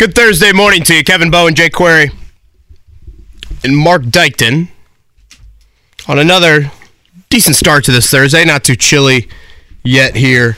[0.00, 2.10] Good Thursday morning to you, Kevin Bowen, Jake Query,
[3.62, 4.70] and Mark Dykton
[6.08, 6.72] on another
[7.28, 8.46] decent start to this Thursday.
[8.46, 9.28] Not too chilly
[9.84, 10.56] yet here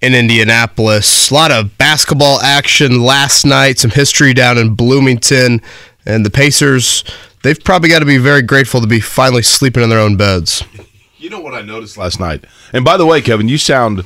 [0.00, 1.30] in Indianapolis.
[1.30, 5.62] A lot of basketball action last night, some history down in Bloomington,
[6.04, 7.04] and the Pacers.
[7.44, 10.64] They've probably got to be very grateful to be finally sleeping in their own beds.
[11.16, 12.44] You know what I noticed last night?
[12.72, 14.02] And by the way, Kevin, you sound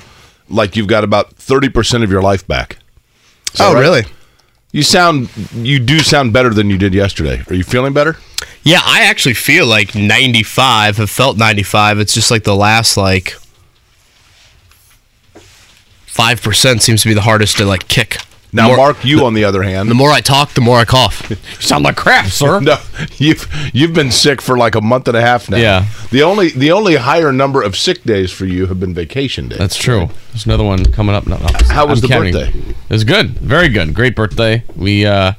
[0.51, 2.77] like you've got about 30% of your life back.
[3.59, 3.81] Oh, right?
[3.81, 4.05] really?
[4.71, 7.43] You sound you do sound better than you did yesterday.
[7.49, 8.17] Are you feeling better?
[8.63, 10.99] Yeah, I actually feel like 95.
[10.99, 11.99] Have felt 95.
[11.99, 13.35] It's just like the last like
[16.07, 18.19] five percent seems to be the hardest to like kick.
[18.53, 20.85] Now, more- Mark, you on the other hand, The more I talk, the more I
[20.85, 21.31] cough.
[21.61, 22.61] Sound like crap, sir.
[22.63, 22.79] no,
[23.19, 25.59] you've you've been sick for like a month and a half now.
[25.59, 25.87] Yeah.
[26.11, 29.59] The only the only higher number of sick days for you have been vacation days.
[29.59, 30.09] That's true.
[30.33, 31.27] There's another one coming up.
[31.27, 31.47] No, no.
[31.69, 32.33] How was I'm the counting.
[32.33, 32.59] birthday?
[32.71, 33.39] It was good.
[33.39, 33.93] Very good.
[33.95, 34.65] Great birthday.
[34.75, 35.33] We uh,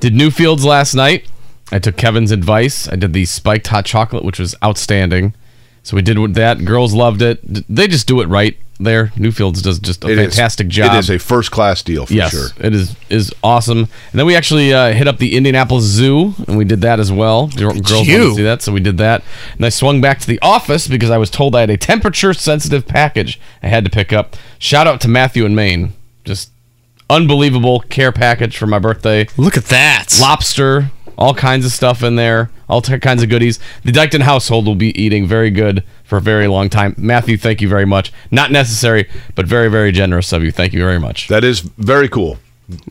[0.00, 1.26] did Newfields last night.
[1.70, 2.86] I took Kevin's advice.
[2.86, 5.34] I did the spiked hot chocolate, which was outstanding.
[5.82, 6.64] So we did that.
[6.66, 7.40] Girls loved it.
[7.68, 9.06] They just do it right there.
[9.16, 10.94] Newfields does just a It is- fantastic job.
[10.94, 12.48] It is a first class deal for yes, sure.
[12.60, 13.78] it is is awesome.
[13.78, 17.10] And then we actually uh, hit up the Indianapolis Zoo, and we did that as
[17.12, 17.48] well.
[17.48, 18.28] Girls wanted you.
[18.30, 19.22] to see that, so we did that.
[19.56, 22.32] And I swung back to the office because I was told I had a temperature
[22.34, 24.36] sensitive package I had to pick up.
[24.58, 25.92] Shout out to Matthew in Maine,
[26.24, 26.50] just
[27.10, 29.26] unbelievable care package for my birthday.
[29.36, 30.06] Look at that.
[30.20, 33.58] Lobster, all kinds of stuff in there, all t- kinds of goodies.
[33.84, 36.94] The Dykton household will be eating very good for a very long time.
[36.98, 38.12] Matthew, thank you very much.
[38.30, 40.50] Not necessary, but very, very generous of you.
[40.50, 41.28] Thank you very much.
[41.28, 42.36] That is very cool.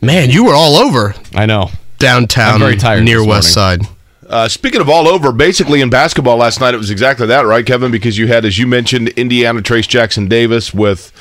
[0.02, 1.70] Man, you were all over I know.
[2.00, 3.82] downtown I'm very tired near West Side.
[4.28, 7.64] Uh, speaking of all over, basically in basketball last night, it was exactly that, right,
[7.64, 7.92] Kevin?
[7.92, 11.12] Because you had, as you mentioned, Indiana Trace Jackson Davis with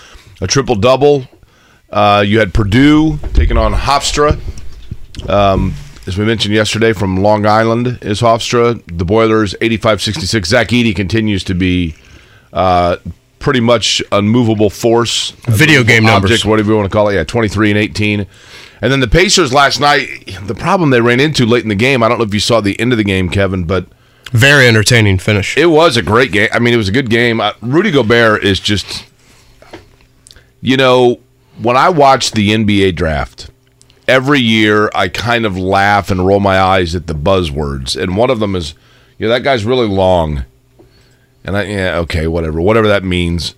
[0.41, 1.27] a triple double.
[1.91, 4.39] Uh, you had Purdue taking on Hofstra.
[5.29, 5.75] Um,
[6.07, 8.81] as we mentioned yesterday, from Long Island is Hofstra.
[8.87, 10.49] The Boilers 85 66.
[10.49, 11.95] Zach Edey continues to be
[12.53, 12.97] uh,
[13.39, 15.31] pretty much unmovable force.
[15.47, 16.45] Video game Object, numbers.
[16.45, 17.15] whatever you want to call it.
[17.15, 18.25] Yeah, 23 and 18.
[18.83, 20.07] And then the Pacers last night,
[20.47, 22.61] the problem they ran into late in the game, I don't know if you saw
[22.61, 23.85] the end of the game, Kevin, but
[24.31, 25.55] Very entertaining finish.
[25.57, 26.49] it was a great game.
[26.51, 27.39] I mean, it was a good game.
[27.41, 29.05] Uh, Rudy Gobert is just,
[30.61, 31.19] you know,
[31.61, 33.49] when I watch the NBA draft,
[34.07, 38.01] every year I kind of laugh and roll my eyes at the buzzwords.
[38.01, 38.73] And one of them is,
[39.19, 40.45] you know, that guy's really long.
[41.43, 43.55] And I, yeah, okay, whatever, whatever that means.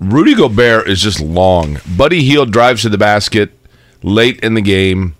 [0.00, 1.78] Rudy Gobert is just long.
[1.96, 3.50] Buddy Hield drives to the basket
[4.02, 5.14] late in the game,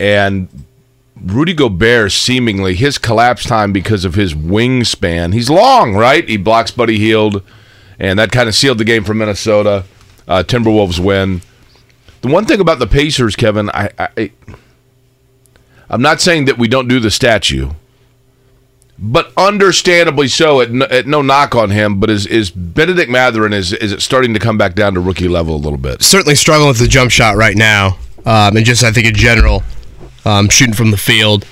[0.00, 0.48] and
[1.20, 5.32] Rudy Gobert seemingly his collapse time because of his wingspan.
[5.32, 6.28] He's long, right?
[6.28, 7.42] He blocks Buddy Hield,
[7.98, 9.84] and that kind of sealed the game for Minnesota.
[10.26, 11.42] Uh, Timberwolves win.
[12.22, 14.30] The one thing about the Pacers, Kevin, I, I
[15.88, 17.70] I'm not saying that we don't do the statue,
[18.98, 20.60] but understandably so.
[20.60, 24.02] At no, at no knock on him, but is is Bennedict Mathurin is is it
[24.02, 26.02] starting to come back down to rookie level a little bit?
[26.02, 29.62] Certainly struggling with the jump shot right now, um, and just I think in general,
[30.24, 31.46] um, shooting from the field.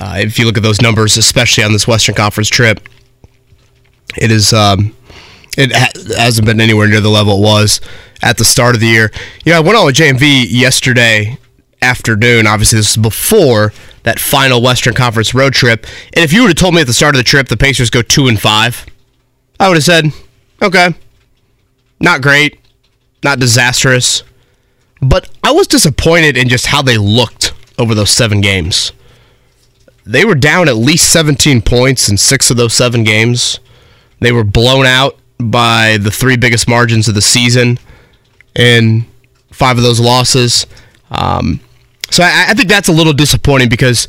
[0.00, 2.86] Uh, if you look at those numbers, especially on this Western Conference trip,
[4.16, 4.94] it is um,
[5.56, 7.80] it ha- hasn't been anywhere near the level it was
[8.22, 9.10] at the start of the year.
[9.44, 11.38] You know, I went on with JMV yesterday
[11.82, 12.46] afternoon.
[12.46, 13.72] Obviously, this is before
[14.02, 15.86] that final Western Conference road trip.
[16.14, 17.90] And if you would have told me at the start of the trip the Pacers
[17.90, 18.86] go two and five,
[19.60, 20.12] I would have said,
[20.62, 20.94] okay,
[22.00, 22.60] not great,
[23.24, 24.22] not disastrous,
[25.00, 28.92] but I was disappointed in just how they looked over those seven games.
[30.04, 33.60] They were down at least 17 points in six of those seven games.
[34.20, 37.78] They were blown out by the three biggest margins of the season
[38.54, 39.06] in
[39.52, 40.66] five of those losses.
[41.10, 41.60] Um,
[42.10, 44.08] so I, I think that's a little disappointing because,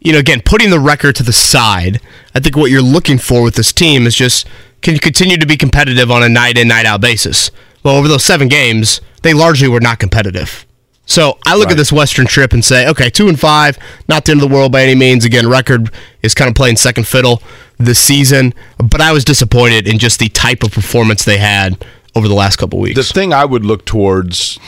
[0.00, 2.00] you know, again, putting the record to the side,
[2.34, 4.46] I think what you're looking for with this team is just
[4.82, 7.50] can you continue to be competitive on a night in, night out basis?
[7.82, 10.66] Well, over those seven games, they largely were not competitive.
[11.06, 13.78] So I look at this Western trip and say, okay, two and five,
[14.08, 15.24] not the end of the world by any means.
[15.24, 15.90] Again, record
[16.20, 17.40] is kind of playing second fiddle
[17.78, 21.84] this season, but I was disappointed in just the type of performance they had
[22.16, 22.96] over the last couple weeks.
[22.96, 24.58] The thing I would look towards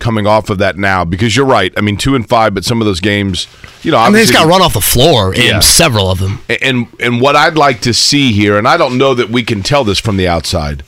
[0.00, 1.72] coming off of that now because you're right.
[1.76, 3.46] I mean, two and five, but some of those games,
[3.82, 5.60] you know, I mean, he's got run off the floor in Yeah.
[5.60, 6.40] several of them.
[6.62, 9.62] and and what I'd like to see here, and I don't know that we can
[9.62, 10.82] tell this from the outside,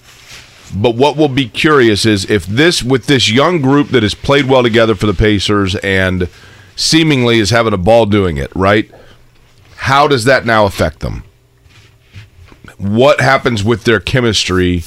[0.75, 4.47] but what will be curious is if this with this young group that has played
[4.47, 6.29] well together for the Pacers and
[6.75, 8.91] seemingly is having a ball doing it, right?
[9.77, 11.23] How does that now affect them?
[12.79, 14.83] What happens with their chemistry?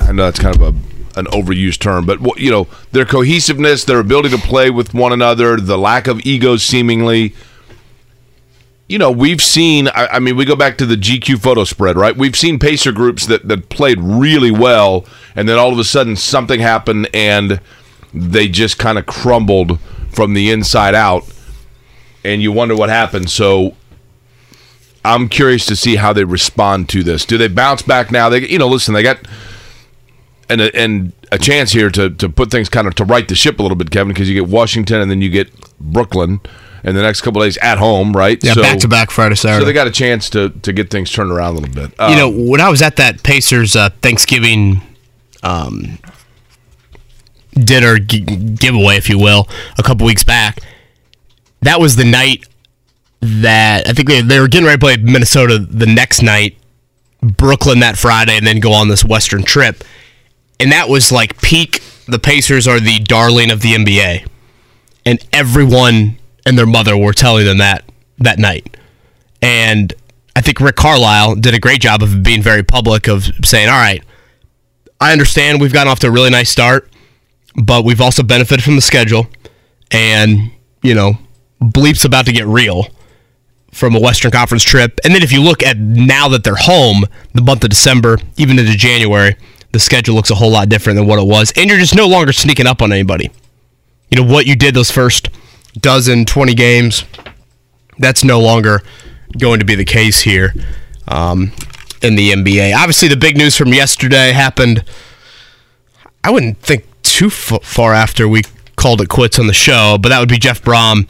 [0.00, 0.74] I know that's kind of a
[1.18, 5.56] an overused term, but you know their cohesiveness, their ability to play with one another,
[5.56, 7.34] the lack of egos, seemingly
[8.88, 9.88] you know, we've seen.
[9.88, 12.16] I, I mean, we go back to the GQ photo spread, right?
[12.16, 15.04] We've seen Pacer groups that that played really well,
[15.36, 17.60] and then all of a sudden something happened, and
[18.14, 19.78] they just kind of crumbled
[20.10, 21.24] from the inside out,
[22.24, 23.30] and you wonder what happened.
[23.30, 23.76] So.
[25.04, 27.24] I'm curious to see how they respond to this.
[27.24, 28.28] Do they bounce back now?
[28.28, 29.18] They, you know, listen, they got
[30.50, 33.34] and a, and a chance here to to put things kind of to right the
[33.34, 35.48] ship a little bit, Kevin, because you get Washington and then you get
[35.78, 36.40] Brooklyn,
[36.84, 38.42] in the next couple days at home, right?
[38.42, 39.62] Yeah, back to back Friday, Saturday.
[39.62, 41.94] So they got a chance to to get things turned around a little bit.
[41.98, 44.80] Uh, you know, when I was at that Pacers uh, Thanksgiving
[45.42, 45.98] um,
[47.52, 50.60] dinner g- giveaway, if you will, a couple weeks back,
[51.62, 52.46] that was the night
[53.20, 56.56] that I think they, they were getting ready to play Minnesota the next night,
[57.20, 59.82] Brooklyn that Friday, and then go on this Western trip.
[60.60, 61.82] And that was like peak.
[62.06, 64.26] The Pacers are the darling of the NBA,
[65.04, 67.84] and everyone and their mother were telling them that
[68.18, 68.76] that night.
[69.42, 69.92] And
[70.34, 73.78] I think Rick Carlisle did a great job of being very public of saying, "All
[73.78, 74.02] right,
[75.00, 76.90] I understand we've gotten off to a really nice start,
[77.54, 79.28] but we've also benefited from the schedule,
[79.90, 80.50] and
[80.82, 81.18] you know,
[81.60, 82.88] bleep's about to get real
[83.72, 84.98] from a Western Conference trip.
[85.04, 88.58] And then if you look at now that they're home, the month of December, even
[88.58, 89.36] into January,
[89.72, 92.06] the schedule looks a whole lot different than what it was, and you're just no
[92.06, 93.30] longer sneaking up on anybody.
[94.10, 95.28] You know what you did those first
[95.78, 97.04] dozen, 20 games,
[97.98, 98.82] that's no longer
[99.38, 100.54] going to be the case here
[101.06, 101.52] um,
[102.02, 102.74] in the NBA.
[102.74, 104.84] Obviously, the big news from yesterday happened.
[106.24, 108.42] I wouldn't think too far after we
[108.76, 111.08] called it quits on the show, but that would be Jeff Brohm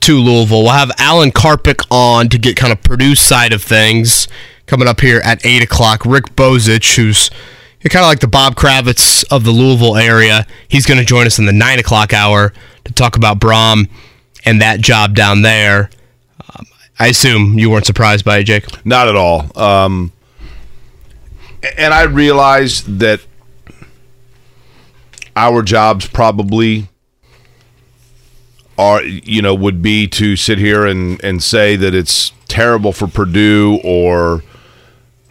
[0.00, 0.64] to Louisville.
[0.64, 4.28] We'll have Alan Karpick on to get kind of Purdue's side of things
[4.66, 6.04] coming up here at 8 o'clock.
[6.04, 7.30] Rick Bozich, who's
[7.90, 11.38] kind of like the Bob Kravitz of the Louisville area, he's going to join us
[11.38, 12.52] in the 9 o'clock hour
[12.84, 13.88] to talk about Brohm
[14.44, 15.90] and that job down there.
[16.40, 16.66] Um,
[16.98, 18.86] I assume you weren't surprised by it, Jake.
[18.86, 19.50] Not at all.
[19.58, 20.12] Um,
[21.76, 23.20] and I realize that
[25.36, 26.88] our jobs probably
[28.78, 33.06] are, you know, would be to sit here and, and say that it's terrible for
[33.06, 34.42] Purdue or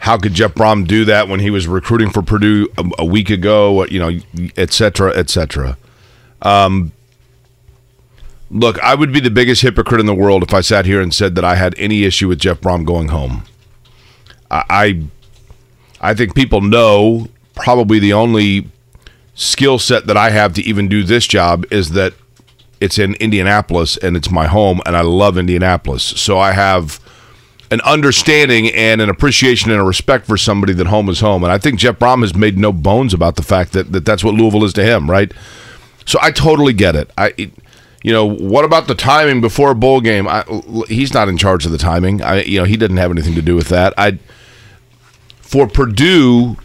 [0.04, 3.30] how could Jeff Brohm do that when he was recruiting for Purdue a, a week
[3.30, 4.12] ago, you know,
[4.58, 5.78] et cetera, et cetera.
[6.42, 6.92] Um,
[8.52, 11.14] look, I would be the biggest hypocrite in the world if I sat here and
[11.14, 13.46] said that I had any issue with Jeff Brohm going home.
[14.52, 15.04] I, I,
[16.10, 18.70] I think people know probably the only
[19.36, 22.14] skill set that I have to even do this job is that
[22.82, 26.04] it's in Indianapolis and it's my home and I love Indianapolis.
[26.04, 27.00] So I have
[27.74, 31.44] an understanding and an appreciation and a respect for somebody that home is home.
[31.44, 34.24] And I think Jeff Brohm has made no bones about the fact that, that that's
[34.24, 35.34] what Louisville is to him, right?
[36.06, 37.10] So I totally get it.
[37.18, 37.34] I,
[38.04, 40.28] you know, what about the timing before a bowl game?
[40.28, 40.44] I,
[40.88, 42.22] he's not in charge of the timing.
[42.22, 43.96] I, you know, he didn't have anything to do with that.
[43.98, 44.20] I,
[45.42, 46.58] for Purdue,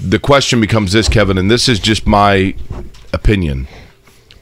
[0.00, 2.54] the question becomes this, Kevin, and this is just my
[3.12, 3.68] opinion,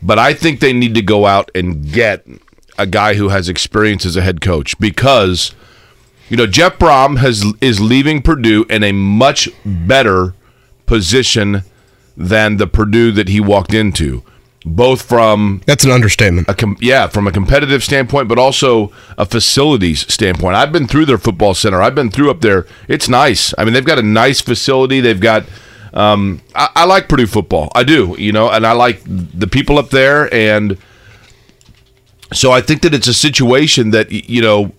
[0.02, 2.24] but I think they need to go out and get
[2.78, 5.52] a guy who has experience as a head coach because,
[6.28, 10.34] you know, Jeff Brohm has is leaving Purdue in a much better
[10.86, 11.62] position
[12.16, 14.22] than the Purdue that he walked into,
[14.64, 16.48] both from That's an understatement.
[16.48, 20.56] a com- yeah, from a competitive standpoint, but also a facilities standpoint.
[20.56, 21.82] I've been through their football center.
[21.82, 22.66] I've been through up there.
[22.88, 23.52] It's nice.
[23.58, 25.00] I mean, they've got a nice facility.
[25.00, 25.44] They've got.
[25.94, 27.70] Um, I, I like Purdue football.
[27.74, 30.76] I do, you know, and I like the people up there, and
[32.32, 34.72] so I think that it's a situation that you know.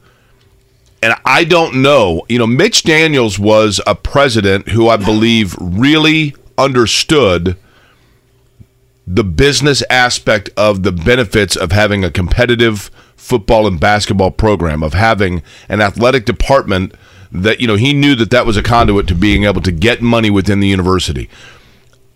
[1.00, 2.26] And I don't know.
[2.28, 7.56] You know, Mitch Daniels was a president who I believe really understood
[9.06, 14.94] the business aspect of the benefits of having a competitive football and basketball program of
[14.94, 16.94] having an athletic department
[17.32, 20.02] that you know he knew that that was a conduit to being able to get
[20.02, 21.30] money within the university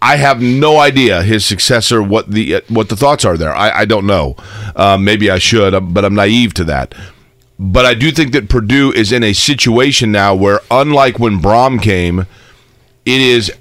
[0.01, 3.55] I have no idea his successor what the what the thoughts are there.
[3.55, 4.36] I, I don't know.
[4.75, 6.96] Um, maybe I should, um, but I'm naive to that.
[7.60, 11.79] But I do think that Purdue is in a situation now where, unlike when Brohm
[11.79, 12.22] came,
[13.05, 13.51] it is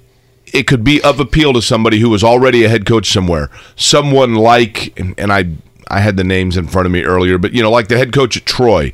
[0.47, 3.51] it could be of appeal to somebody who was already a head coach somewhere.
[3.77, 5.51] Someone like, and, and I
[5.89, 8.13] I had the names in front of me earlier, but you know, like the head
[8.13, 8.93] coach at Troy.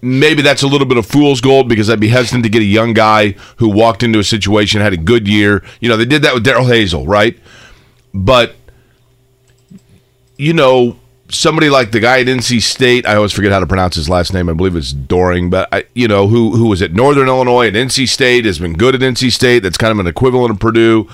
[0.00, 2.66] Maybe that's a little bit of fool's gold because I'd be hesitant to get a
[2.66, 5.64] young guy who walked into a situation had a good year.
[5.80, 7.36] You know, they did that with Darrell Hazell, right?
[8.14, 8.54] But
[10.36, 10.96] you know,
[11.30, 14.32] somebody like the guy at NC State, I always forget how to pronounce his last
[14.32, 14.48] name.
[14.48, 17.76] I believe it's Doring, but I, you know, who who was at Northern Illinois and
[17.76, 19.60] NC State has been good at NC State.
[19.60, 21.08] That's kind of an equivalent of Purdue,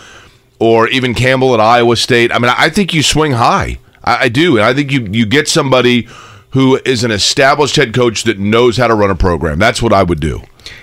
[0.58, 2.30] or even Campbell at Iowa State.
[2.32, 3.78] I mean, I think you swing high.
[4.04, 6.08] I, I do, and I think you you get somebody
[6.54, 9.58] who is an established head coach that knows how to run a program.
[9.58, 10.40] That's what I would do.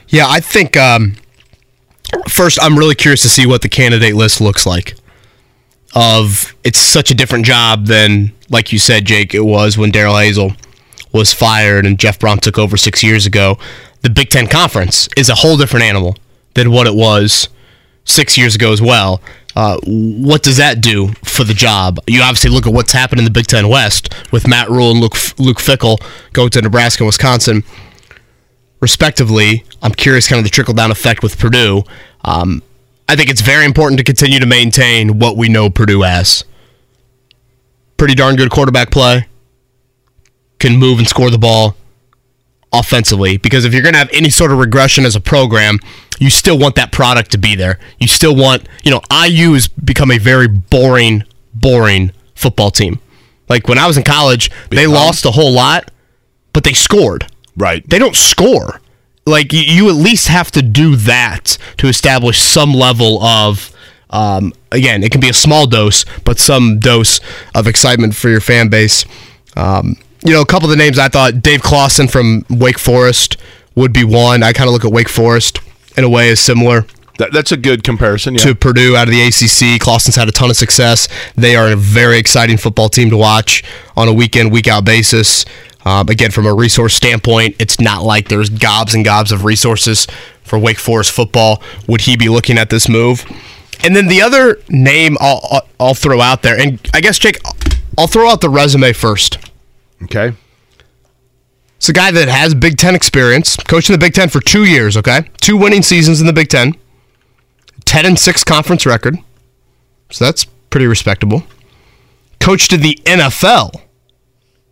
[0.09, 1.15] Yeah, I think um,
[2.27, 4.95] first I'm really curious to see what the candidate list looks like.
[5.95, 10.15] Of it's such a different job than, like you said, Jake, it was when Darrell
[10.15, 10.57] Hazell
[11.13, 13.57] was fired and Jeff Brohm took over six years ago.
[14.01, 16.17] The Big Ten Conference is a whole different animal
[16.53, 17.47] than what it was
[18.03, 19.21] six years ago as well.
[19.55, 21.99] Uh, what does that do for the job?
[22.07, 24.99] You obviously look at what's happened in the Big Ten West with Matt Rhule and
[24.99, 26.01] Luke, Luke Fickell
[26.33, 27.63] go to Nebraska and Wisconsin,
[28.79, 29.65] respectively.
[29.81, 31.83] I'm curious, kind of the trickle down effect with Purdue.
[32.23, 32.63] Um,
[33.09, 36.45] I think it's very important to continue to maintain what we know Purdue as.
[37.97, 39.27] Pretty darn good quarterback play,
[40.59, 41.75] can move and score the ball
[42.73, 45.79] offensively because if you're going to have any sort of regression as a program,
[46.19, 47.79] you still want that product to be there.
[47.99, 51.23] You still want, you know, IU has become a very boring,
[51.53, 52.99] boring football team.
[53.49, 55.91] Like when I was in college, they lost a whole lot,
[56.53, 57.27] but they scored.
[57.57, 57.87] Right.
[57.89, 58.81] They don't score.
[59.25, 63.75] Like you, you at least have to do that to establish some level of
[64.11, 67.21] um, again, it can be a small dose, but some dose
[67.55, 69.05] of excitement for your fan base.
[69.55, 73.37] Um, you know, a couple of the names I thought Dave Clawson from Wake Forest
[73.75, 74.43] would be one.
[74.43, 75.59] I kind of look at Wake Forest
[75.97, 76.85] in a way as similar
[77.17, 78.35] That, that's a good comparison.
[78.35, 78.41] Yeah.
[78.41, 79.79] to Purdue out of the ACC.
[79.81, 81.07] Clawson's had a ton of success.
[81.35, 83.63] They are a very exciting football team to watch
[83.97, 85.45] on a weekend, week out basis.
[85.83, 90.05] Um, again, from a resource standpoint, it's not like there's gobs and gobs of resources
[90.43, 91.61] for Wake Forest football.
[91.87, 93.25] Would he be looking at this move?
[93.83, 97.39] And then the other name I'll, I'll, I'll throw out there, and I guess, Jake,
[97.97, 99.39] I'll throw out the resume first.
[100.03, 100.33] Okay.
[101.77, 104.65] It's a guy that has Big Ten experience, coached in the Big Ten for two
[104.65, 105.29] years, okay?
[105.41, 106.75] Two winning seasons in the Big Ten,
[107.85, 109.17] 10 and 6 conference record.
[110.11, 111.43] So that's pretty respectable.
[112.39, 113.81] Coached in the NFL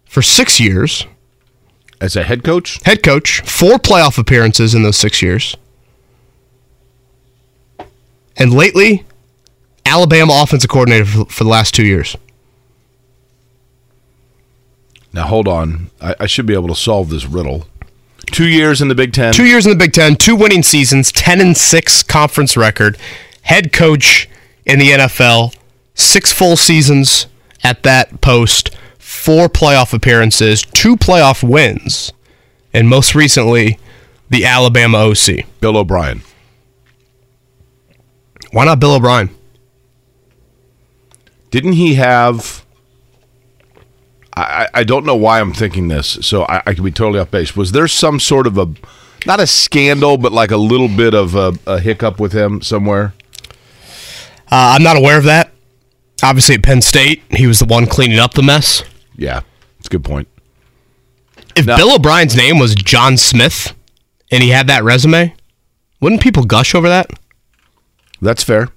[0.05, 1.05] for six years.
[2.01, 5.55] As a head coach, Head coach, four playoff appearances in those six years.
[8.37, 9.05] And lately,
[9.85, 12.15] Alabama offensive coordinator for the last two years.
[15.13, 15.89] Now hold on.
[16.01, 17.67] I, I should be able to solve this riddle.
[18.27, 19.33] Two years in the Big Ten.
[19.33, 22.97] Two years in the Big Ten, two winning seasons, ten and six conference record,
[23.41, 24.29] head coach
[24.65, 25.55] in the NFL,
[25.95, 27.25] six full seasons
[27.63, 32.13] at that post, four playoff appearances, two playoff wins,
[32.73, 33.79] and most recently,
[34.29, 35.45] the Alabama OC.
[35.59, 36.21] Bill O'Brien.
[38.51, 39.29] Why not Bill O'Brien?
[41.51, 42.63] Didn't he have?
[44.39, 47.31] I, I- don't know why I'm thinking this, so I, I could be totally off
[47.31, 47.55] base.
[47.55, 48.73] Was there some sort of a,
[49.25, 53.13] not a scandal, but like a little bit of a, a hiccup with him somewhere?
[54.51, 55.51] Uh, I'm not aware of that.
[56.23, 58.83] Obviously, at Penn State, he was the one cleaning up the mess.
[59.15, 59.41] Yeah,
[59.77, 60.27] it's a good point.
[61.55, 61.77] If No.
[61.77, 63.73] Bill O'Brien's name was John Smith
[64.31, 65.33] and he had that resume,
[66.01, 67.09] wouldn't people gush over that?
[68.21, 68.69] That's fair.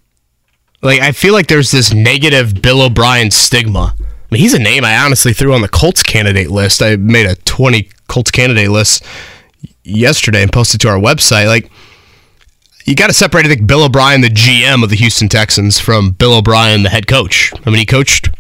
[0.83, 3.95] Like I feel like there's this negative Bill O'Brien stigma.
[4.33, 6.83] Mean, he's a name I honestly threw on the Colts candidate list.
[6.83, 9.05] I made a 20 Colts candidate list
[9.85, 11.49] yesterday and posted to our website.
[11.49, 11.71] Like
[12.87, 16.13] you got to separate I think Bill O'Brien, the GM of the Houston Texans, from
[16.13, 17.53] Bill O'Brien, the head coach.
[17.67, 18.31] I mean, he coached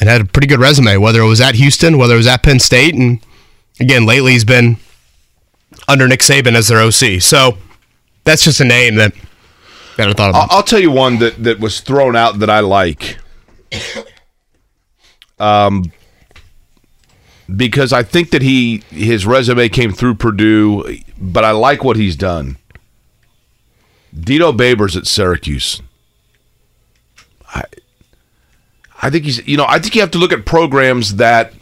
[0.00, 2.42] and had a pretty good resume, whether it was at Houston, whether it was at
[2.42, 3.20] Penn State, and
[3.78, 4.78] again, lately he's been
[5.88, 7.20] under Nick Saban as their OC.
[7.20, 7.58] So
[8.24, 9.12] that's just a name that
[9.98, 10.50] I thought about.
[10.50, 13.18] I'll tell you one that, that was thrown out that I like.
[15.38, 15.92] Um,
[17.54, 22.16] because I think that he his resume came through Purdue, but I like what he's
[22.16, 22.56] done.
[24.18, 25.82] Dino Babers at Syracuse.
[27.54, 27.64] I
[29.02, 31.52] I think he's you know I think you have to look at programs that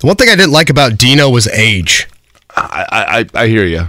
[0.00, 2.08] The one thing I didn't like about Dino was age.
[2.56, 3.88] I I, I hear you.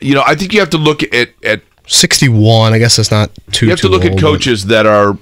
[0.00, 2.72] You know I think you have to look at at 61.
[2.72, 3.66] I guess that's not too.
[3.66, 5.18] you have to too look at old, coaches that are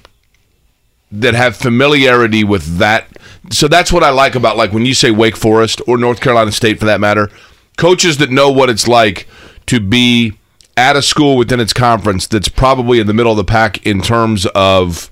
[1.11, 3.07] that have familiarity with that.
[3.51, 6.53] So that's what I like about like when you say Wake Forest or North Carolina
[6.53, 7.31] State for that matter,
[7.77, 9.27] coaches that know what it's like
[9.67, 10.35] to be
[10.77, 14.01] at a school within its conference that's probably in the middle of the pack in
[14.01, 15.11] terms of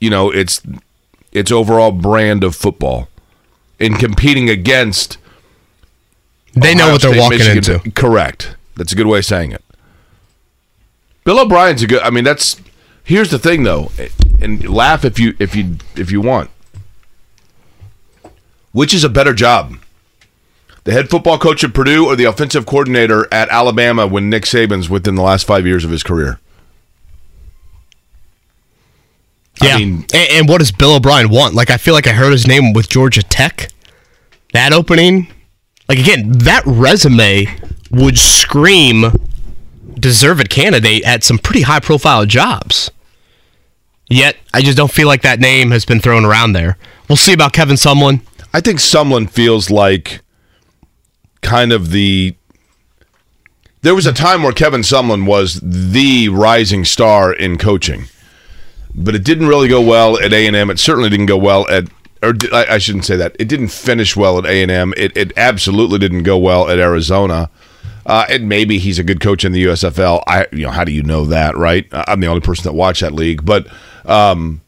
[0.00, 0.60] you know its
[1.32, 3.08] its overall brand of football
[3.78, 5.18] in competing against
[6.54, 7.74] They know Ohio what they're walking Michigan.
[7.74, 7.90] into.
[7.92, 8.56] Correct.
[8.76, 9.62] That's a good way of saying it.
[11.24, 12.00] Bill O'Brien's a good.
[12.02, 12.60] I mean, that's.
[13.04, 13.90] Here's the thing, though,
[14.40, 16.50] and laugh if you if you if you want.
[18.72, 19.76] Which is a better job,
[20.84, 24.90] the head football coach at Purdue or the offensive coordinator at Alabama when Nick Saban's
[24.90, 26.38] within the last five years of his career?
[29.62, 29.78] I Yeah.
[29.78, 31.54] mean- and, and what does Bill O'Brien want?
[31.54, 33.68] Like, I feel like I heard his name with Georgia Tech.
[34.52, 35.28] That opening,
[35.88, 37.46] like again, that resume
[37.90, 39.12] would scream
[39.98, 42.90] deserved candidate at some pretty high profile jobs.
[44.08, 46.78] Yet, I just don't feel like that name has been thrown around there.
[47.08, 48.22] We'll see about Kevin Sumlin.
[48.54, 50.20] I think Sumlin feels like
[51.42, 52.36] kind of the.
[53.82, 58.04] There was a time where Kevin Sumlin was the rising star in coaching,
[58.94, 60.70] but it didn't really go well at A and M.
[60.70, 61.84] It certainly didn't go well at,
[62.22, 63.36] or I shouldn't say that.
[63.38, 64.94] It didn't finish well at A and M.
[64.96, 67.50] It it absolutely didn't go well at Arizona.
[68.06, 70.22] Uh, and maybe he's a good coach in the USFL.
[70.28, 71.88] I, you know, how do you know that, right?
[71.90, 73.66] I'm the only person that watched that league, but
[74.06, 74.60] um,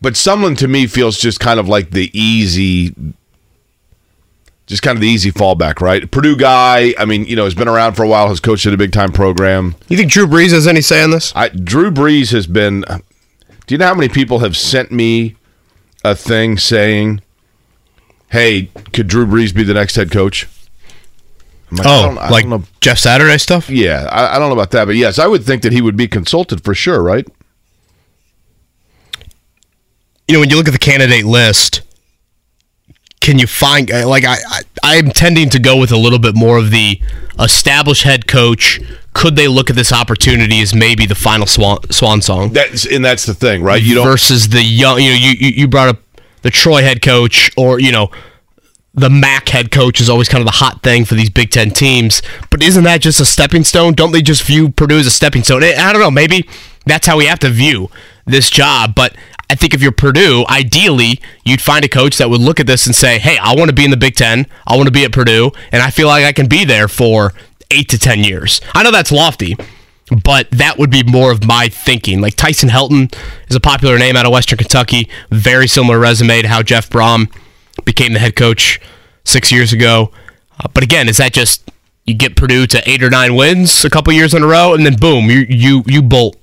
[0.00, 2.94] but Sumlin to me feels just kind of like the easy,
[4.66, 6.10] just kind of the easy fallback, right?
[6.10, 6.94] Purdue guy.
[6.98, 8.28] I mean, you know, has been around for a while.
[8.28, 9.74] Has coached at a big time program.
[9.88, 11.32] You think Drew Brees has any say in this?
[11.36, 12.84] I Drew Brees has been.
[13.66, 15.36] Do you know how many people have sent me
[16.04, 17.20] a thing saying,
[18.30, 20.48] "Hey, could Drew Brees be the next head coach?"
[21.70, 22.80] Like, I Oh, don't- I like.
[22.80, 23.70] Jeff Saturday stuff?
[23.70, 25.96] Yeah, I, I don't know about that, but yes, I would think that he would
[25.96, 27.26] be consulted for sure, right?
[30.28, 31.82] You know, when you look at the candidate list,
[33.20, 36.34] can you find uh, like I, I I'm tending to go with a little bit
[36.34, 37.00] more of the
[37.38, 38.80] established head coach.
[39.14, 43.04] Could they look at this opportunity as maybe the final swan swan song That's and
[43.04, 43.82] that's the thing, right?
[43.82, 45.00] You don't versus the young?
[45.00, 45.98] You know, you you, brought up
[46.42, 48.10] the Troy head coach, or you know,
[48.94, 51.70] the MAC head coach is always kind of the hot thing for these Big Ten
[51.70, 52.22] teams.
[52.50, 53.92] But isn't that just a stepping stone?
[53.92, 55.62] Don't they just view Purdue as a stepping stone?
[55.62, 56.10] I I don't know.
[56.10, 56.48] Maybe
[56.86, 57.90] that's how we have to view
[58.26, 58.94] this job.
[58.94, 59.14] But
[59.52, 62.86] I think if you're Purdue, ideally, you'd find a coach that would look at this
[62.86, 64.46] and say, hey, I want to be in the Big Ten.
[64.66, 65.50] I want to be at Purdue.
[65.70, 67.34] And I feel like I can be there for
[67.70, 68.62] eight to 10 years.
[68.74, 69.58] I know that's lofty.
[70.24, 72.22] But that would be more of my thinking.
[72.22, 73.14] Like Tyson Helton
[73.50, 75.06] is a popular name out of Western Kentucky.
[75.30, 77.30] Very similar resume to how Jeff Brohm
[77.84, 78.80] became the head coach
[79.24, 80.12] six years ago.
[80.58, 81.70] Uh, but again, is that just
[82.06, 84.86] you get Purdue to eight or nine wins a couple years in a row, and
[84.86, 86.36] then boom, you you you bolt.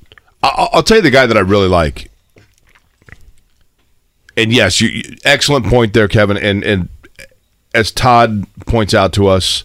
[0.44, 2.09] I'll, I'll tell you the guy that I really like.
[4.40, 6.38] And yes, you, excellent point there, Kevin.
[6.38, 6.90] And and
[7.74, 9.64] as Todd points out to us,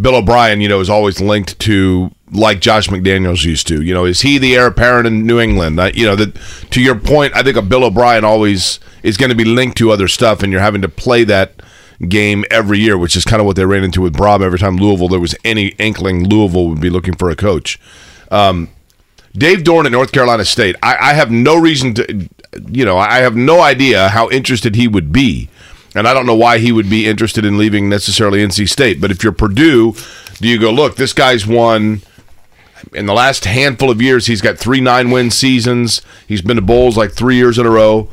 [0.00, 3.82] Bill O'Brien, you know, is always linked to like Josh McDaniels used to.
[3.82, 5.80] You know, is he the heir apparent in New England?
[5.80, 6.34] I, you know, that
[6.70, 9.90] to your point, I think a Bill O'Brien always is going to be linked to
[9.90, 11.62] other stuff, and you're having to play that
[12.08, 14.76] game every year, which is kind of what they ran into with Brohm every time
[14.76, 17.80] Louisville there was any inkling Louisville would be looking for a coach.
[18.30, 18.68] Um,
[19.32, 20.76] Dave Doeren at North Carolina State.
[20.82, 22.28] I, I have no reason to,
[22.70, 25.48] you know, I have no idea how interested he would be.
[25.94, 29.00] And I don't know why he would be interested in leaving necessarily NC State.
[29.00, 29.94] But if you're Purdue,
[30.40, 32.02] do you go, look, this guy's won
[32.92, 36.02] in the last handful of years, he's got three nine win seasons.
[36.28, 38.08] He's been to bowls like three years in a row.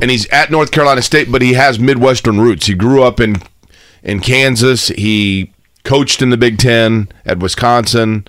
[0.00, 2.66] And he's at North Carolina State, but he has Midwestern roots.
[2.66, 3.36] He grew up in
[4.02, 4.88] in Kansas.
[4.88, 5.52] He
[5.84, 8.26] coached in the Big Ten at Wisconsin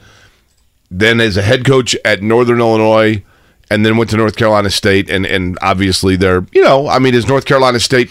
[0.89, 3.23] then as a head coach at Northern Illinois,
[3.69, 7.13] and then went to North Carolina State, and and obviously they're you know I mean
[7.13, 8.09] is North Carolina State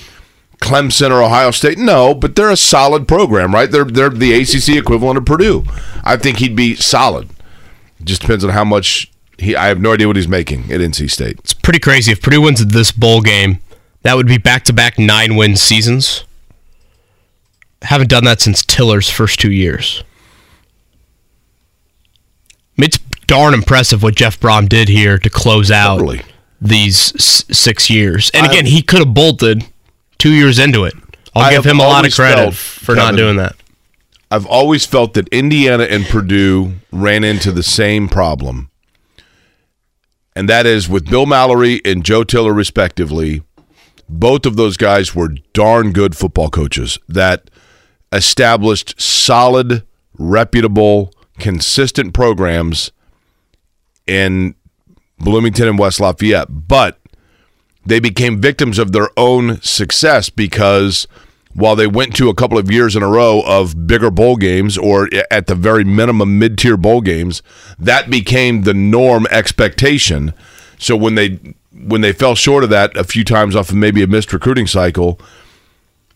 [0.61, 1.79] Clemson or Ohio State?
[1.79, 3.71] No, but they're a solid program, right?
[3.71, 5.64] They're they're the ACC equivalent of Purdue.
[6.05, 7.29] I think he'd be solid.
[8.03, 9.55] Just depends on how much he.
[9.57, 11.38] I have no idea what he's making at NC State.
[11.40, 12.12] It's pretty crazy.
[12.12, 13.61] If Purdue wins this bowl game,
[14.03, 16.25] that would be back to back nine win seasons.
[17.83, 20.03] Haven't done that since Tiller's first two years.
[23.27, 26.23] Darn impressive what Jeff Brohm did here to close out Totally.
[26.61, 28.31] these s- six years.
[28.33, 29.65] And I- again, he could have bolted
[30.19, 30.95] two years into it.
[31.35, 33.57] I'll I give him a lot of credit for not doing that.
[34.31, 38.71] I've always felt that Indiana and Purdue ran into the same problem.
[40.35, 43.43] And that is with Bill Mallory and Joe Tiller, respectively,
[44.09, 47.51] both of those guys were darn good football coaches that
[48.12, 49.83] established solid,
[50.19, 52.91] reputable, consistent programs
[54.07, 54.55] in
[55.19, 56.69] Bloomington and West Lafayette.
[56.69, 56.99] But
[57.85, 61.07] they became victims of their own success because
[61.55, 64.77] while they went to a couple of years in a row of bigger bowl games
[64.77, 67.42] or at the very minimum mid-tier bowl games,
[67.79, 70.35] that became the norm expectation.
[70.79, 71.38] So when they
[71.73, 74.66] when they fell short of that a few times off of maybe a missed recruiting
[74.66, 75.21] cycle,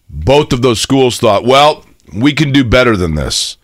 [0.08, 3.56] both of those schools thought, well, we can do better than this.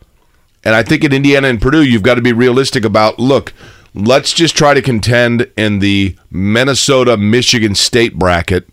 [0.65, 3.53] And I think in Indiana and Purdue, you've got to be realistic about look,
[3.97, 8.69] let's just try to contend in the Minnesota Michigan State bracket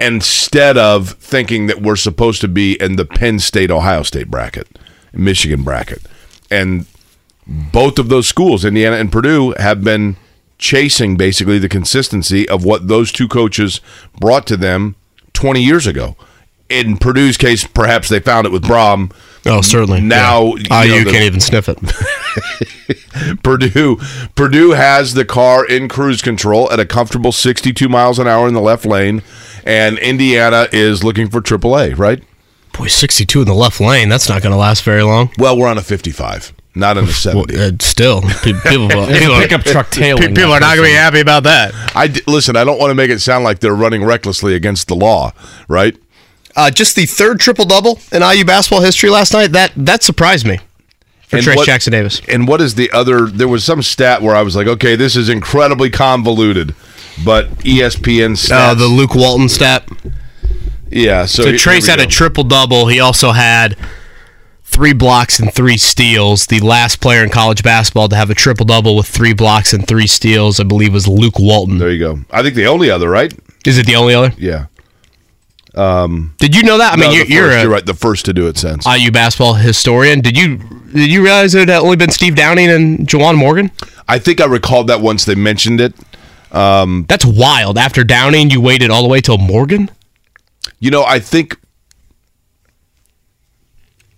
[0.00, 4.78] instead of thinking that we're supposed to be in the Penn State Ohio State bracket,
[5.12, 6.02] Michigan bracket.
[6.50, 6.86] And
[7.46, 10.16] both of those schools, Indiana and Purdue, have been
[10.58, 13.80] chasing basically the consistency of what those two coaches
[14.18, 14.96] brought to them
[15.34, 16.16] 20 years ago.
[16.68, 19.12] In Purdue's case, perhaps they found it with Brohm.
[19.46, 20.00] Oh, certainly.
[20.00, 20.82] Now, yeah.
[20.82, 21.78] you know, IU the- can't even sniff it.
[23.42, 23.98] Purdue
[24.34, 28.54] Purdue has the car in cruise control at a comfortable 62 miles an hour in
[28.54, 29.22] the left lane
[29.64, 32.22] and Indiana is looking for AAA, right?
[32.72, 34.08] Boy, 62 in the left lane.
[34.08, 35.30] That's not going to last very long.
[35.36, 37.56] Well, we're on a 55, not in a 70.
[37.56, 40.34] Well, uh, still, people, people, Pickup truck tailing.
[40.34, 41.74] people are not going to be happy about that.
[41.96, 44.86] I d- listen, I don't want to make it sound like they're running recklessly against
[44.88, 45.32] the law,
[45.66, 45.96] right?
[46.58, 49.52] Uh, just the third triple double in IU basketball history last night.
[49.52, 50.58] That that surprised me
[51.28, 52.20] for And Trace what- Jackson Davis.
[52.26, 55.14] And what is the other there was some stat where I was like, okay, this
[55.14, 56.74] is incredibly convoluted,
[57.24, 59.88] but ESPN stats Uh, the Luke Walton stat.
[60.90, 62.88] Yeah, so, So Trace had a triple double.
[62.88, 63.76] He also had
[64.64, 66.46] three blocks and three steals.
[66.46, 69.86] The last player in college basketball to have a triple double with three blocks and
[69.86, 71.78] three steals, I believe, was Luke Walton.
[71.78, 72.20] There you go.
[72.32, 73.32] I think the only other, right?
[73.64, 74.32] Is it the only other?
[74.38, 74.66] Yeah.
[75.78, 76.92] Um, did you know that?
[76.92, 78.84] I mean, you're, the you're first, a you're right, the first to do it since.
[78.84, 80.20] IU basketball historian.
[80.20, 80.58] Did you
[80.92, 83.70] did you realize it had only been Steve Downing and Juwan Morgan?
[84.08, 85.94] I think I recalled that once they mentioned it.
[86.50, 87.78] Um, That's wild.
[87.78, 89.90] After Downing, you waited all the way till Morgan.
[90.80, 91.56] You know, I think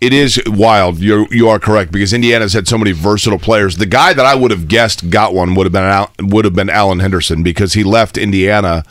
[0.01, 0.99] it is wild.
[0.99, 3.77] You you are correct because Indiana's had so many versatile players.
[3.77, 6.55] The guy that I would have guessed got one would have been Al, would have
[6.55, 8.83] been Alan Henderson because he left Indiana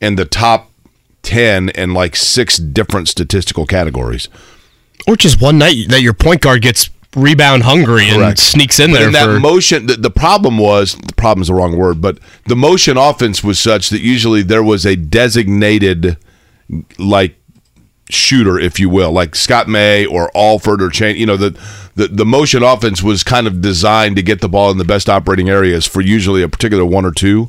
[0.00, 0.65] in the top
[1.26, 4.28] ten in like six different statistical categories.
[5.06, 8.38] Or just one night that your point guard gets rebound hungry and Correct.
[8.38, 11.54] sneaks in But there that for motion, the, the problem was the problem is the
[11.54, 16.16] wrong word, but the motion offense was such that usually there was a designated
[16.98, 17.36] like
[18.08, 21.16] shooter, if you will, like Scott May or Alford or Chain.
[21.16, 21.58] You know, the,
[21.94, 25.08] the the motion offense was kind of designed to get the ball in the best
[25.08, 27.48] operating areas for usually a particular one or two.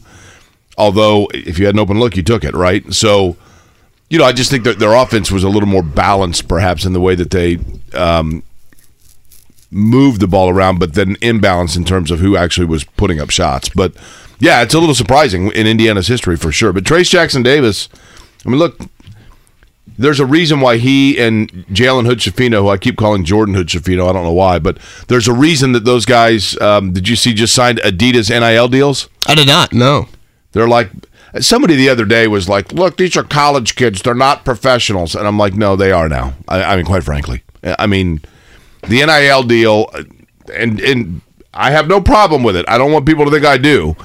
[0.78, 2.94] Although, if you had an open look, you took it right.
[2.94, 3.36] So,
[4.10, 6.94] you know, I just think that their offense was a little more balanced, perhaps, in
[6.94, 7.60] the way that they
[7.94, 8.44] um,
[9.70, 13.30] moved the ball around, but then imbalance in terms of who actually was putting up
[13.30, 13.70] shots.
[13.70, 13.94] But
[14.40, 16.72] yeah, it's a little surprising in Indiana's history for sure.
[16.72, 17.90] But Trace Jackson Davis,
[18.46, 18.80] I mean, look,
[19.98, 23.68] there's a reason why he and Jalen Hood Schifino, who I keep calling Jordan Hood
[23.68, 27.16] Schifino, I don't know why, but there's a reason that those guys, um, did you
[27.16, 29.10] see, just signed Adidas NIL deals?
[29.26, 29.74] I did not.
[29.74, 30.08] No.
[30.52, 30.92] They're like,
[31.40, 34.02] somebody the other day was like, look, these are college kids.
[34.02, 35.16] They're not professionals.
[35.16, 36.34] And I'm like, no, they are now.
[36.48, 37.44] I, I mean, quite frankly.
[37.64, 38.22] I mean,
[38.84, 39.90] the NIL deal,
[40.54, 41.22] and, and
[41.54, 42.66] I have no problem with it.
[42.70, 43.96] I don't want people to think I do.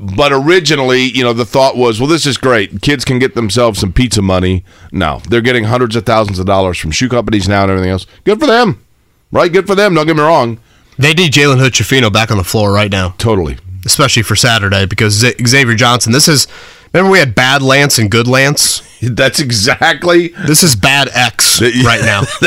[0.00, 2.82] But originally, you know, the thought was, well, this is great.
[2.82, 4.64] Kids can get themselves some pizza money.
[4.90, 8.06] No, they're getting hundreds of thousands of dollars from shoe companies now and everything else.
[8.24, 8.84] Good for them,
[9.30, 9.52] right?
[9.52, 9.94] Good for them.
[9.94, 10.58] Don't get me wrong.
[10.98, 13.56] They need Jalen Hood Schifino back on the floor right now, Totally.
[13.84, 16.12] Especially for Saturday because Z- Xavier Johnson.
[16.12, 16.46] This is
[16.92, 18.82] remember we had bad Lance and good Lance.
[19.02, 22.22] That's exactly This is bad X right now.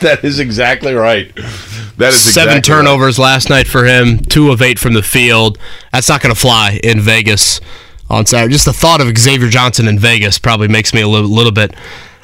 [0.00, 1.32] that is exactly right.
[1.96, 2.64] That is Seven exactly right.
[2.64, 4.18] turnovers last night for him.
[4.18, 5.58] Two of eight from the field.
[5.92, 7.60] That's not going to fly in Vegas
[8.08, 8.52] on Saturday.
[8.52, 11.74] Just the thought of Xavier Johnson in Vegas probably makes me a little, little bit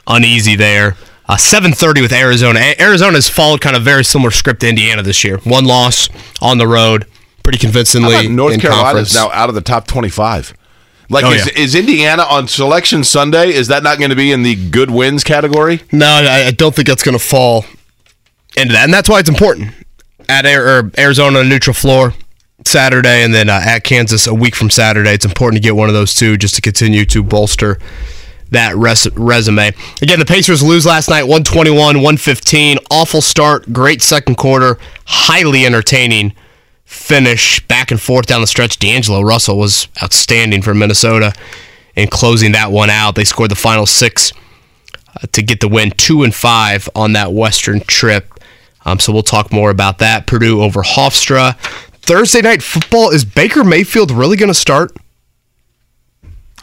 [0.07, 0.97] uneasy there.
[1.29, 2.59] Uh, 7:30 with Arizona.
[2.61, 5.39] A- Arizona has followed kind of very similar script to Indiana this year.
[5.39, 6.09] One loss
[6.41, 7.05] on the road,
[7.47, 8.27] pretty convincingly.
[8.27, 9.15] North in Carolina's conference.
[9.15, 10.53] now out of the top twenty-five.
[11.09, 11.63] Like, Oh, is, yeah.
[11.63, 13.51] is Indiana on Selection Sunday?
[13.53, 15.81] Is that not going to be in the good wins category?
[15.93, 17.65] No, I, don't think that's going to fall
[18.57, 19.71] into that, and that's why it's important.
[20.29, 22.13] At Air, or Arizona neutral floor
[22.65, 25.11] Saturday, and then uh, at Kansas a week from Saturday.
[25.13, 27.79] It's important to get one of those two just to continue to bolster
[28.51, 29.71] that res- resume.
[30.03, 32.79] Again, the Pacers lose last night, 121, 115.
[32.91, 36.33] Awful start, great second quarter, highly entertaining
[36.87, 38.79] finish, back and forth down the stretch.
[38.79, 41.35] D'Angelo Russell was outstanding for Minnesota
[41.95, 43.17] in closing that one out.
[43.17, 44.33] They scored the final six
[45.09, 48.33] uh, to get the win, two and five on that Western trip.
[48.85, 50.27] Um, so we'll talk more about that.
[50.27, 51.59] Purdue over Hofstra.
[52.03, 54.97] Thursday night football is Baker Mayfield really going to start?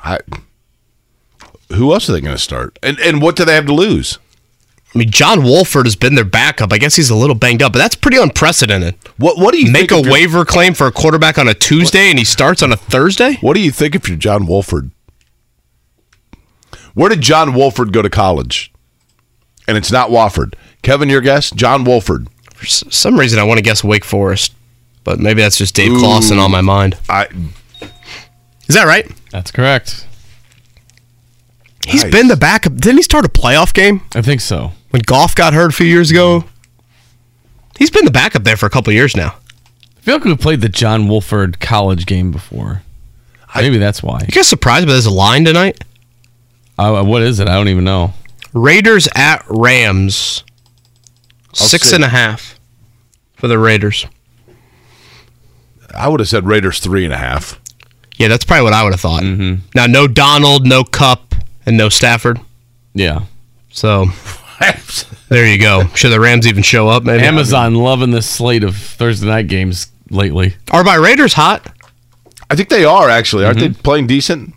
[0.01, 0.19] I,
[1.73, 2.79] who else are they going to start?
[2.81, 4.19] And and what do they have to lose?
[4.93, 6.71] I mean, John Wolford has been their backup.
[6.71, 8.93] I guess he's a little banged up, but that's pretty unprecedented.
[9.17, 9.73] What what do you think?
[9.73, 12.71] Make think a waiver claim for a quarterback on a Tuesday and he starts on
[12.71, 13.37] a Thursday?
[13.41, 14.91] What do you think if you're John Wolford?
[16.93, 18.71] Where did John Wolford go to college?
[19.67, 20.53] And it's not Wofford.
[20.83, 21.49] Kevin, your guess?
[21.49, 22.27] John Wolford.
[22.53, 24.53] For s- some reason, I want to guess Wake Forest,
[25.03, 26.97] but maybe that's just Dave Clawson on my mind.
[27.09, 27.27] I
[28.67, 29.09] Is that right?
[29.31, 30.05] That's correct.
[31.87, 32.11] He's Nice.
[32.11, 32.75] been the backup.
[32.75, 34.73] Didn't he start a playoff game I think so.
[34.93, 36.43] When Goff got hurt a few years ago?
[37.79, 39.29] He's been the backup there for a couple of years now.
[39.97, 42.83] I feel like we played the John Wolford college game before.
[43.55, 44.19] Maybe that's why.
[44.19, 45.83] You guys surprised by this line tonight?
[46.77, 47.47] Uh, what is it?
[47.47, 48.13] I don't even know.
[48.53, 50.43] Raiders at Rams.
[51.53, 51.95] Six see.
[51.95, 52.59] and a half
[53.33, 54.05] for the Raiders.
[55.91, 57.59] I would have said Raiders three and a half.
[58.17, 59.23] Yeah, that's probably what I would have thought.
[59.23, 61.33] Now, no Donald, no Kupp,
[61.65, 62.39] and no Stafford.
[62.93, 63.21] Yeah.
[63.71, 64.05] So
[65.29, 65.87] there you go.
[65.95, 67.03] Should the Rams even show up?
[67.03, 70.55] Maybe Amazon loving this slate of Thursday night games lately.
[70.71, 71.71] Are my Raiders hot?
[72.49, 73.45] I think they are actually.
[73.45, 74.53] Aren't they playing decent?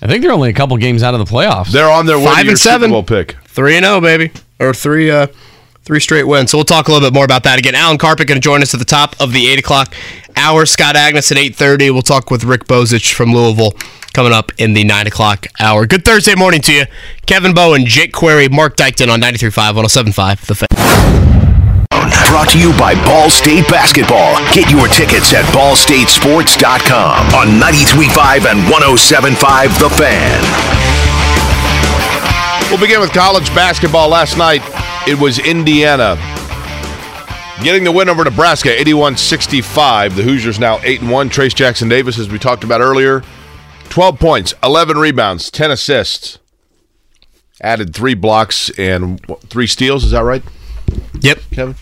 [0.00, 1.70] I think they're only a couple games out of the playoffs.
[1.72, 2.90] They're on their way Five to and your seven.
[2.90, 3.36] Super Bowl pick.
[3.46, 5.26] Three and zero, baby, or three uh
[5.88, 6.50] three straight wins.
[6.50, 7.74] So we'll talk a little bit more about that again.
[7.74, 9.94] Alan Karpick going to join us at the top of the eight o'clock
[10.36, 10.66] hour.
[10.66, 11.90] Scott Agness at eight thirty.
[11.90, 13.72] We'll talk with Rick Bozich from Louisville
[14.12, 15.86] coming up in the nine o'clock hour.
[15.86, 16.84] Good Thursday morning to you,
[17.26, 20.68] Kevin Bowen, Jake Query, Mark Dykton on 93.5, 107.5, The Fan.
[22.28, 24.36] Brought to you by Ball State Basketball.
[24.52, 30.44] Get your tickets at ballstatesports.com on 93.5 and 107.5 The Fan.
[32.70, 34.10] We'll begin with college basketball.
[34.10, 34.60] Last night,
[35.06, 36.16] it was Indiana
[37.62, 40.14] getting the win over Nebraska, 81-65.
[40.16, 41.28] The Hoosiers now 8 and 1.
[41.28, 43.22] Trace Jackson Davis, as we talked about earlier,
[43.88, 46.38] 12 points, 11 rebounds, 10 assists.
[47.60, 50.04] Added three blocks and three steals.
[50.04, 50.42] Is that right,
[51.20, 51.40] Yep.
[51.50, 51.74] Kevin?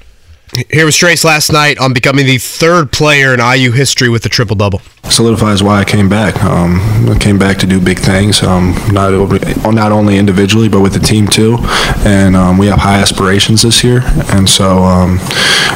[0.70, 4.30] Here was Trace last night on becoming the third player in IU history with a
[4.30, 4.80] triple double.
[5.04, 6.42] solidifies why I came back.
[6.42, 9.38] Um, I came back to do big things, um, not over,
[9.70, 11.58] not only individually but with the team too.
[12.06, 14.00] And um, we have high aspirations this year,
[14.32, 15.18] and so um,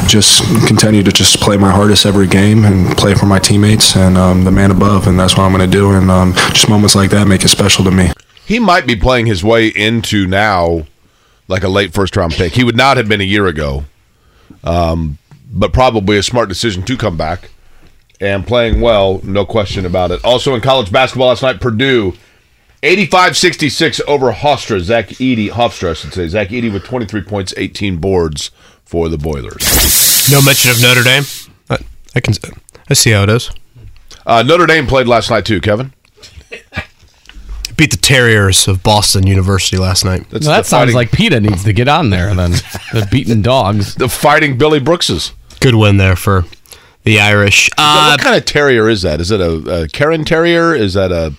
[0.06, 4.16] just continue to just play my hardest every game and play for my teammates and
[4.16, 5.92] um, the man above, and that's what I'm going to do.
[5.92, 8.12] And um, just moments like that make it special to me.
[8.46, 10.86] He might be playing his way into now
[11.48, 12.54] like a late first round pick.
[12.54, 13.84] He would not have been a year ago,
[14.64, 15.18] um,
[15.52, 17.50] but probably a smart decision to come back
[18.20, 20.24] and playing well, no question about it.
[20.24, 22.14] Also in college basketball last night, Purdue
[22.82, 24.80] 85-66 over Hofstra.
[24.80, 26.28] Zach Edey, Hofstra, I should say.
[26.28, 28.50] Zach Edey with 23 points, 18 boards
[28.84, 30.30] for the Boilers.
[30.30, 31.24] No mention of Notre Dame.
[31.68, 31.78] I,
[32.14, 32.34] I can
[32.88, 33.50] I see how it is.
[34.26, 35.92] Uh, Notre Dame played last night too, Kevin.
[37.80, 40.28] Beat the Terriers of Boston University last night.
[40.28, 42.50] That's Well, that sounds fighting- like PETA needs to get on there then.
[42.92, 43.94] the beaten dogs.
[43.94, 45.32] the fighting Billy Brookses.
[45.60, 46.44] Good win there for
[47.04, 47.70] the Irish.
[47.78, 49.18] Uh, what kind of terrier is that?
[49.18, 50.74] Is it a, a Cairn Terrier?
[50.74, 51.32] Is that a,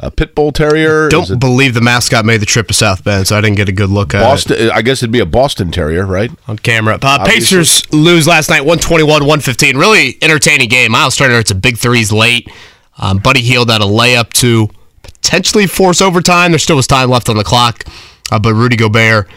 [0.00, 1.08] a pit bull terrier?
[1.08, 3.68] Don't it believe the mascot made the trip to South Bend, so I didn't get
[3.68, 4.70] a good look at it Boston?
[4.72, 6.32] I guess it'd be a Boston Terrier, right?
[6.48, 6.98] on camera.
[7.00, 9.78] Uh, Pacers lose last night, 121-115.
[9.78, 10.90] Really entertaining game.
[10.90, 12.50] Myles Turner, it's a big threes late.
[12.98, 14.68] Um, Buddy Hield had a layup to
[15.24, 16.52] potentially force overtime.
[16.52, 17.84] There still was time left on the clock,
[18.30, 19.28] uh, but Rudy Gobert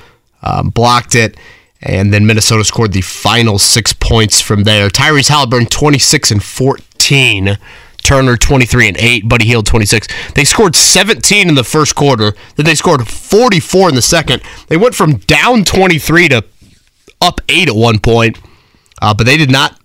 [0.43, 1.38] um, blocked it.
[1.82, 4.89] And then Minnesota scored the final six points from there.
[4.89, 7.58] Tyrese Halliburton, 26 and 14.
[8.04, 9.30] Turner, 23 and 8.
[9.30, 10.08] Buddy Hield, 26.
[10.34, 12.34] They scored 17 in the first quarter.
[12.56, 14.41] Then they scored 44 in the second.
[14.67, 16.43] They went from down 23 to
[17.21, 18.39] up 8 at one point.
[19.02, 19.80] Uh, but they did not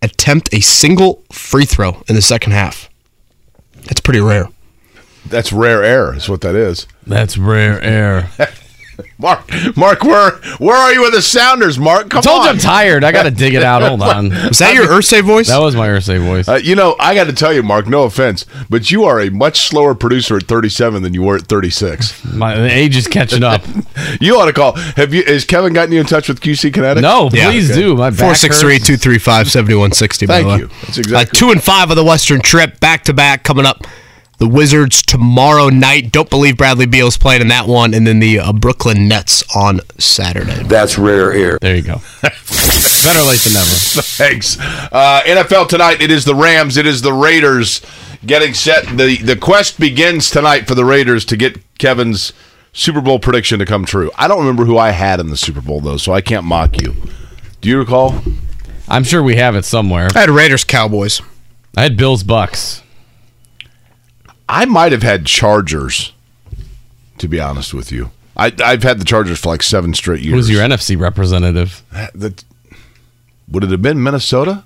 [0.00, 2.88] attempt a single free throw in the second half.
[3.86, 4.48] That's pretty rare.
[5.26, 6.86] That's rare air, is what that is.
[7.06, 8.28] That's rare air.
[9.18, 12.10] Mark, Mark, where where are you with the Sounders, Mark?
[12.10, 12.44] Come I told on.
[12.44, 13.04] you I'm tired.
[13.04, 13.82] I got to dig it out.
[13.82, 14.26] Hold on.
[14.32, 15.48] Is that your Irsay voice?
[15.48, 16.46] That was my Irsay voice.
[16.48, 17.86] Uh, you know, I got to tell you, Mark.
[17.88, 21.42] No offense, but you are a much slower producer at 37 than you were at
[21.42, 22.24] 36.
[22.34, 23.62] My the age is catching up.
[24.20, 24.72] You ought to call.
[24.74, 25.24] Have you?
[25.24, 27.00] Has Kevin gotten you in touch with QC Kinetix?
[27.00, 27.50] No, Yeah.
[27.50, 27.80] please Okay.
[27.80, 27.96] do.
[27.96, 28.86] My back 463 hurts.
[28.86, 30.26] 235 7160.
[30.26, 30.58] by Thank the way.
[30.58, 30.66] you.
[30.86, 33.86] That's exactly- Uh, two and five of the Western trip, back to back, coming up.
[34.42, 36.10] The Wizards tomorrow night.
[36.10, 37.94] Don't believe Bradley Beal's playing in that one.
[37.94, 40.64] And then the uh, Brooklyn Nets on Saturday.
[40.64, 41.58] That's rare air.
[41.60, 42.00] There you go.
[42.22, 43.70] Better late than never.
[44.02, 44.58] Thanks.
[44.58, 46.02] Uh, NFL tonight.
[46.02, 46.76] It is the Rams.
[46.76, 47.82] It is the Raiders
[48.26, 48.84] getting set.
[48.86, 52.32] the The quest begins tonight for the Raiders to get Kevin's
[52.72, 54.10] Super Bowl prediction to come true.
[54.16, 56.82] I don't remember who I had in the Super Bowl though, so I can't mock
[56.82, 56.96] you.
[57.60, 58.20] Do you recall?
[58.88, 60.08] I'm sure we have it somewhere.
[60.16, 61.22] I had Raiders Cowboys.
[61.76, 62.82] I had Bills Bucks.
[64.52, 66.12] I might have had Chargers.
[67.18, 70.34] To be honest with you, I, I've had the Chargers for like seven straight years.
[70.34, 71.82] Who's your NFC representative?
[72.14, 72.42] That,
[73.48, 74.64] would it have been Minnesota?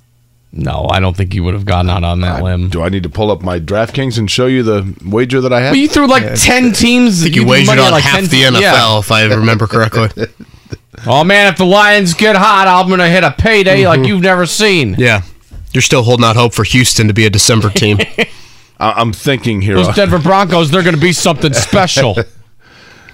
[0.52, 2.68] No, I don't think you would have gone out on that limb.
[2.70, 5.60] Do I need to pull up my DraftKings and show you the wager that I
[5.60, 5.70] had?
[5.72, 7.20] But you threw like ten teams.
[7.20, 8.98] I think you threw wagered money on like half 10 the NFL, Yeah.
[8.98, 10.08] if I remember correctly.
[11.06, 14.00] Oh man, if the Lions get hot, I'm gonna hit a payday Mm-hmm.
[14.00, 14.94] like you've never seen.
[14.98, 15.22] yeah.
[15.74, 17.98] You're still holding out hope for Houston to be a December team.
[18.78, 19.76] I- I'm thinking here.
[19.76, 22.16] Those Denver Broncos, they're gonna be something special.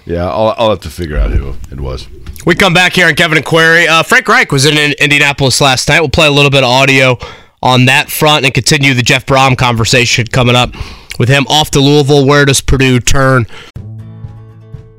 [0.05, 2.07] yeah, I'll, I'll have to figure out who it was.
[2.45, 3.87] We come back here on Kevin and Query.
[3.87, 6.01] Uh, Frank Reich was in Indianapolis last night.
[6.01, 7.17] We'll play a little bit of audio
[7.61, 10.71] on that front and continue the Jeff Brohm conversation coming up
[11.19, 12.25] with him off to Louisville.
[12.25, 13.45] Where does Purdue turn?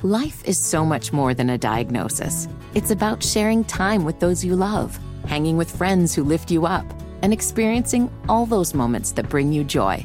[0.03, 2.49] Life is so much more than a diagnosis.
[2.75, 6.85] It's about sharing time with those you love, hanging with friends who lift you up,
[7.23, 10.05] and experiencing all those moments that bring you joy.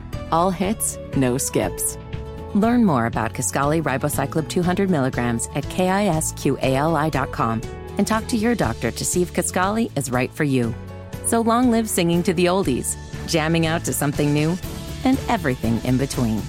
[0.31, 1.97] All hits, no skips.
[2.53, 7.61] Learn more about Kisqali Ribociclib 200 milligrams at kisqali.com
[7.97, 10.73] and talk to your doctor to see if Kisqali is right for you.
[11.25, 12.95] So long live singing to the oldies,
[13.27, 14.57] jamming out to something new,
[15.03, 16.41] and everything in between.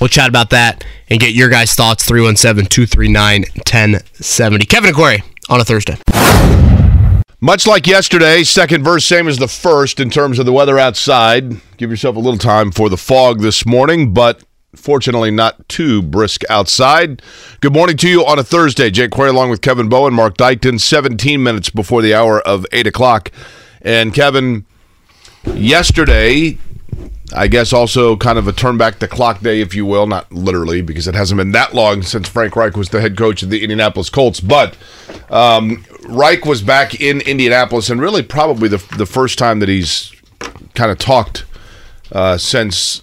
[0.00, 4.66] We'll chat about that and get your guys' thoughts 317 239 1070.
[4.66, 5.96] Kevin and Query on a Thursday.
[7.44, 11.56] Much like yesterday, second verse same as the first in terms of the weather outside.
[11.76, 14.44] Give yourself a little time for the fog this morning, but
[14.76, 17.20] fortunately not too brisk outside.
[17.58, 18.92] Good morning to you on a Thursday.
[18.92, 22.86] Jake Query along with Kevin Bowen, Marc Dykton, 17 minutes before the hour of 8
[22.86, 23.32] o'clock.
[23.80, 24.64] And Kevin,
[25.44, 26.58] yesterday,
[27.34, 30.30] I guess also kind of a turn back the clock day, if you will, not
[30.30, 33.50] literally, because it hasn't been that long since Frank Reich was the head coach of
[33.50, 34.76] the Indianapolis Colts, but
[35.28, 40.12] um, Reich was back in Indianapolis, and really probably the the first time that he's
[40.74, 41.44] kind of talked
[42.10, 43.02] uh, since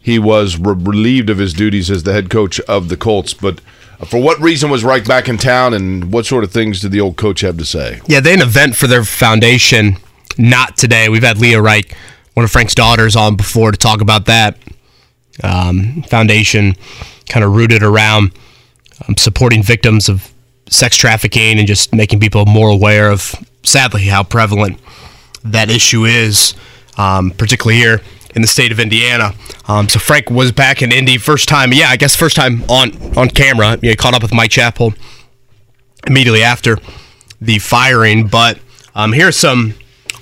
[0.00, 3.34] he was re- relieved of his duties as the head coach of the Colts.
[3.34, 3.60] But
[4.00, 6.92] uh, for what reason was Reich back in town, and what sort of things did
[6.92, 8.00] the old coach have to say?
[8.06, 9.96] Yeah, they had an event for their foundation.
[10.36, 11.08] Not today.
[11.08, 11.96] We've had Leah Reich,
[12.34, 14.56] one of Frank's daughters, on before to talk about that
[15.42, 16.74] um, foundation,
[17.28, 18.32] kind of rooted around
[19.06, 20.32] um, supporting victims of
[20.70, 24.78] sex trafficking and just making people more aware of, sadly, how prevalent
[25.44, 26.54] that issue is,
[26.96, 28.00] um, particularly here
[28.34, 29.34] in the state of Indiana.
[29.66, 31.72] Um, so Frank was back in Indy first time.
[31.72, 33.78] Yeah, I guess first time on on camera.
[33.82, 34.94] You know, caught up with Mike Chappell
[36.06, 36.78] immediately after
[37.40, 38.26] the firing.
[38.26, 38.58] But
[38.94, 39.74] um, here's some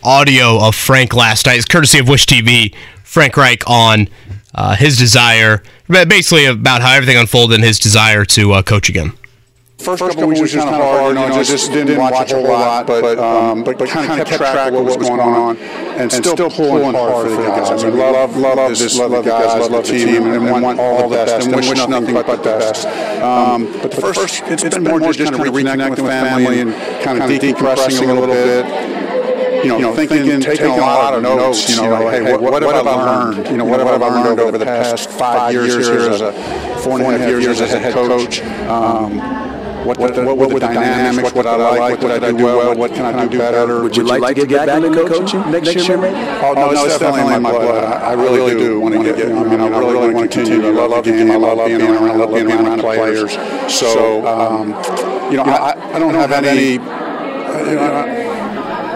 [0.02, 1.56] audio of Frank last night.
[1.56, 2.74] It's courtesy of Wish TV.
[3.02, 4.08] Frank Reich on
[4.54, 9.12] uh, his desire, basically about how everything unfolded and his desire to uh, coach again.
[9.78, 12.44] First, couple of weeks was kind of hard, you know, just didn't watch a whole
[12.44, 16.10] lot, but um, but, but kind of kept track of what was going on, and
[16.10, 17.84] still pulling hard for the guys.
[17.84, 21.16] I mean, love, love this, love the guys, love the team, and want all the
[21.16, 22.86] best, and wish nothing but the best.
[23.22, 27.22] Um, but the first, it's been more just kind of reconnecting with family and kind
[27.22, 28.96] of decompressing a little bit.
[29.64, 31.68] You know, thinking, taking a lot of notes.
[31.68, 33.46] You know, like, hey, what, what have I learned?
[33.48, 36.32] You know, what have I learned over the past five years here as a
[36.82, 38.40] four and a half years as a head coach?
[38.68, 39.18] Um,
[39.86, 41.32] what, what, what, what were the dynamics?
[41.32, 42.00] What did I like?
[42.02, 42.76] What did I do well?
[42.76, 43.82] What can I do better?
[43.82, 46.16] Would you like to get back into coaching next year, maybe?
[46.42, 47.84] Oh, no, it's definitely in my blood.
[47.84, 50.66] I I really do want to get, I mean, I really want to continue.
[50.78, 51.30] I love the game.
[51.30, 53.32] I love being around, I love being around the players.
[53.72, 54.68] So, um,
[55.30, 58.35] you know, I, I don't have any, you know,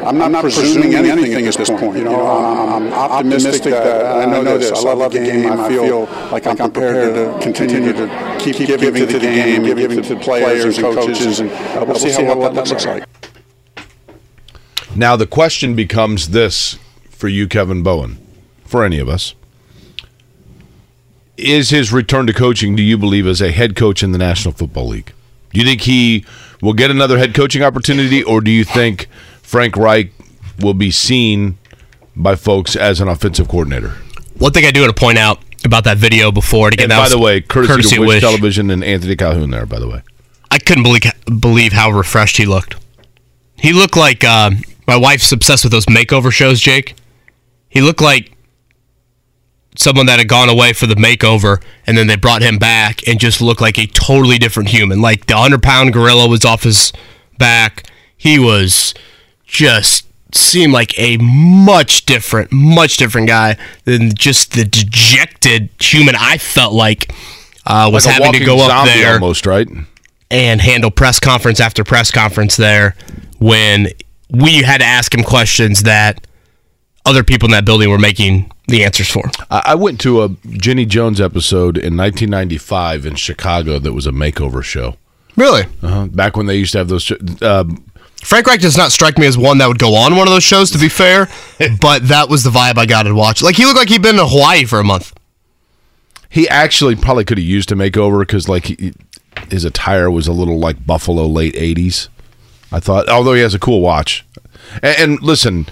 [0.04, 1.98] I'm not, I'm not presuming anything at this point.
[1.98, 4.72] You know, I'm, I'm optimistic that I know this.
[4.72, 5.52] I love the game.
[5.52, 10.14] I feel like I'm prepared to continue to keep giving to the game, giving to
[10.14, 13.04] the players and coaches, and uh, we'll see how what that looks like.
[14.96, 16.78] Now the question becomes this
[17.11, 18.18] for you, Kevin Bowen,
[18.64, 19.34] for any of us.
[21.36, 24.53] Is his return to coaching, do you believe, as a head coach in the National
[24.53, 25.12] Football League?
[25.53, 26.24] Do you think he
[26.61, 29.09] will get another head coaching opportunity, or do you think
[29.51, 30.12] Frank Reich
[30.61, 31.59] will be seen
[32.14, 33.88] by folks as an offensive coordinator?
[34.38, 36.92] One thing I do want to point out about that video before, to get And
[36.92, 38.20] that by the way, courtesy, courtesy to Wish Wish.
[38.22, 40.05] Television and Anthony Calhoun there, by the way.
[40.53, 41.03] I couldn't believe
[41.40, 42.76] believe how refreshed he looked.
[43.57, 44.53] He looked like uh,
[44.86, 46.61] my wife's obsessed with those makeover shows.
[46.61, 46.94] Jake,
[47.68, 48.36] he looked like
[49.76, 53.18] someone that had gone away for the makeover, and then they brought him back and
[53.18, 55.03] just looked like a totally different human.
[55.03, 56.92] Like the 100 pound gorilla was off his
[57.36, 57.90] back.
[58.16, 58.94] He was
[59.51, 66.38] just seemed like a much different, much different guy than just the dejected human I
[66.38, 67.12] felt like
[67.66, 69.68] uh, was Like having to go up there almost, right?
[70.30, 72.94] and handle press conference after press conference there
[73.40, 73.88] when
[74.30, 76.24] we had to ask him questions that
[77.05, 79.28] other people in that building were making the answers for.
[79.51, 84.62] I went to a Jenny Jones episode in 1995 in Chicago that was a makeover
[84.62, 84.96] show.
[85.34, 85.64] Really?
[85.82, 86.07] Uh-huh.
[86.07, 87.11] Back when they used to have those.
[87.42, 87.84] Um,
[88.22, 90.44] Frank Reich does not strike me as one that would go on one of those
[90.44, 91.28] shows, to be fair,
[91.80, 93.42] but that was the vibe I got to watch.
[93.42, 95.12] Like, he looked like he'd been to Hawaii for a month.
[96.28, 98.92] he actually probably could have used a makeover because like he,
[99.50, 102.08] his attire was a little like Buffalo late 80s.
[102.70, 104.24] I thought, although he has a cool watch.
[104.82, 105.66] And, and listen,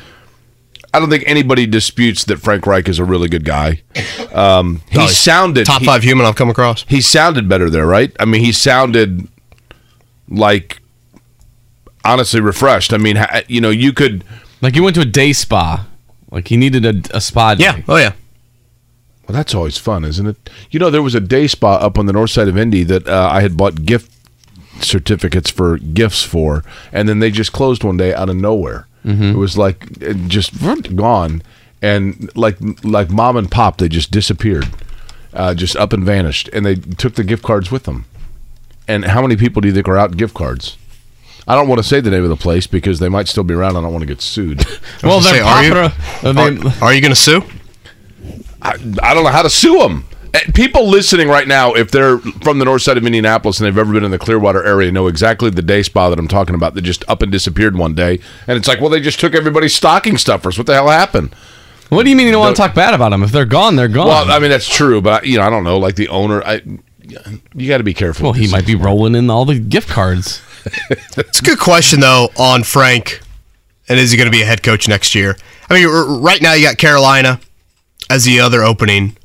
[0.92, 3.82] I don't think anybody disputes that Frank Reich is a really good guy.
[4.32, 6.84] Um, he sounded Top he- five human I've come across.
[6.88, 8.10] He sounded better there, right?
[8.18, 9.28] I mean, he sounded
[10.28, 10.80] like
[12.12, 12.92] honestly refreshed.
[12.92, 13.16] I mean,
[13.48, 14.24] you know, you could
[14.60, 15.86] Like you went to a day spa.
[16.30, 17.64] Like he needed a, a spa day.
[17.64, 17.80] Yeah.
[17.88, 18.12] Oh, yeah.
[19.26, 20.50] Well, that's always fun, isn't it?
[20.70, 23.06] You know, there was a day spa up on the north side of Indy that
[23.06, 24.10] uh, I had bought gift
[24.80, 28.86] certificates for gifts for, and then they just closed one day out of nowhere.
[29.04, 30.52] It was like it just
[30.96, 31.42] gone,
[31.80, 34.66] and like like mom and pop, they just disappeared,
[35.32, 38.04] uh, just up and vanished, and they took the gift cards with them.
[38.86, 40.76] And how many people do you think are out gift cards?
[41.48, 43.54] I don't want to say the name of the place because they might still be
[43.54, 43.76] around.
[43.76, 44.64] I don't want to get sued.
[45.02, 45.92] Well, they're are you- popular.
[46.22, 47.42] I mean, Are, are you going to sue?
[48.60, 48.72] I,
[49.02, 50.04] I don't know how to sue them.
[50.34, 53.78] Eh, people listening right now, if they're from the north side of Indianapolis and they've
[53.78, 56.74] ever been in the Clearwater area, know exactly the day spa that I'm talking about
[56.74, 58.18] that just up and disappeared one day.
[58.46, 60.58] And it's like, well, they just took everybody's stocking stuffers.
[60.58, 61.34] What the hell happened?
[61.88, 63.22] what do you mean you don't want to talk bad about them?
[63.22, 64.08] If they're gone, they're gone.
[64.08, 65.78] Well, I mean, that's true, but you know, I don't know.
[65.78, 66.60] Like the owner, I,
[67.54, 68.24] you got to be careful.
[68.24, 70.42] well, he might be rolling in all the gift cards.
[71.16, 73.20] It's a good question though on Frank,
[73.88, 75.36] and is he going to be a head coach next year?
[75.70, 75.86] I mean,
[76.22, 77.40] right now you got Carolina
[78.10, 79.16] as the other opening.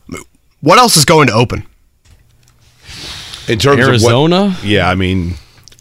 [0.62, 1.66] What else is going to open?
[3.48, 4.46] in terms Arizona?
[4.46, 5.34] of what, yeah, I mean,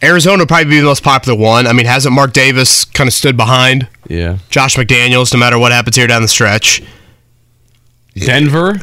[0.03, 1.67] Arizona would probably be the most popular one.
[1.69, 4.39] I mean, hasn't Mark Davis kind of stood behind Yeah.
[4.51, 6.83] Josh McDaniels no matter what happens here down the stretch?
[8.17, 8.77] Denver?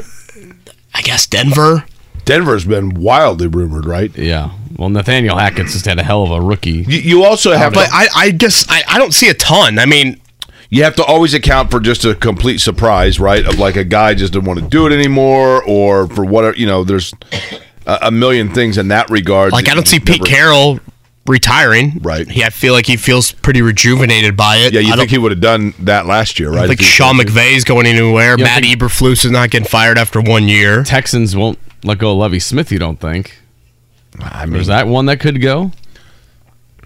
[0.94, 1.84] I guess Denver.
[2.26, 4.16] Denver's been wildly rumored, right?
[4.18, 4.52] Yeah.
[4.78, 6.86] Well, Nathaniel Hackett's just had a hell of a rookie.
[6.88, 9.78] You, you also have But to, I, I guess I, I don't see a ton.
[9.78, 10.22] I mean,
[10.70, 13.46] you have to always account for just a complete surprise, right?
[13.46, 16.66] Of like a guy just didn't want to do it anymore, or for whatever you
[16.68, 16.84] know.
[16.84, 17.14] There's
[17.86, 19.52] a, a million things in that regard.
[19.52, 20.80] like I don't see Pete never- Carroll
[21.28, 22.00] retiring.
[22.02, 22.28] Right.
[22.28, 24.74] He, I feel like he feels pretty rejuvenated by it.
[24.74, 26.68] Yeah, you I think he would have done that last year, right?
[26.68, 28.38] think Sean McVay's going anywhere.
[28.38, 30.84] Matt Eberflus is not getting fired after one year.
[30.84, 33.40] Texans won't let go of Lovie Smith, you don't think?
[34.20, 35.72] I Or mean, is that one that could go?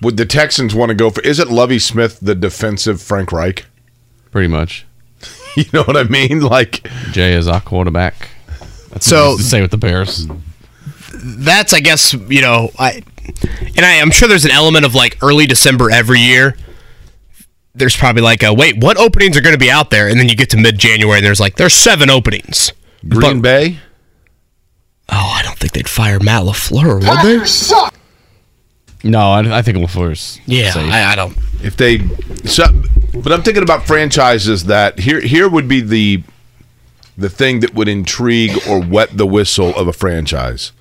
[0.01, 1.21] would the Texans want to go for?
[1.21, 3.65] Isn't Lovie Smith the defensive Frank Reich?
[4.31, 4.85] Pretty much.
[5.55, 6.39] You know what I mean?
[6.41, 8.29] Like, Jay is our quarterback.
[8.89, 10.27] That's So- what to say with the Bears.
[11.13, 13.03] that's I guess you know I
[13.77, 16.57] and I, I'm sure there's an element of like early December every year.
[17.75, 20.07] There's probably like a wait, what openings are going to be out there?
[20.07, 22.73] And then you get to mid January and there's like there's seven openings.
[23.07, 23.79] Green But- Bay.
[25.09, 27.91] Oh, I don't think they'd fire Matt LaFleur, would
[29.03, 29.09] they?
[29.09, 30.91] No, I, I think LaFleur's Yeah, safe.
[30.91, 31.37] I, I don't.
[31.61, 31.99] if they
[32.45, 32.65] so,
[33.13, 36.23] but I'm thinking about franchises that here here would be the
[37.17, 40.71] the thing that would intrigue or wet the whistle of a franchise.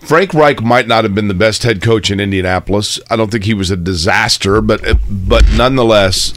[0.00, 3.00] Frank Reich might not have been the best head coach in Indianapolis.
[3.10, 6.32] I don't think he was a disaster, but but nonetheless,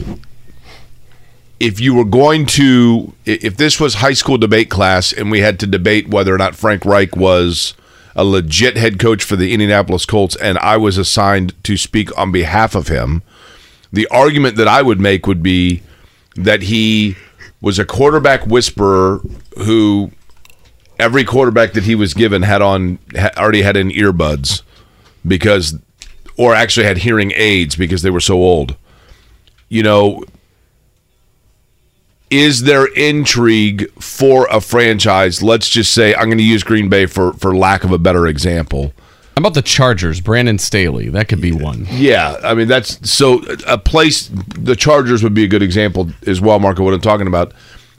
[1.60, 5.60] if you were going to if this was high school debate class and we had
[5.60, 7.74] to debate whether or not Frank Reich was
[8.16, 12.32] a legit head coach for the Indianapolis Colts and I was assigned to speak on
[12.32, 13.22] behalf of him,
[13.92, 15.82] the argument that I would make would be
[16.34, 17.16] that he
[17.60, 19.20] was a quarterback whisperer
[19.58, 20.10] who
[20.98, 22.98] every quarterback that he was given had on
[23.36, 24.62] already had in earbuds
[25.26, 25.78] because
[26.38, 28.76] or actually had hearing aids because they were so old.
[29.68, 30.24] You know,
[32.30, 35.42] is there intrigue for a franchise?
[35.42, 38.26] Let's just say I'm going to use Green Bay for for lack of a better
[38.26, 38.92] example.
[39.36, 40.20] How about the Chargers?
[40.20, 41.08] Brandon Staley.
[41.08, 41.86] That could be one.
[41.90, 44.30] Yeah, I mean that's so a place.
[44.54, 46.84] The Chargers would be a good example as well, Marco.
[46.84, 47.52] What I'm talking about,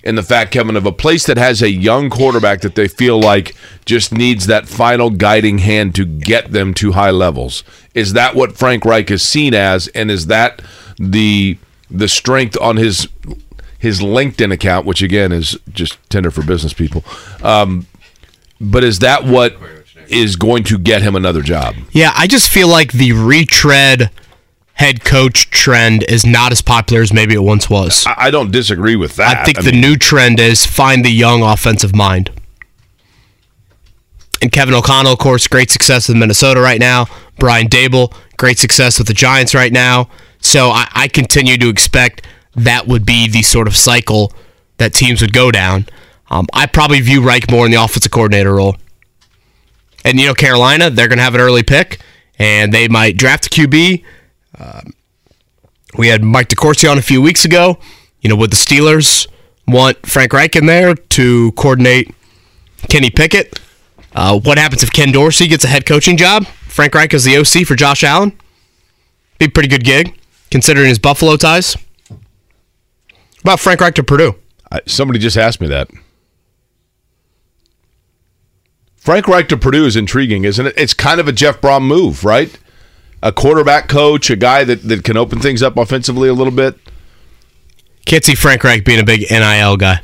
[0.04, 3.20] and the fact, Kevin, of a place that has a young quarterback that they feel
[3.20, 3.56] like
[3.86, 7.64] just needs that final guiding hand to get them to high levels.
[7.94, 10.62] Is that what Frank Reich is seen as, and is that
[10.98, 11.58] the
[11.90, 13.08] the strength on his
[13.82, 17.04] his LinkedIn account, which again is just tender for business people.
[17.44, 17.88] Um,
[18.60, 19.56] but is that what
[20.08, 21.74] is going to get him another job?
[21.92, 24.12] Yeah, I just feel like the retread
[24.74, 28.06] head coach trend is not as popular as maybe it once was.
[28.06, 29.38] I, I don't disagree with that.
[29.38, 32.30] I think I the mean- new trend is find the young offensive mind.
[34.44, 37.06] And Kevin O'Connell, of course, great success with Minnesota right now.
[37.40, 40.08] Brian Daboll, great success with the Giants right now.
[40.40, 42.26] So I, I continue to expect
[42.56, 44.34] that would be the sort of cycle
[44.78, 45.86] that teams would go down.
[46.30, 48.78] Um, I probably view Reich more in the offensive coordinator role.
[50.04, 52.02] And, you know, Carolina, they're going to have an early pick,
[52.40, 54.04] and they might draft a QB.
[54.58, 54.94] Um,
[55.98, 57.78] we had Mike DeCourcy on a few weeks ago.
[58.22, 59.28] You know, would the Steelers
[59.68, 62.14] want Frank Reich in there to coordinate
[62.90, 63.60] Kenny Pickett?
[64.14, 66.46] Uh, what happens if Ken Dorsey gets a head coaching job?
[66.46, 68.38] Frank Reich is the OC for Josh Allen.
[69.38, 70.18] Be a pretty good gig,
[70.50, 71.76] considering his Buffalo ties.
[73.42, 74.36] About Frank Reich to Purdue.
[74.72, 75.90] I, somebody just asked me that.
[78.96, 80.76] Frank Reich to Purdue is intriguing, isn't it?
[80.78, 82.56] It's kind of a Jeff Brohm move, right?
[83.24, 86.78] A quarterback coach, a guy that, that can open things up offensively a little bit.
[88.06, 90.02] Can't see Frank Reich being a big NIL guy.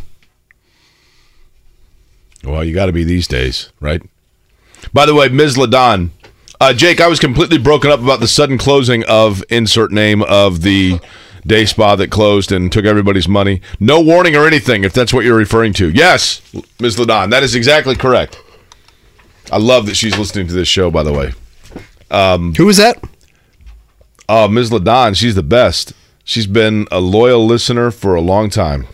[2.44, 4.02] Well, you got to be these days, right?
[4.94, 5.58] By the way, Ms.
[5.58, 6.10] Ladon,
[6.60, 10.62] uh, Jake, I was completely broken up about the sudden closing of insert name of
[10.62, 11.00] the
[11.48, 13.62] day spa that closed and took everybody's money.
[13.80, 15.90] No warning or anything, if that's what you're referring to.
[15.90, 16.42] Yes,
[16.80, 16.98] Ms.
[16.98, 18.40] Ladon, that is exactly correct.
[19.52, 20.92] I love that she's listening to this show.
[20.92, 21.34] By the way,
[22.12, 23.02] um, who was that?
[24.28, 24.72] Oh, Ms.
[24.72, 25.94] Ladon, she's the best.
[26.26, 28.86] She's been a loyal listener for a long time,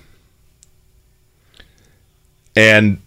[2.56, 3.00] and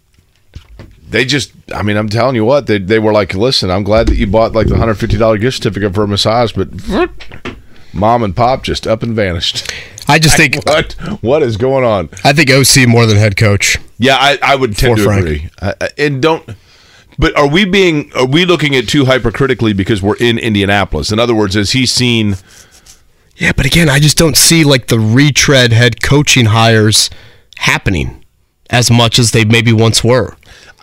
[1.09, 4.09] they just i mean i'm telling you what they, they were like listen i'm glad
[4.09, 6.69] that you bought like the $150 gift certificate for a massage but
[7.97, 9.73] mom and pop just up and vanished
[10.09, 10.93] I just think what
[11.23, 13.79] what is going on I think OC more than head coach.
[13.99, 15.21] yeah i, I would tend to Frank.
[15.27, 16.49] agree I- and don't
[17.19, 21.19] but are we being are we looking at too hypercritically because we're in indianapolis in
[21.19, 22.37] other words has he seen
[23.39, 27.11] Yeah, but again, I just don't see like the retread head coaching hires
[27.59, 28.25] happening
[28.71, 30.37] as much as they maybe once were.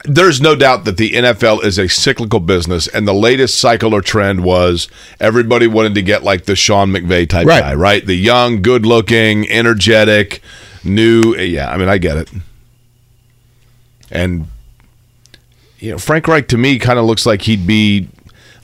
[0.04, 4.02] There's no doubt that the NFL is a cyclical business, and the latest cycle or
[4.02, 4.88] trend was
[5.20, 7.62] everybody wanted to get like the Sean McVay type Right.
[7.62, 8.06] guy, right?
[8.06, 10.42] The young, good looking, energetic,
[10.84, 11.36] new.
[11.36, 12.30] Yeah, I mean, I get it.
[14.12, 14.48] And,
[15.80, 18.08] you know, Frank Reich to me kind of looks like he'd be.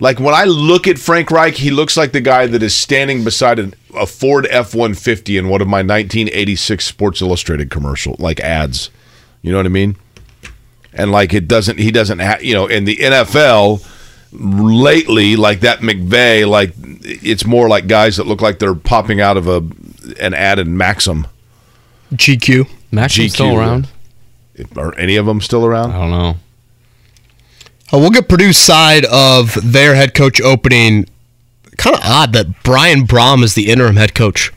[0.02, 3.26] Like when I look at Frank Reich, he looks like the guy that is standing
[3.26, 8.40] beside an, a Ford F 150 in one of my 1986 Sports Illustrated commercial, like
[8.40, 8.92] ads.
[9.42, 9.98] You know what I mean?
[11.00, 13.86] And like it doesn't he doesn't have you know in the NFL
[14.32, 19.38] lately like that McVay like it's more like guys that look like they're popping out
[19.38, 19.66] of a
[20.20, 21.26] an ad in Maxim
[22.14, 22.68] GQ.
[22.92, 23.88] Maxim's still around?
[24.76, 26.36] are any of them still around I don't know
[27.92, 31.06] Uh, we'll get Purdue's side of their head coach opening.
[31.78, 34.52] Kind of odd that Brian Brohm is the interim head coach.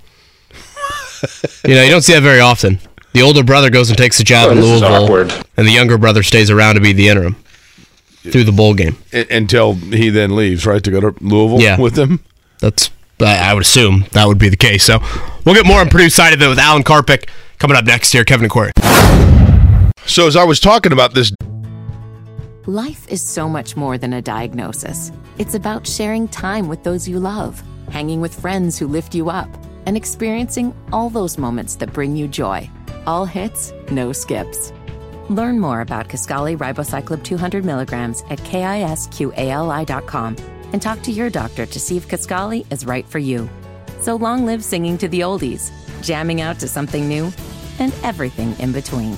[1.64, 2.78] you know, you don't see that very often.
[3.14, 5.32] The older brother goes and takes the job Oh, in Louisville, awkward.
[5.56, 7.36] and the younger brother stays around to be the interim
[8.30, 8.96] through the bowl game.
[9.12, 11.78] I- until he then leaves right to go to Louisville Yeah.
[11.78, 12.20] with them
[12.60, 12.90] That's
[13.20, 14.82] I I would assume that would be the case.
[14.84, 14.98] So
[15.44, 18.24] we'll get more on Purdue's side of it with Alan Karpick coming up next here.
[18.24, 18.72] Kevin and Query.
[20.06, 21.32] so as I was talking about this
[22.66, 25.10] Life is so much more than a diagnosis.
[25.38, 27.60] It's about sharing time with those you love,
[27.90, 29.48] hanging with friends who lift you up,
[29.86, 32.70] and experiencing all those moments that bring you joy.
[33.06, 34.72] All hits, no skips.
[35.28, 40.36] Learn more about Kisqali Ribociclib 200 milligrams at kisqali.com
[40.72, 43.48] and talk to your doctor to see if Kisqali is right for you.
[44.00, 45.70] So long live singing to the oldies,
[46.02, 47.32] jamming out to something new,
[47.78, 49.16] and everything in between.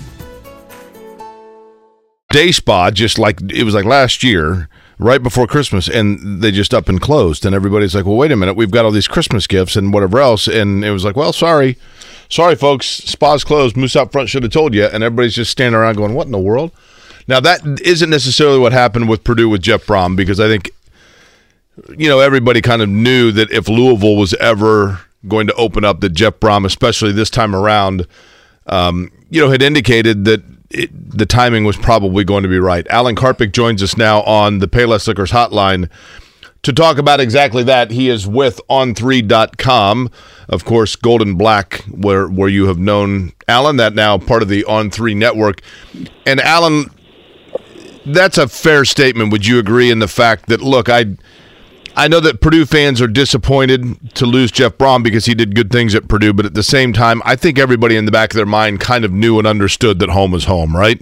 [2.31, 4.69] day spa just like it was like last year
[4.99, 8.37] right before christmas and they just up and closed and everybody's like well wait a
[8.37, 11.33] minute we've got all these christmas gifts and whatever else and it was like well
[11.33, 11.79] sorry
[12.29, 15.79] sorry folks spa's closed moose out front should have told you and everybody's just standing
[15.79, 16.71] around going what in the world
[17.29, 20.71] now that isn't necessarily what happened with purdue with jeff brohm because i think
[21.97, 26.01] you know everybody kind of knew that if louisville was ever going to open up
[26.01, 28.07] that jeff brohm especially this time around
[28.67, 32.87] um, you know, had indicated that it, the timing was probably going to be right.
[32.89, 35.91] Alan Karpick joins us now on the Payless Liquors hotline
[36.65, 37.91] to talk about exactly that.
[37.91, 40.11] He is with on3.com,
[40.49, 44.49] of course, Gold and Black, where where you have known Alan, that now part of
[44.49, 45.61] the On3 network.
[46.27, 46.91] And Alan,
[48.07, 49.31] that's a fair statement.
[49.31, 51.17] Would you agree in the fact that look, I
[51.97, 55.71] I know that Purdue fans are disappointed to lose Jeff Brohm because he did good
[55.71, 58.37] things at Purdue, but at the same time, I think everybody in the back of
[58.37, 61.01] their mind kind of knew and understood that home is home, right?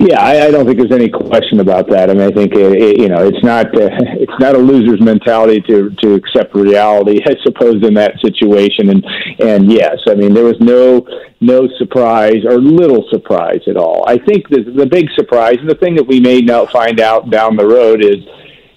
[0.00, 2.08] Yeah, I, I don't think there's any question about that.
[2.08, 5.00] I mean, I think it, it, you know it's not uh, it's not a loser's
[5.02, 8.88] mentality to to accept reality, I suppose, in that situation.
[8.88, 9.04] And
[9.40, 11.06] and yes, I mean there was no
[11.42, 14.02] no surprise or little surprise at all.
[14.08, 17.28] I think the the big surprise and the thing that we may now find out
[17.28, 18.24] down the road is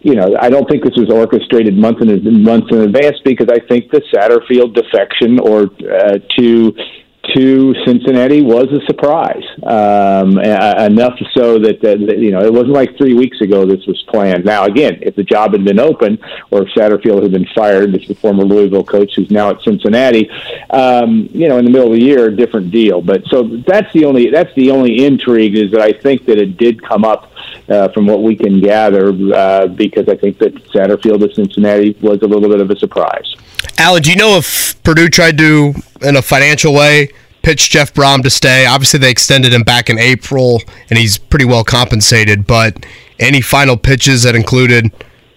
[0.01, 3.65] you know, I don't think this was orchestrated months in months in advance because I
[3.69, 6.75] think the Satterfield defection or uh, to
[7.23, 9.43] to Cincinnati was a surprise.
[9.63, 14.01] Um, enough so that, that, you know it wasn't like three weeks ago this was
[14.03, 14.43] planned.
[14.43, 16.19] Now again, if the job had been open
[16.51, 19.61] or if Satterfield had been fired, this is the former Louisville coach who's now at
[19.61, 20.29] Cincinnati,
[20.69, 23.01] um, you know, in the middle of the year, different deal.
[23.01, 26.57] But so that's the only that's the only intrigue is that I think that it
[26.57, 27.32] did come up
[27.69, 32.21] uh, from what we can gather uh, because I think that Satterfield at Cincinnati was
[32.21, 33.35] a little bit of a surprise.
[33.77, 37.09] Alan, do you know if Purdue tried to, in a financial way,
[37.41, 38.65] pitch Jeff Brohm to stay?
[38.65, 42.45] Obviously, they extended him back in April, and he's pretty well compensated.
[42.45, 42.85] But
[43.19, 44.91] any final pitches that included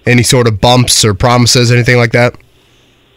[0.07, 2.37] any sort of bumps or promises, anything like that?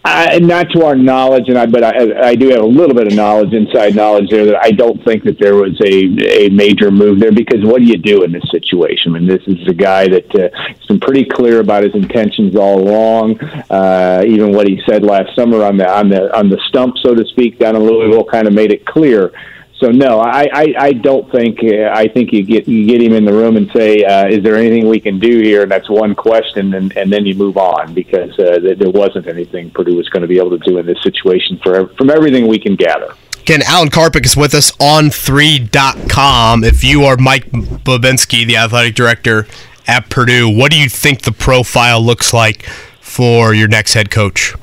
[0.06, 3.08] Uh, not to our knowledge, and I, but I, I do have a little bit
[3.08, 6.89] of knowledge, inside knowledge there, that I don't think that there was a, a major
[6.89, 9.14] move there because what do you do in this situation?
[9.14, 12.56] I mean, this is a guy that uh, has been pretty clear about his intentions
[12.56, 13.41] all along.
[13.70, 17.14] Uh, even what he said last summer on the on the on the stump, so
[17.14, 19.34] to speak, down in Louisville, kind of made it clear
[19.80, 23.14] so no, I, I, I don't think uh, I think you get you get him
[23.14, 25.64] in the room and say, uh, is there anything we can do here?
[25.64, 29.72] And that's one question, and, and then you move on because uh, there wasn't anything
[29.72, 32.60] Purdue was going to be able to do in this situation for from everything we
[32.60, 33.16] can gather.
[33.40, 36.64] Again, Alan Karpick is with us on 3.com.
[36.64, 39.48] If you are Mike Bobinski, the athletic director
[39.88, 42.66] at Purdue, what do you think the profile looks like
[43.00, 44.54] for your next head coach?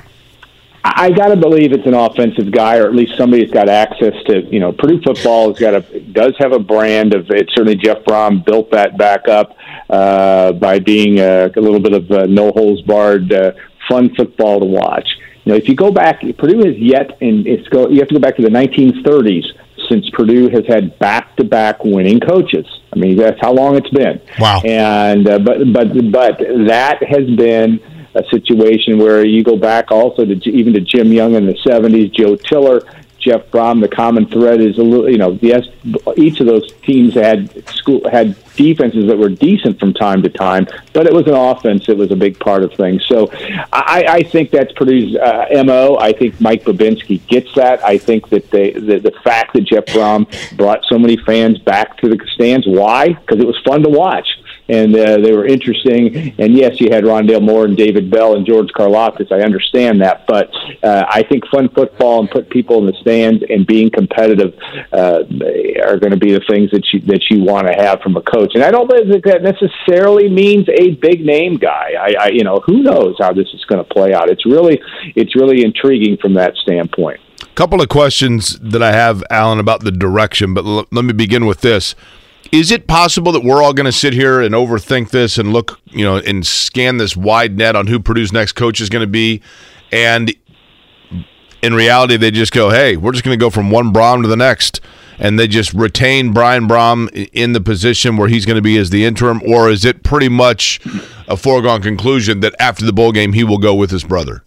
[0.94, 4.14] I got to believe it's an offensive guy, or at least somebody that's got access
[4.26, 4.42] to.
[4.52, 7.50] You know, Purdue football has got a does have a brand of it.
[7.54, 9.56] Certainly, Jeff Brohm built that back up
[9.90, 13.52] uh, by being a, a little bit of a no holes barred, uh,
[13.88, 15.08] fun football to watch.
[15.44, 17.88] You know, if you go back, Purdue has yet, and it's go.
[17.88, 19.44] You have to go back to the 1930s
[19.88, 22.66] since Purdue has had back to back winning coaches.
[22.92, 24.20] I mean, that's how long it's been.
[24.38, 24.60] Wow.
[24.64, 27.80] And uh, but but but that has been
[28.16, 32.12] a situation where you go back also to even to Jim Young in the 70s,
[32.12, 32.82] Joe Tiller,
[33.26, 33.80] Jeff Brohm.
[33.80, 35.66] The common thread is a little, you know, yes,
[36.16, 40.66] each of those teams had school had defenses that were decent from time to time,
[40.92, 43.04] but it was an offense that was a big part of things.
[43.06, 43.28] So
[43.72, 45.96] I, I think that's Purdue's uh, mo.
[45.98, 47.84] I think Mike Bobinski gets that.
[47.84, 51.98] I think that they the, the fact that Jeff Brohm brought so many fans back
[51.98, 52.66] to the stands.
[52.66, 53.12] Why?
[53.12, 54.28] Because it was fun to watch
[54.68, 56.34] and uh, they were interesting.
[56.38, 59.30] And yes, you had Rondale Moore and David Bell and George Karlaftis.
[59.30, 60.50] I understand that, but
[60.82, 64.54] uh, I think fun football and put people in the stands and being competitive
[64.92, 65.22] uh,
[65.84, 68.22] are going to be the things that you that you want to have from a
[68.22, 68.54] coach.
[68.54, 71.92] And I don't think that necessarily means a big name guy.
[71.98, 74.28] I, I you know who knows how this is going to play out.
[74.28, 74.80] It's really
[75.14, 77.20] it's really intriguing from that standpoint.
[77.54, 81.46] Couple of questions that I have, Alan, about the direction, but l- let me begin
[81.46, 81.94] with this
[82.52, 85.80] is it possible that we're all going to sit here and overthink this and look,
[85.86, 89.10] you know, and scan this wide net on who Purdue's next coach is going to
[89.10, 89.40] be,
[89.92, 90.34] and
[91.62, 94.28] in reality, they just go, "Hey, we're just going to go from one Brohm to
[94.28, 94.80] the next,"
[95.18, 98.90] and they just retain Brian Brohm in the position where he's going to be as
[98.90, 100.80] the interim, or is it pretty much
[101.28, 104.42] a foregone conclusion that after the bowl game he will go with his brother?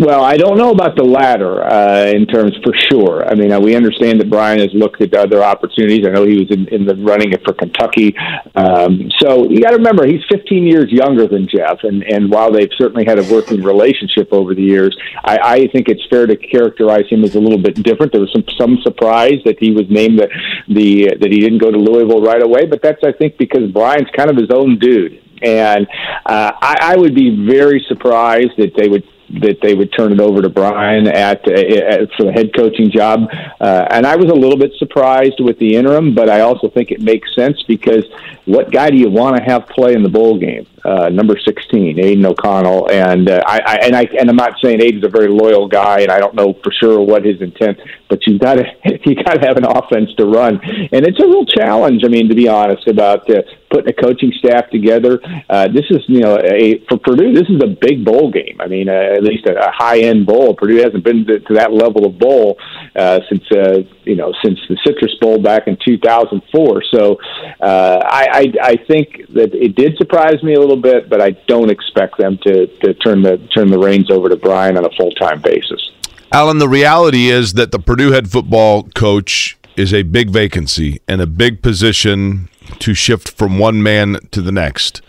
[0.00, 3.24] Well, I don't know about the latter uh, in terms for sure.
[3.24, 6.04] I mean, uh, we understand that Brian has looked at other opportunities.
[6.04, 8.16] I know he was in, in the running for Kentucky.
[8.56, 12.50] Um, so you got to remember, he's 15 years younger than Jeff, and and while
[12.50, 16.36] they've certainly had a working relationship over the years, I, I think it's fair to
[16.36, 18.10] characterize him as a little bit different.
[18.10, 20.28] There was some some surprise that he was named the
[20.66, 24.10] the that he didn't go to Louisville right away, but that's I think because Brian's
[24.16, 25.22] kind of his own dude.
[25.42, 25.86] And
[26.24, 30.20] uh, I, I would be very surprised that they would that they would turn it
[30.20, 33.28] over to Brian at, at for the head coaching job.
[33.60, 36.90] Uh, and I was a little bit surprised with the interim, but I also think
[36.90, 38.04] it makes sense because
[38.44, 40.66] what guy do you want to have play in the bowl game?
[40.86, 44.80] Uh, number 16, Aidan O'Connell, and uh, I, I and I and I'm not saying
[44.80, 47.78] Aidan's a very loyal guy, and I don't know for sure what his intent,
[48.08, 48.64] but you've got to
[49.04, 52.02] you got to have an offense to run, and it's a real challenge.
[52.04, 55.18] I mean, to be honest, about uh, putting a coaching staff together.
[55.50, 58.58] Uh, this is you know a for Purdue, this is a big bowl game.
[58.60, 60.54] I mean, uh, at least a, a high end bowl.
[60.54, 62.58] Purdue hasn't been to, to that level of bowl
[62.94, 66.82] uh, since uh, you know since the Citrus Bowl back in 2004.
[66.94, 67.18] So
[67.60, 71.32] uh, I, I I think that it did surprise me a little bit, but I
[71.48, 74.90] don't expect them to to turn the turn the reins over to Brian on a
[74.96, 75.90] full time basis.
[76.32, 81.20] Alan, the reality is that the Purdue head football coach is a big vacancy and
[81.20, 82.48] a big position
[82.78, 85.02] to shift from one man to the next.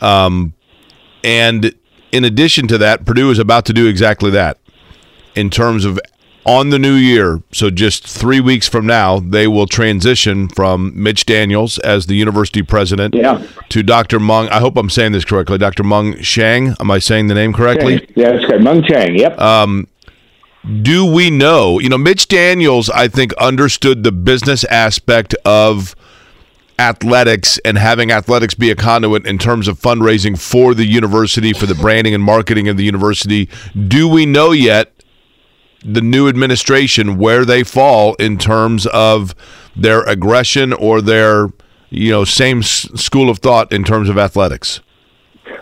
[0.00, 0.54] Um,
[1.22, 1.74] and
[2.12, 4.58] in addition to that, Purdue is about to do exactly that
[5.34, 6.00] in terms of
[6.46, 7.42] on the new year.
[7.52, 12.62] So just three weeks from now, they will transition from Mitch Daniels as the university
[12.62, 13.44] president yeah.
[13.68, 14.20] to Dr.
[14.20, 14.48] Meng.
[14.48, 15.58] I hope I'm saying this correctly.
[15.58, 15.82] Dr.
[15.82, 16.76] Meng Shang.
[16.78, 17.98] Am I saying the name correctly?
[17.98, 18.12] Chiang.
[18.14, 18.62] Yeah, that's correct.
[18.62, 19.18] Meng Chiang.
[19.18, 19.40] Yep.
[19.40, 19.88] Um,
[20.82, 21.80] do we know?
[21.80, 25.96] You know, Mitch Daniels, I think, understood the business aspect of
[26.78, 31.66] athletics and having athletics be a conduit in terms of fundraising for the university, for
[31.66, 33.48] the branding and marketing of the university.
[33.88, 34.95] Do we know yet
[35.84, 39.34] the new administration where they fall in terms of
[39.74, 41.48] their aggression or their,
[41.90, 44.80] you know, same school of thought in terms of athletics?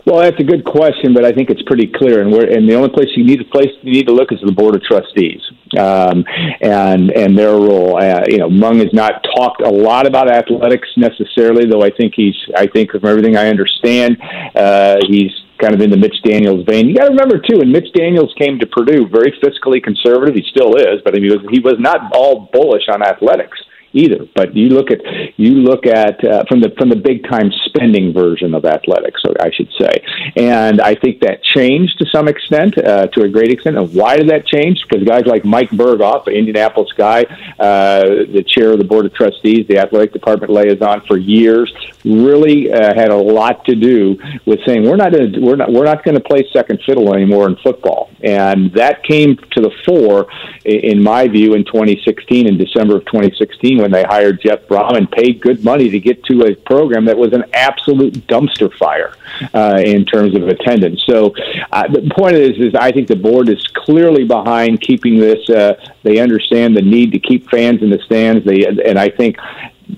[0.07, 2.21] Well, that's a good question, but I think it's pretty clear.
[2.21, 4.39] And we're and the only place you need to place you need to look is
[4.45, 5.41] the board of trustees
[5.79, 6.25] um,
[6.61, 7.97] and and their role.
[7.97, 11.83] Uh, you know, Mung has not talked a lot about athletics necessarily, though.
[11.83, 12.37] I think he's.
[12.55, 14.19] I think from everything I understand,
[14.55, 16.89] uh, he's kind of in the Mitch Daniels vein.
[16.89, 20.35] You got to remember too, when Mitch Daniels came to Purdue, very fiscally conservative.
[20.35, 23.59] He still is, but he was, he was not all bullish on athletics
[23.95, 24.27] either.
[24.35, 25.01] But you look at
[25.39, 29.51] you look at uh, from the from the big time spending version of athletics, I
[29.51, 30.05] should say,
[30.37, 33.79] and I think that changed to some extent, uh, to a great extent.
[33.79, 34.85] And why did that change?
[34.89, 37.23] Because guys like Mike Berghoff, an Indianapolis guy,
[37.59, 41.73] uh, the chair of the board of trustees, the athletic department liaison for years,
[42.05, 46.05] really uh, had a lot to do with saying we're not we're not we're not
[46.05, 50.27] going to play second fiddle anymore in football, and that came to the fore,
[50.65, 55.11] in my view, in 2016, in December of 2016 when they hired Jeff Brohm and
[55.11, 59.15] paid good money to get to a program that was an absolute dumpster fire
[59.53, 61.03] uh, in terms of attendance.
[61.05, 61.35] So
[61.71, 65.51] uh, the point is, is I think the board is clearly behind keeping this.
[65.51, 68.47] Uh, they understand the need to keep fans in the stands.
[68.47, 69.37] They and I think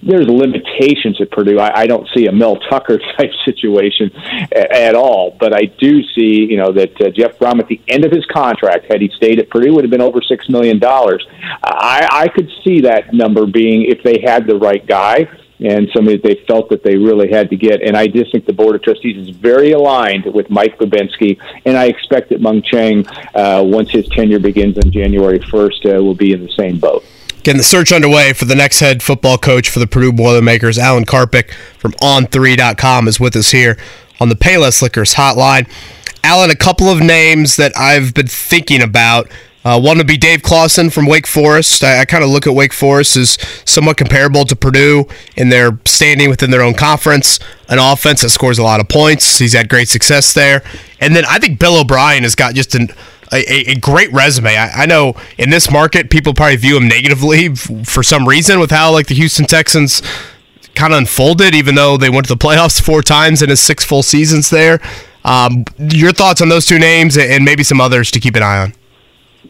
[0.02, 1.58] there's limitations at Purdue.
[1.58, 4.10] I, I don't see a Mel Tucker type situation
[4.52, 7.80] a, at all, but I do see, you know, that uh, Jeff Brohm at the
[7.88, 10.78] end of his contract, had he stayed at Purdue, would have been over six million
[10.78, 11.26] dollars.
[11.62, 15.28] I, I could see that number being if they had the right guy
[15.58, 17.80] and somebody that they felt that they really had to get.
[17.80, 21.76] And I just think the Board of Trustees is very aligned with Mike Bobinski, and
[21.76, 26.14] I expect that Meng Chiang, uh, once his tenure begins on January 1st, uh, will
[26.14, 27.04] be in the same boat.
[27.46, 30.78] Getting the search underway for the next head football coach for the Purdue Boilermakers.
[30.78, 33.78] Alan Karpick from On3.com is with us here
[34.18, 35.68] on the Payless Liquors hotline.
[36.24, 39.30] Alan, a couple of names that I've been thinking about.
[39.64, 41.84] Uh, one would be Dave Clawson from Wake Forest.
[41.84, 45.78] I, I kind of look at Wake Forest as somewhat comparable to Purdue in their
[45.84, 47.38] standing within their own conference.
[47.68, 49.38] An offense that scores a lot of points.
[49.38, 50.64] He's had great success there.
[51.00, 52.88] And then I think Bill O'Brien has got just an
[53.32, 54.56] a, a, great resume.
[54.56, 58.70] I, I, know in this market, people probably view him negatively for some reason with
[58.70, 60.02] how like the Houston Texans
[60.74, 63.84] kind of unfolded, even though they went to the playoffs four times in his six
[63.84, 64.80] full seasons there.
[65.24, 68.58] Um, your thoughts on those two names and maybe some others to keep an eye
[68.58, 68.72] on?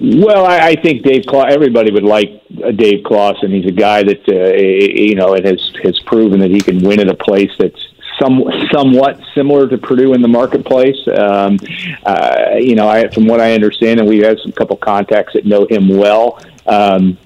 [0.00, 1.24] Well, I, I think Dave.
[1.26, 3.50] Claw- everybody would like uh, Dave Clawson.
[3.50, 7.00] He's a guy that uh, you know and has has proven that he can win
[7.00, 7.82] at a place that's
[8.20, 10.96] some, somewhat similar to Purdue in the marketplace.
[11.08, 11.58] Um,
[12.04, 15.44] uh, you know, I, from what I understand, and we have some couple contacts that
[15.44, 16.40] know him well.
[16.66, 17.18] Um,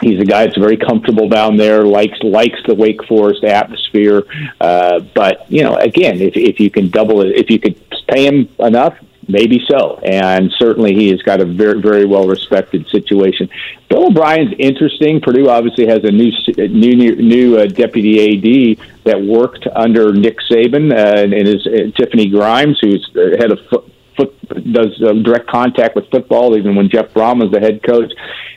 [0.00, 4.24] he's a guy that's very comfortable down there, likes likes the Wake Forest atmosphere.
[4.60, 8.26] Uh, but you know, again, if if you can double it, if you could pay
[8.26, 8.96] him enough,
[9.26, 13.48] Maybe so, and certainly he has got a very, very well respected situation.
[13.88, 15.20] Bill O'Brien's interesting.
[15.20, 16.30] Purdue obviously has a new,
[16.68, 21.90] new, new uh, deputy AD that worked under Nick Saban, uh, and, and is uh,
[21.96, 26.74] Tiffany Grimes, who's the head of foot, foot does um, direct contact with football, even
[26.74, 28.12] when Jeff Brohm was the head coach.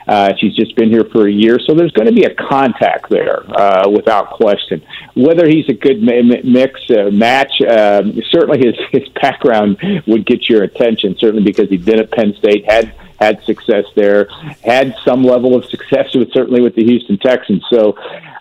[0.08, 3.10] Uh, she's just been here for a year, so there's going to be a contact
[3.10, 4.82] there uh, without question.
[5.18, 10.64] Whether he's a good mix uh, match, um, certainly his his background would get your
[10.64, 11.18] attention.
[11.18, 14.28] Certainly because he'd been at Penn State, had had success there,
[14.64, 17.64] had some level of success with certainly with the Houston Texans.
[17.70, 17.98] So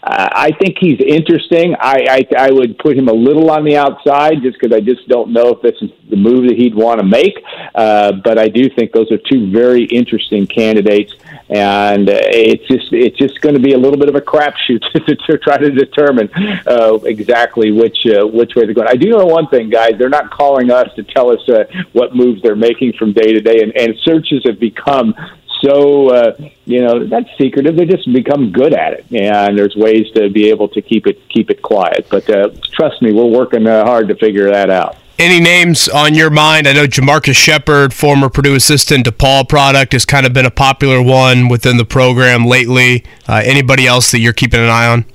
[0.07, 1.75] uh, I think he's interesting.
[1.81, 5.09] I, I I would put him a little on the outside just because I just
[5.09, 7.43] don't know if this is the move that he'd want to make.
[7.75, 11.13] Uh, but I do think those are two very interesting candidates,
[11.49, 14.83] and uh, it's just it's just going to be a little bit of a crapshoot
[15.07, 16.29] to, to try to determine
[16.67, 18.89] uh, exactly which uh, which way they're going.
[18.89, 19.93] I do know one thing, guys.
[19.99, 23.41] They're not calling us to tell us uh, what moves they're making from day to
[23.41, 25.15] day, and, and searches have become
[25.63, 27.77] so uh, you know that's secretive.
[27.77, 31.29] They just become good at it, and there's ways to be able to keep it
[31.29, 32.07] keep it quiet.
[32.11, 34.97] But uh, trust me, we're working uh, hard to figure that out.
[35.19, 36.69] Any names on your mind?
[36.69, 41.01] I know JaMarcus Shephard, former Purdue assistant, DePauw product, has kind of been a popular
[41.01, 43.03] one within the program lately.
[43.27, 45.07] Uh, anybody else that you're keeping an eye on?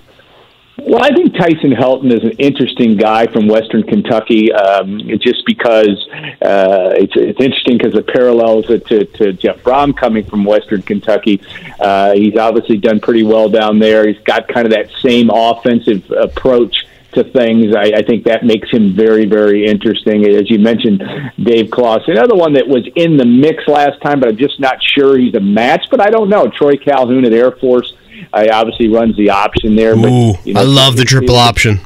[0.80, 6.08] Well, I think Tyson Helton is an interesting guy from Western Kentucky, um, just because
[6.42, 11.40] uh, it's, it's interesting because the parallels to, to Jeff Brohm coming from Western Kentucky.
[11.80, 14.08] Uh, he's obviously done pretty well down there.
[14.08, 17.76] He's got kind of that same offensive approach to things.
[17.76, 20.26] I, I think that makes him very, very interesting.
[20.26, 21.04] As you mentioned,
[21.42, 24.78] Dave Clawson, another one that was in the mix last time, but I'm just not
[24.82, 25.86] sure he's a match.
[25.92, 26.50] But I don't know.
[26.50, 27.94] Troy Calhoun at Air Force.
[28.34, 29.94] I obviously runs the option there.
[29.94, 31.80] Ooh, but, you know, I love the triple option.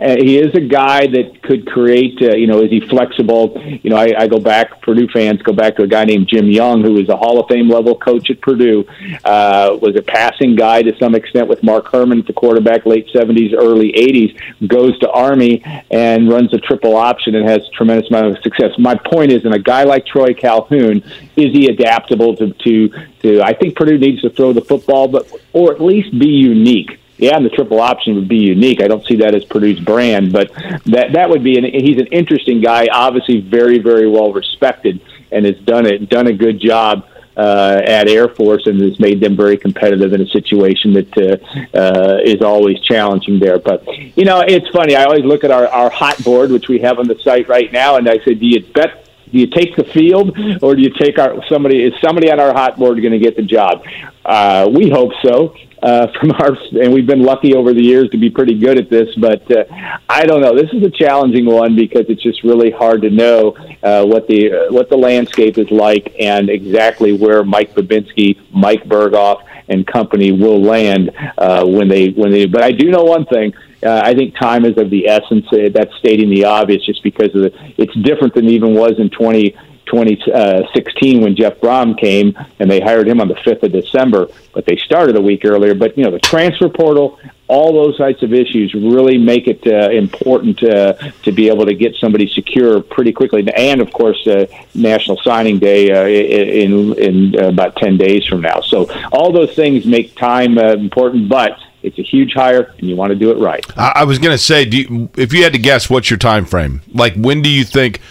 [0.00, 2.20] Uh, he is a guy that could create.
[2.22, 3.60] Uh, you know, is he flexible?
[3.82, 4.80] You know, I, I go back.
[4.82, 7.48] Purdue fans go back to a guy named Jim Young, who was a Hall of
[7.48, 8.84] Fame level coach at Purdue.
[9.24, 13.08] Uh, was a passing guy to some extent with Mark Herrmann, at the quarterback, late
[13.12, 14.36] seventies, early eighties.
[14.66, 18.72] Goes to Army and runs a triple option and has tremendous amount of success.
[18.78, 21.02] My point is, in a guy like Troy Calhoun,
[21.36, 22.88] is he adaptable to to
[23.22, 23.42] to?
[23.42, 27.36] I think Purdue needs to throw the football, but or at least be unique yeah,
[27.36, 28.82] and the triple option would be unique.
[28.82, 30.52] I don't see that as Purdue's brand, but
[30.86, 35.00] that that would be an he's an interesting guy, obviously very very well respected,
[35.30, 37.06] and has done it done a good job.
[37.36, 41.78] Uh, at Air Force and has made them very competitive in a situation that uh,
[41.78, 43.58] uh, is always challenging there.
[43.58, 44.94] But you know, it's funny.
[44.94, 47.72] I always look at our, our hot board, which we have on the site right
[47.72, 50.90] now, and I say, do you bet do you take the field or do you
[50.98, 53.82] take our somebody is somebody on our hot board going to get the job
[54.24, 58.18] uh, we hope so uh, from our, and we've been lucky over the years to
[58.18, 59.14] be pretty good at this.
[59.16, 59.64] But uh,
[60.08, 60.54] I don't know.
[60.54, 64.68] This is a challenging one because it's just really hard to know uh, what the
[64.70, 70.60] what the landscape is like and exactly where Mike Bobinski, Mike Berghoff, and company will
[70.60, 72.46] land uh, when they when they.
[72.46, 73.54] But I do know one thing.
[73.82, 75.46] Uh, I think time is of the essence.
[75.52, 78.98] Uh, that's stating the obvious, just because of the, it's different than it even was
[78.98, 79.54] in 20,
[79.90, 84.64] 2016 when Jeff Brohm came and they hired him on the 5th of December, but
[84.64, 85.74] they started a week earlier.
[85.74, 87.18] But, you know, the transfer portal,
[87.48, 91.74] all those types of issues really make it uh, important uh, to be able to
[91.74, 93.46] get somebody secure pretty quickly.
[93.56, 98.60] And, of course, uh, National Signing Day uh, in, in about 10 days from now.
[98.60, 102.96] So all those things make time uh, important, but it's a huge hire, and you
[102.96, 103.64] want to do it right.
[103.76, 106.82] I, was going to say, you, if you had to guess, what's your time frame?
[106.92, 108.00] Like, when do you think–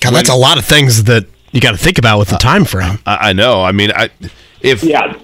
[0.00, 2.38] God, that's a lot of things that you got to think about with the uh,
[2.38, 2.98] time frame.
[3.04, 3.62] I, I know.
[3.62, 4.10] I mean, I
[4.60, 5.18] if yeah,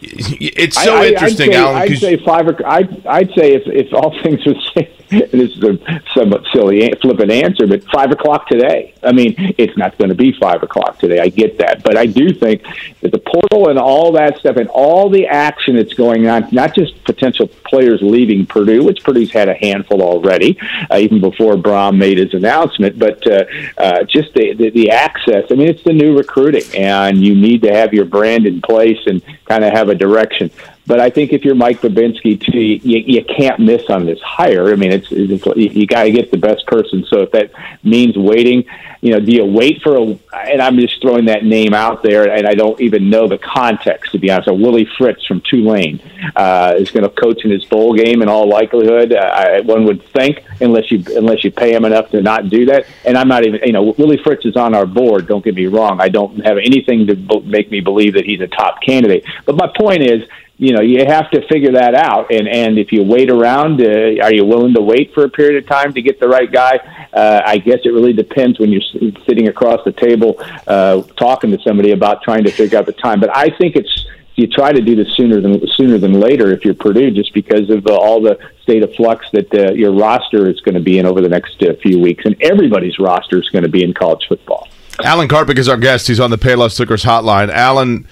[0.00, 1.76] it's so I, interesting, I'd say, Alan.
[1.76, 2.48] I'd say five.
[2.64, 5.78] I'd, I'd say if, if all things were safe, this is a
[6.14, 8.94] somewhat silly, flippant answer, but five o'clock today.
[9.02, 11.20] I mean, it's not going to be five o'clock today.
[11.20, 12.62] I get that, but I do think
[13.00, 16.74] that the portal and all that stuff and all the action that's going on, not
[16.74, 20.58] just potential players leaving Purdue, which Purdue's had a handful already,
[20.90, 23.44] uh, even before Brohm made his announcement, but uh,
[23.78, 25.44] uh, just the, the the access.
[25.50, 28.98] I mean, it's the new recruiting, and you need to have your brand in place
[29.06, 30.50] and kind of have a direction.
[30.86, 34.70] But I think if you're Mike Bobinski, too, you, you can't miss on this hire.
[34.70, 37.04] I mean, it's, it's you got to get the best person.
[37.08, 37.50] So if that
[37.82, 38.64] means waiting,
[39.00, 40.18] you know, do you wait for a?
[40.32, 44.12] And I'm just throwing that name out there, and I don't even know the context
[44.12, 44.46] to be honest.
[44.46, 46.00] So Willie Fritz from Tulane
[46.34, 49.12] uh, is going to coach in his bowl game in all likelihood.
[49.12, 52.66] Uh, I, one would think, unless you unless you pay him enough to not do
[52.66, 52.86] that.
[53.04, 55.26] And I'm not even, you know, Willie Fritz is on our board.
[55.26, 56.00] Don't get me wrong.
[56.00, 59.24] I don't have anything to make me believe that he's a top candidate.
[59.44, 60.28] But my point is
[60.58, 64.22] you know you have to figure that out and and if you wait around uh,
[64.22, 66.76] are you willing to wait for a period of time to get the right guy
[67.12, 70.36] uh, i guess it really depends when you're sitting across the table
[70.66, 74.06] uh, talking to somebody about trying to figure out the time but i think it's
[74.36, 77.70] you try to do this sooner than sooner than later if you're Purdue, just because
[77.70, 80.98] of uh, all the state of flux that uh, your roster is going to be
[80.98, 83.94] in over the next uh, few weeks, and everybody's roster is going to be in
[83.94, 84.68] college football.
[85.02, 86.06] Alan Karpick is our guest.
[86.06, 87.50] He's on the Payless Liquors hotline.
[87.50, 88.06] Alan,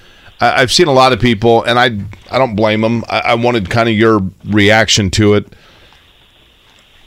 [0.57, 1.87] I've seen a lot of people, and I
[2.31, 3.05] I don't blame them.
[3.09, 5.53] I, I wanted kind of your reaction to it.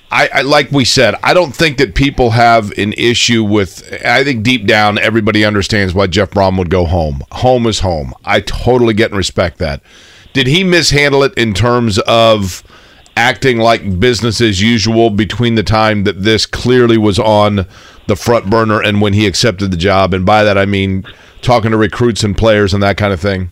[0.09, 3.83] I, I, like we said, I don't think that people have an issue with.
[4.05, 7.23] I think deep down, everybody understands why Jeff Brohm would go home.
[7.31, 8.13] Home is home.
[8.23, 9.81] I totally get and respect that.
[10.33, 12.63] Did he mishandle it in terms of
[13.17, 17.65] acting like business as usual between the time that this clearly was on
[18.07, 20.13] the front burner and when he accepted the job?
[20.13, 21.05] And by that, I mean
[21.41, 23.51] talking to recruits and players and that kind of thing?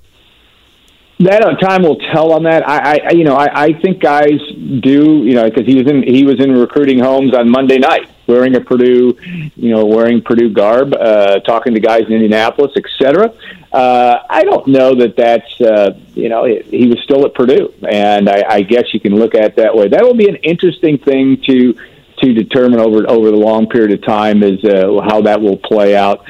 [1.20, 2.68] That uh, time will tell on that.
[2.68, 4.38] I, I you know, I, I think guys
[4.82, 8.10] do, you know, because he was in he was in recruiting homes on Monday night,
[8.28, 9.18] wearing a Purdue,
[9.56, 13.34] you know, wearing Purdue garb, uh, talking to guys in Indianapolis, etc.
[13.72, 18.30] Uh, I don't know that that's uh, you know he was still at Purdue, and
[18.30, 19.88] I, I guess you can look at it that way.
[19.88, 21.80] That will be an interesting thing to
[22.34, 25.95] to determine over over the long period of time is uh, how that will play
[25.95, 26.26] out.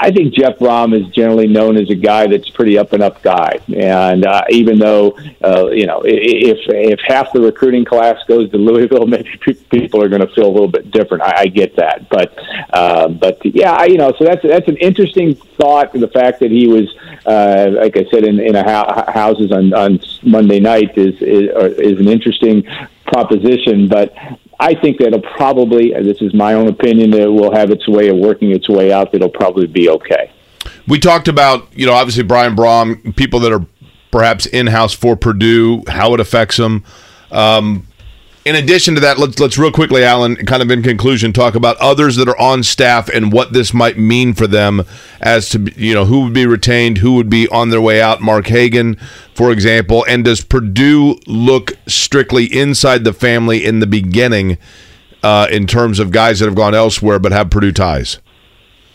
[0.00, 3.20] I think Jeff Brohm is generally known as a guy that's pretty up and up
[3.20, 8.48] guy, and uh, even though uh, you know if if half the recruiting class goes
[8.50, 9.28] to Louisville, maybe
[9.70, 11.24] people are going to feel a little bit different.
[11.24, 12.32] I, I get that, but
[12.72, 15.92] uh, but yeah, I, you know, so that's that's an interesting thought.
[15.92, 16.94] The fact that he was,
[17.26, 21.50] uh, like I said, in in a ho- houses on on Monday night is is,
[21.78, 22.62] is an interesting
[23.04, 24.14] proposition, but
[24.60, 28.08] I think that'll probably, this is my own opinion, that it will have its way
[28.08, 29.12] of working its way out.
[29.12, 30.30] That'll probably be okay.
[30.86, 33.66] We talked about, you know, obviously Brian Brohm, people that are
[34.10, 36.84] perhaps in house for Purdue, how it affects them.
[37.30, 37.87] Um,
[38.48, 41.76] in addition to that, let's let's real quickly, Alan, kind of in conclusion, talk about
[41.76, 44.84] others that are on staff and what this might mean for them
[45.20, 48.22] as to you know who would be retained, who would be on their way out.
[48.22, 48.96] Mark Hagen,
[49.34, 54.56] for example, and does Purdue look strictly inside the family in the beginning
[55.22, 58.18] uh, in terms of guys that have gone elsewhere but have Purdue ties?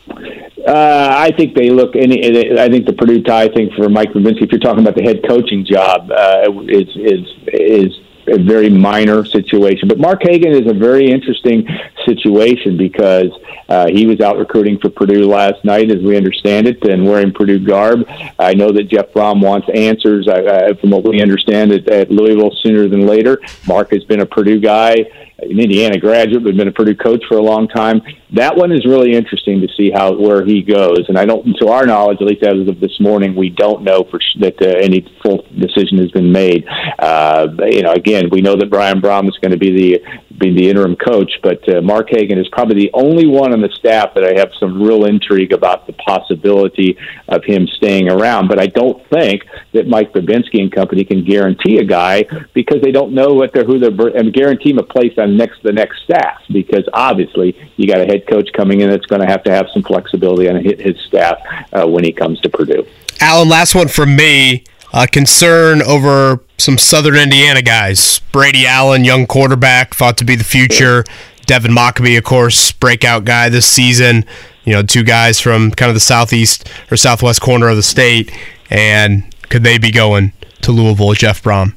[0.08, 1.96] Uh, I think they look.
[1.96, 5.04] Any, I think the Purdue tie thing for Mike Bobinski, if you're talking about the
[5.04, 9.88] head coaching job, uh, is is is a very minor situation.
[9.88, 11.68] But Mark Hagen is a very interesting
[12.06, 13.32] situation because
[13.70, 17.32] uh, he was out recruiting for Purdue last night, as we understand it, and wearing
[17.32, 18.06] Purdue garb.
[18.40, 22.52] I know that Jeff Brohm wants answers, uh, from what we understand, at, at Louisville
[22.62, 23.40] sooner than later.
[23.68, 25.06] Mark has been a Purdue guy
[25.40, 28.02] an Indiana graduate, but been a Purdue coach for a long time.
[28.34, 31.06] That one is really interesting to see how where he goes.
[31.08, 34.04] And I don't, to our knowledge, at least as of this morning, we don't know
[34.10, 36.66] for sh- that uh, any full decision has been made.
[37.00, 40.54] Uh, you know, again, we know that Brian Brohm is going to be the be
[40.56, 44.14] the interim coach, but uh, Mark Hagen is probably the only one on the staff
[44.16, 48.48] that I have some real intrigue about the possibility of him staying around.
[48.48, 52.92] But I don't think that Mike Bobinski and company can guarantee a guy because they
[52.92, 56.04] don't know what they're who they're and guarantee him a place on next the next
[56.04, 59.52] staff because obviously you got a head coach coming in that's going to have to
[59.52, 61.40] have some flexibility on his staff
[61.74, 62.86] uh, when he comes to Purdue.
[63.22, 64.64] Alan, last one from me.
[64.92, 68.20] Uh, concern over some Southern Indiana guys.
[68.32, 71.04] Brady Allen, young quarterback, thought to be the future.
[71.46, 74.24] Devin Mockobee, of course, breakout guy this season.
[74.64, 78.32] You know, two guys from kind of the southeast or southwest corner of the state.
[78.70, 81.76] And could they be going to Louisville, Jeff Brohm?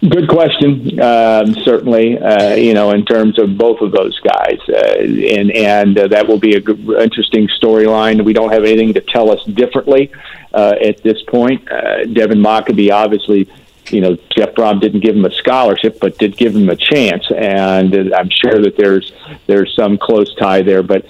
[0.00, 1.00] Good question.
[1.00, 5.96] Um, certainly, uh, you know, in terms of both of those guys, uh, and and
[5.96, 8.24] uh, that will be a interesting storyline.
[8.24, 10.10] We don't have anything to tell us differently
[10.52, 11.70] uh, at this point.
[11.70, 13.48] Uh, Devin Mockobee, obviously,
[13.92, 17.24] you know, Jeff Brohm didn't give him a scholarship, but did give him a chance,
[17.30, 19.12] and I'm sure that there's
[19.46, 20.82] there's some close tie there.
[20.82, 21.06] But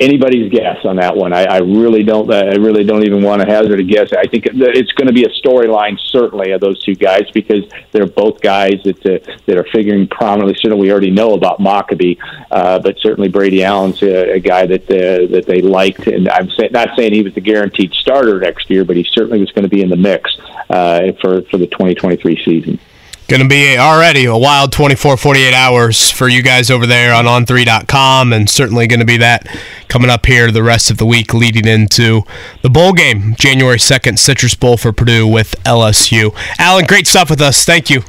[0.00, 1.32] anybody's guess on that one.
[1.32, 2.32] I, I really don't.
[2.32, 4.12] I really don't even want to hazard a guess.
[4.12, 8.06] I think it's going to be a storyline, certainly, of those two guys because they're
[8.06, 10.54] both guys that uh, that are figuring prominently.
[10.54, 12.18] Certainly, we already know about Mockobee,
[12.50, 16.06] uh, but certainly Brady Allen's a, a guy that uh, that they liked.
[16.06, 19.40] And I'm say, not saying he was the guaranteed starter next year, but he certainly
[19.40, 20.36] was going to be in the mix
[20.70, 22.78] uh, for for the 2023 season.
[23.26, 27.24] Going to be already a wild 24, 48 hours for you guys over there on
[27.24, 29.48] on3.com, and certainly going to be that
[29.88, 32.20] coming up here the rest of the week leading into
[32.60, 36.36] the bowl game, January 2nd, Citrus Bowl for Purdue with LSU.
[36.58, 37.64] Alan, great stuff with us.
[37.64, 38.02] Thank you.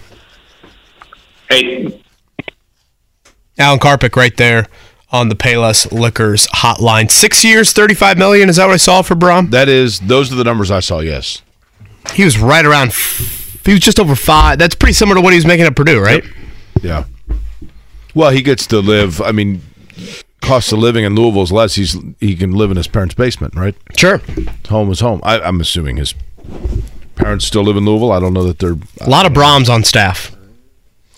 [1.50, 2.02] Hey.
[3.58, 4.68] Alan Karpick right there
[5.14, 7.10] on the Payless Liquors hotline.
[7.10, 8.50] Six years, 35 million.
[8.50, 9.52] Is that what I saw for Brohm?
[9.52, 11.42] That is, those are the numbers I saw, yes.
[12.14, 12.94] He was right around
[13.66, 14.60] he was just over five.
[14.60, 16.24] That's pretty similar to what he was making at Purdue, right?
[16.24, 16.34] Yep.
[16.82, 17.06] Yeah.
[18.14, 19.22] Well, he gets to live.
[19.22, 19.62] I mean,
[20.42, 21.76] cost of living in Louisville is less.
[21.76, 23.76] He's he can live in his parents' basement, right?
[23.98, 24.22] Sure.
[24.70, 25.20] Home is home.
[25.24, 26.14] I, am assuming his
[27.16, 28.12] parents still live in Louisville.
[28.12, 30.36] I don't know that they're a lot of Brohms on staff.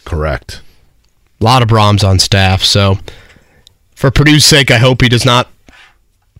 [0.05, 0.61] Correct.
[1.39, 2.63] A lot of Brohms on staff.
[2.63, 2.97] So,
[3.93, 5.49] for Purdue's sake, I hope he does not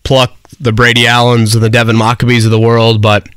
[0.02, 3.02] pluck the Brady Allens and the Devin Mockobees of the world.
[3.02, 3.28] But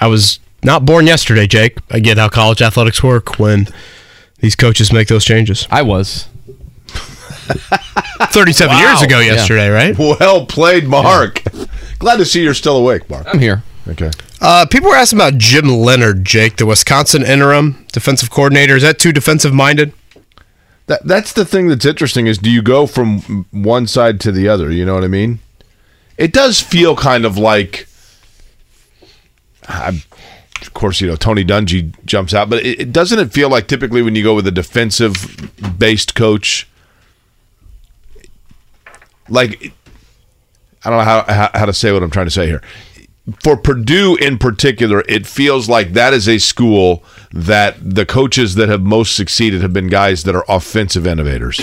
[0.00, 1.78] I was not born yesterday, Jake.
[1.90, 3.68] I get how college athletics work when
[4.38, 5.66] these coaches make those changes.
[5.70, 6.28] I was.
[7.46, 8.80] 37 wow.
[8.80, 9.72] years ago yesterday, yeah.
[9.72, 9.98] right?
[9.98, 11.42] Well played, Mark.
[11.52, 11.66] Yeah.
[11.98, 13.26] Glad to see you're still awake, Mark.
[13.28, 13.62] I'm here.
[13.88, 14.10] Okay.
[14.40, 18.76] Uh, people were asking about Jim Leonhard, Jake, the Wisconsin interim defensive coordinator.
[18.76, 19.92] Is that too defensive minded?
[20.86, 24.48] That that's the thing that's interesting is do you go from one side to the
[24.48, 24.70] other?
[24.70, 25.40] You know what I mean?
[26.16, 27.88] It does feel kind of like
[29.68, 30.02] I'm
[30.62, 34.02] of course, you know Tony Dungy jumps out, but it, doesn't it feel like typically
[34.02, 36.68] when you go with a defensive based coach,
[39.28, 39.72] like
[40.84, 42.62] I don't know how, how, how to say what I'm trying to say here.
[43.42, 47.02] for Purdue in particular, it feels like that is a school
[47.32, 51.60] that the coaches that have most succeeded have been guys that are offensive innovators.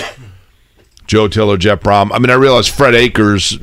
[1.06, 2.10] Joe Tiller, Jeff Brohm.
[2.12, 3.58] I mean, I realize Fred Akers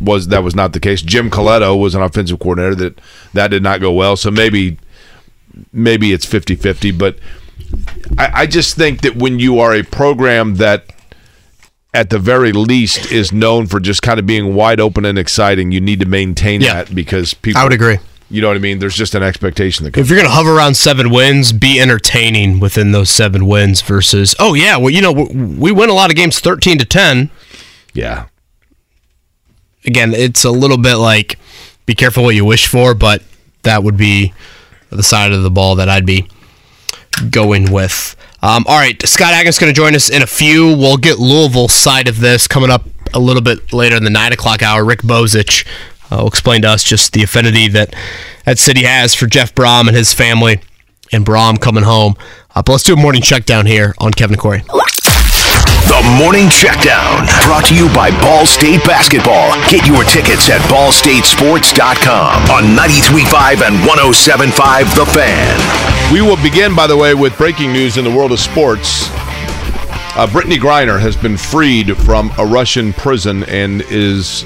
[0.00, 1.02] was that was not the case.
[1.02, 3.00] Jim Colletto was an offensive coordinator that
[3.34, 4.16] that did not go well.
[4.16, 4.78] So maybe
[5.72, 7.18] maybe it's 50-50, but
[8.16, 10.86] I, I just think that when you are a program that
[11.92, 15.72] at the very least is known for just kind of being wide open and exciting,
[15.72, 16.74] you need to maintain Yeah.
[16.84, 17.98] that because people I would agree.
[18.30, 18.78] You know what I mean?
[18.78, 22.60] There's just an expectation that If you're going to hover around seven wins, be entertaining
[22.60, 26.10] within those seven wins versus, oh, yeah, well, you know, we, we win a lot
[26.10, 27.30] of games 13 to 10.
[27.94, 28.26] Yeah.
[29.86, 31.38] Again, it's a little bit like
[31.86, 33.22] be careful what you wish for, but
[33.62, 34.34] that would be
[34.90, 36.28] the side of the ball that I'd be
[37.30, 38.14] going with.
[38.42, 40.66] Um, all right, Scott Agness going to join us in a few.
[40.76, 44.34] We'll get Louisville side of this coming up a little bit later in the nine
[44.34, 44.84] o'clock hour.
[44.84, 45.66] Rick Bozich
[46.10, 47.94] uh, will explain to us just the affinity that
[48.44, 50.60] that city has for Jeff Brohm and his family,
[51.12, 52.14] and Brohm coming home.
[52.54, 54.62] Uh, but let's do a morning check down here on Kevin and Query.
[55.88, 59.54] The Morning Checkdown, brought to you by Ball State Basketball.
[59.70, 66.12] Get your tickets at ballstatesports.com on 93.5 and 107.5 The Fan.
[66.12, 69.08] We will begin, by the way, with breaking news in the world of sports.
[69.08, 74.44] Uh, Brittney Griner has been freed from a Russian prison and is,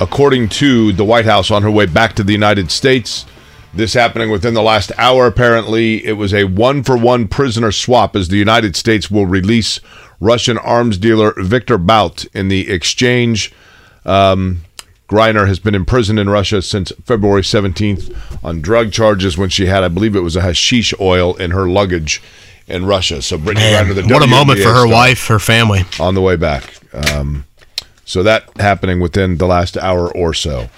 [0.00, 3.26] according to the White House, on her way back to the United States.
[3.74, 6.04] This happening within the last hour, apparently.
[6.04, 9.80] It was a one for one prisoner swap as the United States will release
[10.18, 13.52] Russian arms dealer Victor Bout in the exchange.
[14.06, 14.62] Um,
[15.08, 19.84] Griner has been imprisoned in Russia since February 17th on drug charges when she had,
[19.84, 22.22] I believe it was a hashish oil in her luggage
[22.66, 23.22] in Russia.
[23.22, 25.84] So Brittney Griner, the what a moment for her star, wife, her family.
[26.00, 26.74] on the way back.
[26.92, 27.44] Um,
[28.06, 30.70] so that happening within the last hour or so.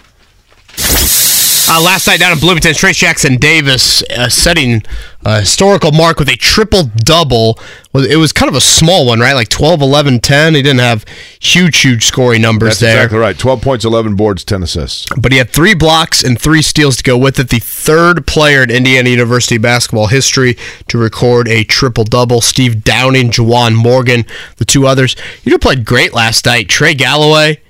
[1.70, 4.82] Uh, last night down in Bloomington, Trayce Jackson Davis uh, setting
[5.26, 7.58] a historical mark with a triple double.
[7.94, 9.34] It was kind of a small one, right?
[9.34, 10.54] Like 12, 11, 10.
[10.54, 11.04] He didn't have
[11.40, 12.96] huge, huge scoring numbers That's there.
[12.96, 13.38] exactly right.
[13.38, 15.04] 12 points, 11 boards, 10 assists.
[15.18, 17.50] But he had three blocks and three steals to go with it.
[17.50, 20.56] The third player in Indiana University basketball history
[20.86, 22.40] to record a triple double.
[22.40, 24.24] Steve Downing, Juwan Morgan,
[24.56, 25.16] the two others.
[25.44, 26.70] You know, played great last night.
[26.70, 27.60] Trey Galloway,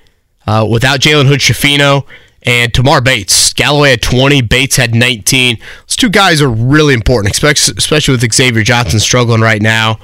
[0.47, 2.05] uh, without Jalen Hood Schifino,
[2.49, 3.53] and Tamar Bates.
[3.53, 5.57] Galloway had 20, Bates had 19.
[5.87, 9.99] Those two guys are really important, especially especially with Xavier Johnson struggling right now.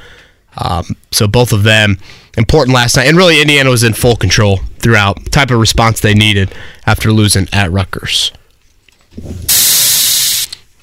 [0.57, 1.97] Um, so both of them
[2.37, 5.31] important last night, and really Indiana was in full control throughout.
[5.31, 6.53] Type of response they needed
[6.85, 8.31] after losing at Rutgers.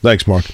[0.03, 0.45] Thanks, Mark.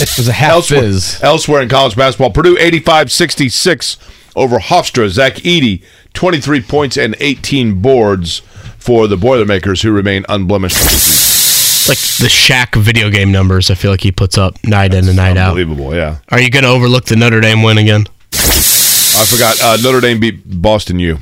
[0.00, 1.22] It was a half Elsewhere, fizz.
[1.22, 3.98] elsewhere in college basketball, Purdue 85-66
[4.34, 5.08] over Hofstra.
[5.10, 5.82] Zach Edey,
[6.14, 8.40] 23 points and 18 boards
[8.82, 10.76] for the Boilermakers, who remain unblemished.
[10.76, 13.70] It's like the Shaq video game numbers.
[13.70, 15.50] I feel like he puts up night in and night out.
[15.50, 16.18] Unbelievable, yeah.
[16.30, 18.06] Are you going to overlook the Notre Dame win again?
[18.32, 19.60] I forgot.
[19.62, 21.18] Uh, Notre Dame beat Boston U.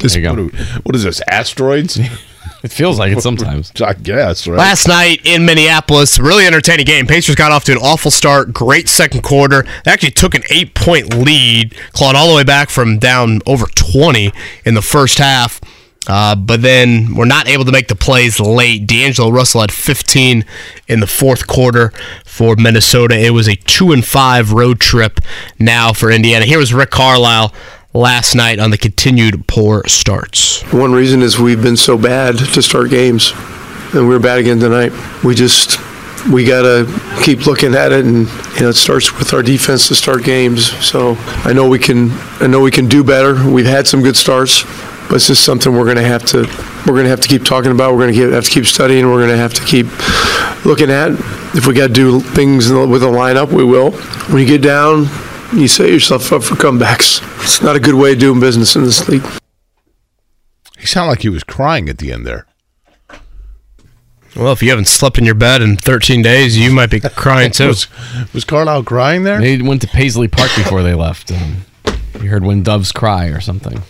[0.00, 0.44] There you go.
[0.44, 0.54] What,
[0.84, 1.20] what is this?
[1.28, 1.98] Asteroids?
[2.62, 3.72] It feels like it sometimes.
[3.80, 4.58] I guess, right?
[4.58, 7.06] Last night in Minneapolis, really entertaining game.
[7.06, 8.52] Pacers got off to an awful start.
[8.52, 9.64] Great second quarter.
[9.84, 13.66] They actually took an eight point lead, clawed all the way back from down over
[13.66, 14.32] 20
[14.64, 15.60] in the first half.
[16.08, 18.86] Uh, but then we're not able to make the plays late.
[18.86, 20.44] D'Angelo Russell had 15
[20.88, 21.92] in the fourth quarter
[22.24, 23.18] for Minnesota.
[23.18, 25.20] It was a two and five road trip
[25.58, 26.46] now for Indiana.
[26.46, 27.52] Here was Rick Carlisle
[27.94, 30.62] last night on the continued poor starts.
[30.72, 33.32] One reason is we've been so bad to start games,
[33.94, 34.92] and we were bad again tonight.
[35.24, 35.78] We just
[36.30, 36.86] we gotta
[37.22, 40.70] keep looking at it, and you know it starts with our defense to start games.
[40.84, 42.10] So I know we can
[42.40, 43.48] I know we can do better.
[43.50, 44.64] We've had some good starts,
[45.08, 46.46] but it's just something we're gonna have to
[46.86, 47.94] we're gonna have to keep talking about.
[47.94, 49.08] We're gonna keep, have to keep studying.
[49.08, 49.86] We're gonna have to keep
[50.64, 51.12] looking at.
[51.54, 53.92] If we got to do things with a lineup, we will.
[54.30, 55.06] When you get down,
[55.54, 57.22] you set yourself up for comebacks.
[57.42, 59.24] It's not a good way of doing business in this league.
[60.78, 62.46] He sounded like he was crying at the end there.
[64.36, 67.50] Well, if you haven't slept in your bed in 13 days, you might be crying
[67.50, 67.66] too.
[67.68, 67.88] Was,
[68.32, 69.40] was Carlisle crying there?
[69.40, 71.32] They went to Paisley Park before they left.
[71.32, 71.64] Um,
[72.22, 73.82] you heard when doves cry or something.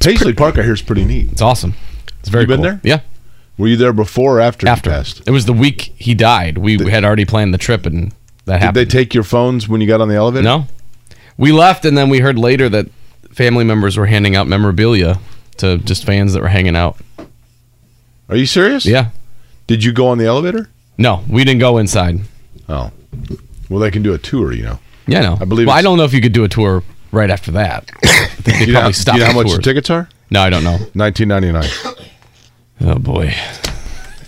[0.00, 1.32] Paisley Park, I hear, is pretty neat.
[1.32, 1.74] It's awesome.
[2.20, 2.64] It's very You been cool.
[2.64, 2.80] there?
[2.84, 3.00] Yeah.
[3.58, 4.66] Were you there before or after?
[4.66, 5.22] he After passed?
[5.26, 6.58] it was the week he died.
[6.58, 8.12] We, we had already planned the trip, and
[8.46, 10.42] that Did they take your phones when you got on the elevator?
[10.44, 10.66] No.
[11.36, 12.86] We left, and then we heard later that
[13.32, 15.18] family members were handing out memorabilia
[15.58, 16.96] to just fans that were hanging out.
[18.28, 18.86] Are you serious?
[18.86, 19.10] Yeah.
[19.66, 20.68] Did you go on the elevator?
[20.98, 22.20] No, we didn't go inside.
[22.68, 22.90] Oh.
[23.68, 24.78] Well, they can do a tour, you know.
[25.06, 25.38] Yeah, no.
[25.40, 26.82] I believe Well, I don't know if you could do a tour
[27.12, 27.90] right after that.
[28.04, 29.64] I think they you know, probably do stopped you know how the much the tours.
[29.64, 30.08] tickets are?
[30.30, 30.78] No, I don't know.
[30.94, 31.68] Nineteen ninety nine.
[32.80, 33.32] Oh boy.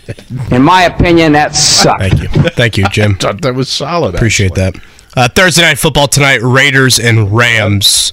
[0.50, 2.00] In my opinion, that sucks.
[2.08, 2.28] Thank you.
[2.50, 3.14] Thank you, Jim.
[3.20, 4.14] thought that was solid.
[4.14, 4.74] Appreciate that.
[5.16, 8.12] Uh, Thursday night football tonight: Raiders and Rams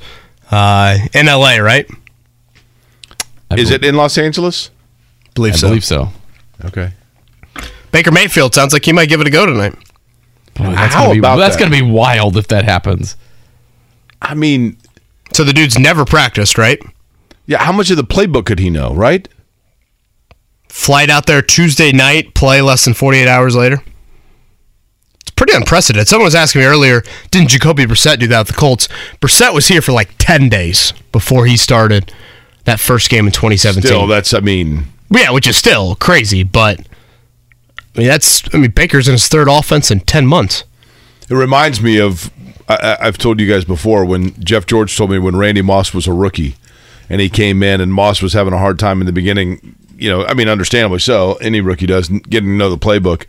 [0.52, 1.58] uh, in LA.
[1.58, 1.90] Right?
[3.56, 4.72] Is it in Los Angeles?
[5.34, 5.68] Believe I so.
[5.68, 6.10] believe so.
[6.66, 6.92] Okay.
[7.92, 9.74] Baker Mayfield sounds like he might give it a go tonight.
[10.56, 11.64] Boy, that's How gonna be, about that's that?
[11.70, 13.16] gonna be wild if that happens.
[14.22, 14.78] I mean,
[15.34, 16.82] So the dude's never practiced, right?
[17.46, 17.64] yeah.
[17.64, 18.94] How much of the playbook could he know?
[18.94, 19.28] Right?
[20.76, 23.82] Flight out there Tuesday night, play less than 48 hours later.
[25.22, 26.10] It's pretty unprecedented.
[26.10, 28.90] Someone was asking me earlier, didn't Jacoby Brissett do that with the Colts?
[29.22, 32.12] Brissett was here for like 10 days before he started
[32.66, 33.88] that first game in 2017.
[33.88, 34.34] Still, that's.
[34.34, 36.82] I mean, yeah, which is still crazy, but
[37.96, 40.66] I mean that's I mean Baker's in his third offense in 10 months.
[41.30, 42.30] It reminds me of
[42.68, 45.94] I, I- I've told you guys before when Jeff George told me when Randy Moss
[45.94, 46.58] was a rookie,
[47.10, 49.78] and he came in and Moss was having a hard time in the beginning.
[49.98, 51.36] You know, I mean, understandably so.
[51.36, 53.26] Any rookie does getting to know the playbook.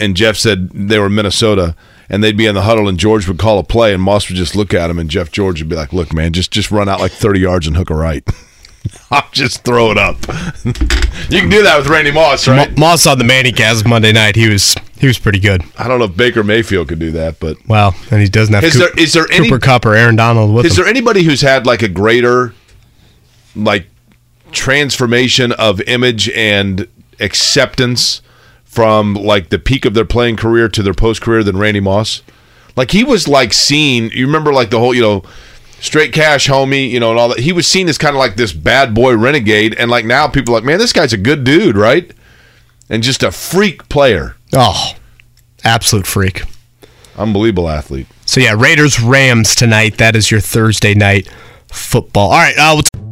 [0.00, 1.76] And Jeff said they were Minnesota,
[2.08, 4.36] and they'd be in the huddle, and George would call a play, and Moss would
[4.36, 6.88] just look at him, and Jeff George would be like, "Look, man, just just run
[6.88, 8.24] out like thirty yards and hook a right."
[9.12, 10.16] I'll just throw it up.
[10.64, 12.70] you can do that with Randy Moss, right?
[12.70, 14.34] Mo- Moss on the Manning cast Monday night.
[14.34, 15.62] He was he was pretty good.
[15.78, 18.64] I don't know if Baker Mayfield could do that, but Well, and he doesn't have
[18.64, 20.82] Is Coop- there- is there any- Cooper Kupp or Aaron Donald with Is him.
[20.84, 22.54] there anybody who's had like a greater
[23.54, 23.86] like
[24.52, 26.88] transformation of image and
[27.20, 28.22] acceptance
[28.64, 32.22] from like the peak of their playing career to their post career than Randy Moss?
[32.76, 35.22] Like he was like seen, you remember like the whole, you know,
[35.80, 37.40] straight cash homie, you know, and all that.
[37.40, 40.54] He was seen as kind of like this bad boy renegade and like now people
[40.54, 42.10] are like, "Man, this guy's a good dude, right?"
[42.88, 44.36] And just a freak player.
[44.52, 44.92] Oh,
[45.64, 46.44] absolute freak.
[47.16, 48.06] Unbelievable athlete.
[48.24, 49.98] So yeah, Raiders Rams tonight.
[49.98, 51.28] That is your Thursday night
[51.70, 52.30] football.
[52.30, 53.11] All right, uh, we'll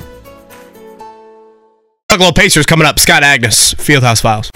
[2.11, 2.99] Buffalo Pacers coming up.
[2.99, 4.49] Scott Agness, Fieldhouse Files.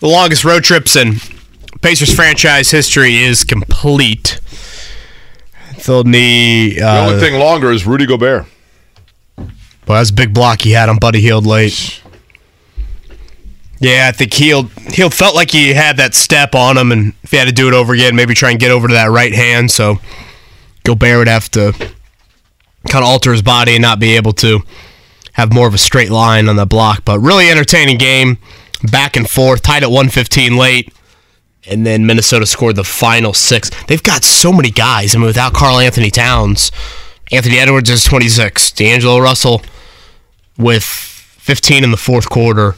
[0.00, 1.14] The longest road trips in
[1.80, 4.38] Pacers franchise history is complete.
[5.86, 6.76] They'll need.
[6.76, 8.44] The Uh, only thing longer is Rudy Gobert.
[9.38, 9.46] Well,
[9.98, 12.02] that's a big block he had on Buddy Hield late.
[13.80, 17.30] Yeah, I think Hield Hield felt like he had that step on him, and if
[17.30, 19.32] he had to do it over again, maybe try and get over to that right
[19.32, 19.70] hand.
[19.70, 19.98] So
[20.84, 24.60] Gobert would have to kind of alter his body and not be able to
[25.38, 27.04] have more of a straight line on the block.
[27.04, 28.38] But really entertaining game,
[28.90, 30.92] back and forth, tied at 115 late.
[31.64, 33.70] And then Minnesota scored the final six.
[33.86, 35.14] They've got so many guys.
[35.14, 36.72] I mean, without Karl Anthony Towns,
[37.30, 39.62] Anthony Edwards is 26, D'Angelo Russell
[40.56, 42.74] with 15 in the fourth quarter.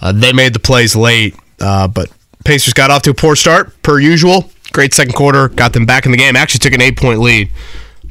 [0.00, 2.10] Uh, they made the plays late, uh, but
[2.44, 4.50] Pacers got off to a poor start, per usual.
[4.72, 6.36] Great second quarter, got them back in the game.
[6.36, 7.50] Actually took an eight point lead,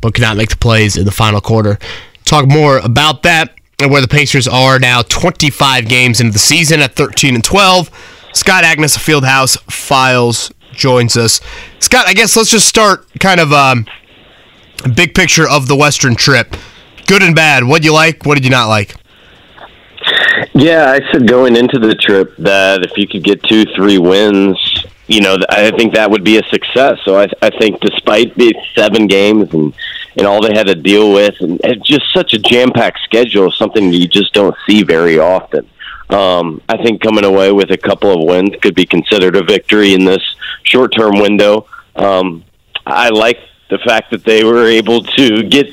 [0.02, 1.80] but could not make the plays in the final quarter.
[2.26, 6.96] Talk more about that where the Pacers are now 25 games into the season at
[6.96, 7.92] 13 and 12.
[8.34, 11.40] Scott Agness of Fieldhouse Files joins us.
[11.78, 13.86] Scott, I guess let's just start kind of um,
[14.96, 16.56] big picture of the Western trip.
[17.06, 17.66] Good and bad.
[17.66, 18.26] What did you like?
[18.26, 18.96] What did you not like?
[20.56, 24.58] Yeah, I said going into the trip that if you could get two, three wins,
[25.06, 26.98] you know, I think that would be a success.
[27.06, 29.72] So I, I think despite the seven games and
[30.18, 33.94] and all they had to deal with, and it's just such a jam-packed schedule, something
[33.94, 35.70] you just don't see very often.
[36.10, 39.94] Um, I think coming away with a couple of wins could be considered a victory
[39.94, 40.24] in this
[40.64, 41.68] short-term window.
[41.96, 42.44] Um,
[42.86, 43.40] I like
[43.70, 45.68] the fact that they were able to get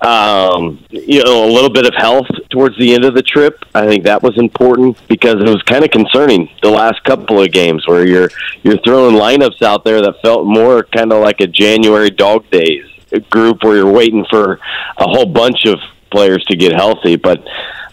[0.00, 3.64] um, you know, a little bit of health towards the end of the trip.
[3.74, 7.50] I think that was important because it was kind of concerning the last couple of
[7.50, 8.30] games where you're
[8.62, 12.84] you're throwing lineups out there that felt more kind of like a January dog days
[13.30, 14.60] group where you're waiting for
[14.98, 15.78] a whole bunch of
[16.10, 17.46] players to get healthy, but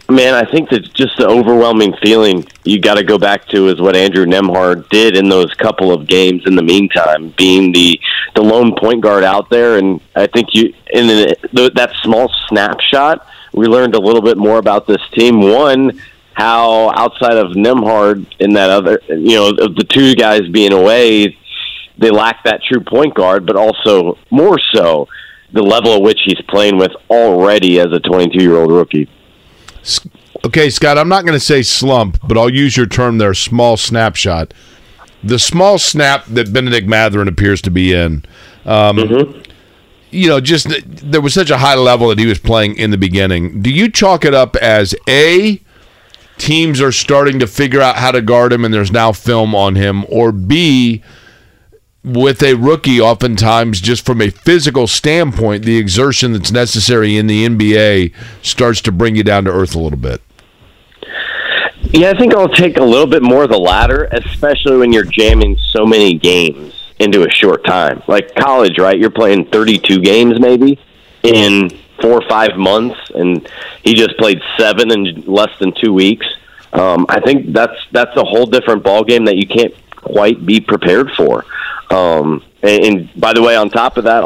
[0.09, 3.79] man, I think that just the overwhelming feeling you got to go back to is
[3.79, 6.43] what Andrew Nembhard did in those couple of games.
[6.45, 7.99] In the meantime, being the
[8.35, 13.27] the lone point guard out there, and I think you in the, that small snapshot,
[13.53, 15.41] we learned a little bit more about this team.
[15.41, 15.99] One,
[16.33, 21.37] how outside of Nembhard in that other, you know, the two guys being away,
[21.97, 25.07] they lack that true point guard, but also more so
[25.51, 29.07] the level at which he's playing with already as a 22 year old rookie.
[30.45, 33.77] Okay, Scott, I'm not going to say slump, but I'll use your term there, small
[33.77, 34.53] snapshot.
[35.23, 38.25] The small snap that Bennedict Mathurin appears to be in.
[38.65, 38.97] Um,
[40.11, 42.97] You know, just there was such a high level that he was playing in the
[42.97, 43.61] beginning.
[43.61, 45.59] Do you chalk it up as A,
[46.37, 49.75] teams are starting to figure out how to guard him and there's now film on
[49.75, 51.01] him, or B,
[52.03, 57.47] with a rookie, oftentimes, just from a physical standpoint, the exertion that's necessary in the
[57.47, 60.21] NBA starts to bring you down to earth a little bit.
[61.93, 65.05] Yeah, I think I'll take a little bit more of the latter, especially when you're
[65.05, 68.01] jamming so many games into a short time.
[68.07, 68.97] Like college, right?
[68.97, 70.79] You're playing 32 games maybe
[71.21, 71.69] in
[72.01, 73.47] four or five months, and
[73.83, 76.25] he just played seven in less than two weeks.
[76.73, 80.59] Um, I think that's that's a whole different ball game that you can't quite be
[80.59, 81.45] prepared for.
[81.93, 84.23] Um, and, and by the way, on top of that,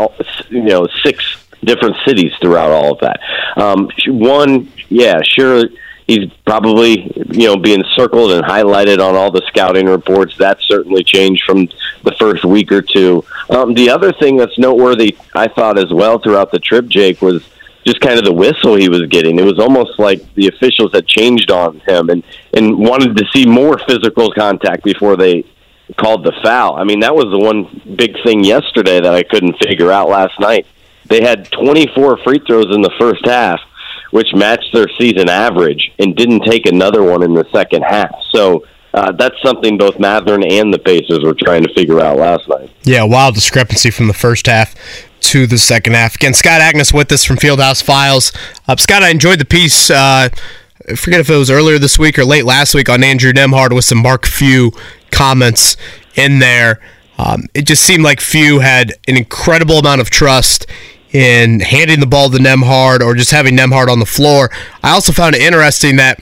[0.50, 1.24] you know, six
[1.64, 3.20] different cities throughout all of that.
[3.58, 5.66] Um, one, yeah, sure,
[6.08, 10.38] he's probably you know being circled and highlighted on all the scouting reports.
[10.38, 11.68] That certainly changed from
[12.04, 13.24] the first week or two.
[13.50, 17.48] Um, the other thing that's noteworthy, I thought as well throughout the trip, Jake, was
[17.86, 19.40] just kind of the whistle he was getting.
[19.40, 22.24] It was almost like the officials had changed on him and
[22.54, 25.44] and wanted to see more physical contact before they
[25.96, 26.76] called the foul.
[26.76, 30.40] I mean, that was the one big thing yesterday that I couldn't figure out last
[30.40, 30.68] night.
[31.06, 33.60] They had 24 free throws in the first half,
[34.12, 38.14] which matched their season average, and didn't take another one in the second half.
[38.32, 42.48] So uh, that's something both Mathurin and the Pacers were trying to figure out last
[42.50, 42.70] night.
[42.84, 44.76] Yeah, wild discrepancy from the first half
[45.22, 46.16] to the second half.
[46.16, 48.32] Again, Scott Agness with us from Fieldhouse Files.
[48.68, 49.90] Uh, Scott, I enjoyed the piece.
[49.90, 50.30] Uh,
[50.90, 53.76] I forget if it was earlier this week or late last week on Andrew Nembhard
[53.76, 54.72] with some Mark Few
[55.12, 55.76] comments
[56.16, 56.80] in there.
[57.18, 60.66] Um, it just seemed like Few had an incredible amount of trust
[61.12, 64.50] in handing the ball to Nembhard or just having Nembhard on the floor.
[64.82, 66.22] I also found it interesting that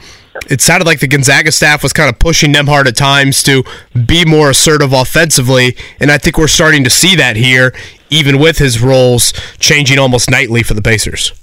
[0.49, 3.63] it sounded like the Gonzaga staff was kind of pushing Nembhard at times to
[4.07, 7.71] be more assertive offensively, and I think we're starting to see that here,
[8.09, 11.33] even with his roles changing almost nightly for the Pacers.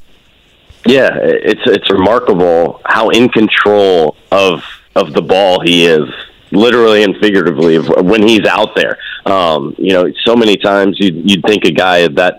[0.86, 4.64] Yeah, it's it's remarkable how in control of
[4.96, 6.08] of the ball he is,
[6.50, 8.98] literally and figuratively, when he's out there.
[9.24, 12.38] Um, you know, so many times you'd, you'd think a guy that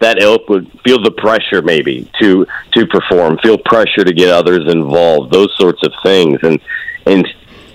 [0.00, 4.70] that ilk would feel the pressure maybe to to perform, feel pressure to get others
[4.72, 6.60] involved, those sorts of things, and
[7.06, 7.26] and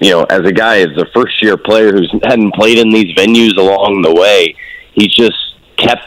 [0.01, 3.15] you know, as a guy, as a first year player who hadn't played in these
[3.15, 4.55] venues along the way,
[4.93, 6.03] he's just kept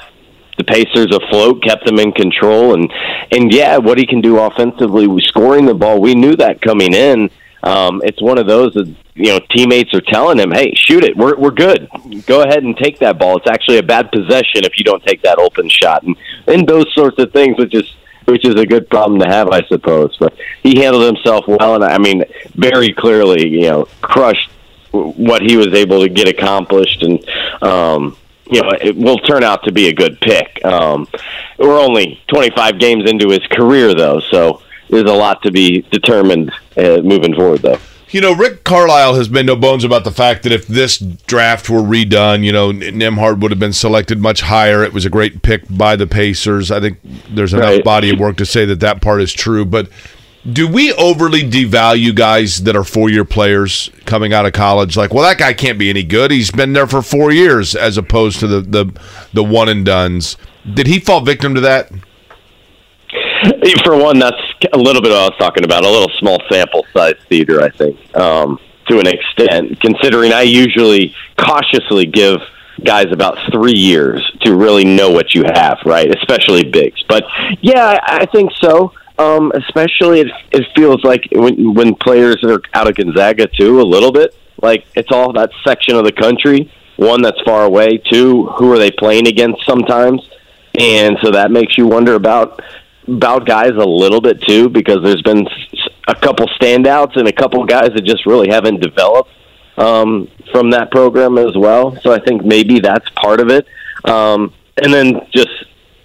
[0.62, 2.93] the Pacers afloat, kept them in control, and
[3.30, 7.30] and yeah, what he can do offensively, scoring the ball, we knew that coming in.
[7.62, 11.16] Um, it's one of those that you know teammates are telling him, "Hey, shoot it.
[11.16, 11.89] We're we're good.
[12.26, 13.36] Go ahead and take that ball.
[13.36, 16.16] It's actually a bad possession if you don't take that open shot." And
[16.47, 17.94] and those sorts of things, which is
[18.26, 20.16] which is a good problem to have, I suppose.
[20.18, 22.24] But he handled himself well, and I mean,
[22.55, 24.51] very clearly, you know, crushed
[24.93, 27.24] what he was able to get accomplished, and
[27.62, 28.16] um,
[28.53, 30.65] you know, it will turn out to be a good pick.
[30.65, 31.09] Um,
[31.59, 36.53] we're only 25 games into his career, though, so there's a lot to be determined
[36.77, 37.79] uh, moving forward, though.
[38.11, 41.70] You know, Rick Carlisle has made no bones about the fact that if this draft
[41.70, 44.85] were redone, you know, Nembhard would have been selected much higher.
[44.85, 46.70] It was a great pick by the Pacers.
[46.70, 46.99] I think
[47.31, 47.85] there's enough Right.
[47.85, 49.65] body of work to say that that part is true.
[49.65, 49.89] But
[50.51, 54.97] do we overly devalue guys that are four year players coming out of college?
[54.97, 56.31] Like, well, that guy can't be any good.
[56.31, 59.01] He's been there for four years, as opposed to the the,
[59.32, 60.36] the one and duns.
[60.74, 61.90] Did he fall victim to that?
[63.85, 64.36] For one, that's
[64.73, 67.70] a little bit what I was talking about, a little small sample size theater, I
[67.70, 68.59] think, um,
[68.89, 72.36] to an extent, considering I usually cautiously give
[72.85, 76.14] guys about three years to really know what you have, right?
[76.16, 77.02] Especially bigs.
[77.09, 77.24] But
[77.60, 78.93] yeah, I, I think so.
[79.18, 83.82] Um, especially it, it feels like when, when players are out of Gonzaga too, a
[83.82, 86.70] little bit like it's all that section of the country.
[86.97, 87.98] One that's far away.
[87.98, 90.22] Two, who are they playing against sometimes?
[90.78, 92.62] And so that makes you wonder about
[93.09, 95.47] about guys a little bit too, because there's been
[96.06, 99.30] a couple standouts and a couple guys that just really haven't developed
[99.76, 101.97] um, from that program as well.
[102.01, 103.66] So I think maybe that's part of it.
[104.05, 105.51] Um, and then just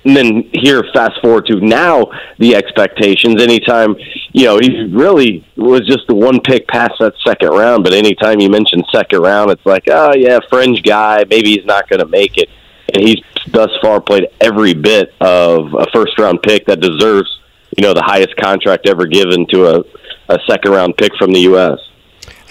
[0.08, 2.06] and then here, fast forward to now,
[2.40, 3.42] the expectations.
[3.42, 3.98] Anytime,
[4.32, 7.84] you know, he really was just the one pick past that second round.
[7.84, 11.26] But anytime you mention second round, it's like, oh yeah, fringe guy.
[11.30, 12.50] Maybe he's not going to make it.
[12.94, 13.22] And he's
[13.52, 17.42] thus far played every bit of a first round pick that deserves,
[17.78, 19.84] you know, the highest contract ever given to a,
[20.30, 21.80] a second round pick from the U.S.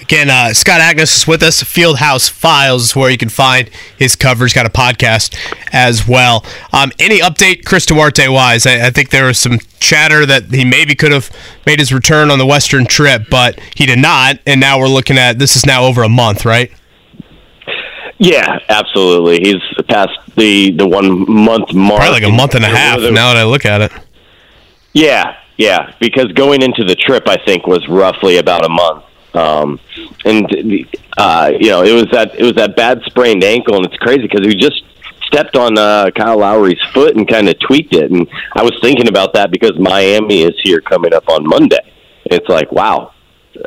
[0.00, 1.64] Again, uh, Scott Agness is with us.
[1.64, 4.54] Fieldhouse Files is where you can find his coverage.
[4.54, 5.36] Got a podcast
[5.72, 6.44] as well.
[6.72, 8.66] Um, any update, Chris Duarte wise?
[8.66, 11.30] I, I, think there was some chatter that he maybe could have
[11.66, 14.38] made his return on the Western trip, but he did not.
[14.46, 16.70] And now we're looking at this is now over a month, right?
[18.18, 19.40] Yeah, absolutely.
[19.40, 22.00] He's past the the one month mark.
[22.00, 23.00] Probably like a month and a half.
[23.00, 23.92] Now that I look at it.
[24.92, 25.92] Yeah, yeah.
[26.00, 29.04] Because going into the trip, I think was roughly about a month.
[29.36, 29.80] Um,
[30.24, 30.46] and
[31.16, 34.22] uh, you know, it was that it was that bad sprained ankle, and it's crazy
[34.22, 34.82] because he just
[35.26, 38.10] stepped on uh, Kyle Lowry's foot and kind of tweaked it.
[38.10, 41.92] And I was thinking about that because Miami is here coming up on Monday.
[42.24, 43.12] It's like, wow,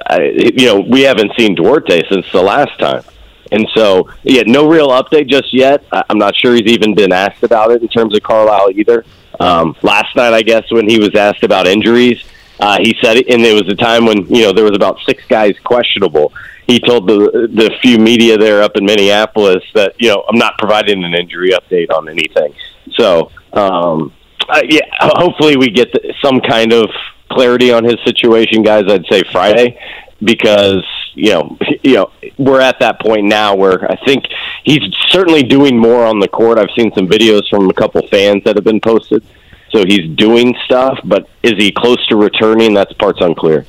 [0.07, 0.21] I,
[0.55, 3.03] you know, we haven't seen Duarte since the last time.
[3.51, 5.83] And so, yeah, no real update just yet.
[5.91, 9.05] I'm not sure he's even been asked about it in terms of Carlisle either.
[9.39, 12.23] Um, last night, I guess, when he was asked about injuries,
[12.59, 15.25] uh, he said, and it was a time when you know there was about six
[15.27, 16.33] guys questionable.
[16.67, 20.57] He told the the few media there up in Minneapolis that you know I'm not
[20.57, 22.53] providing an injury update on anything.
[22.91, 24.13] So um,
[24.49, 26.89] uh, yeah, hopefully we get some kind of
[27.31, 28.83] clarity on his situation, guys.
[28.87, 29.79] I'd say Friday
[30.21, 34.25] because you know you know we're at that point now where I think
[34.65, 36.59] he's certainly doing more on the court.
[36.59, 39.23] I've seen some videos from a couple fans that have been posted
[39.71, 42.73] so he's doing stuff, but is he close to returning?
[42.73, 43.65] That's part's unclear.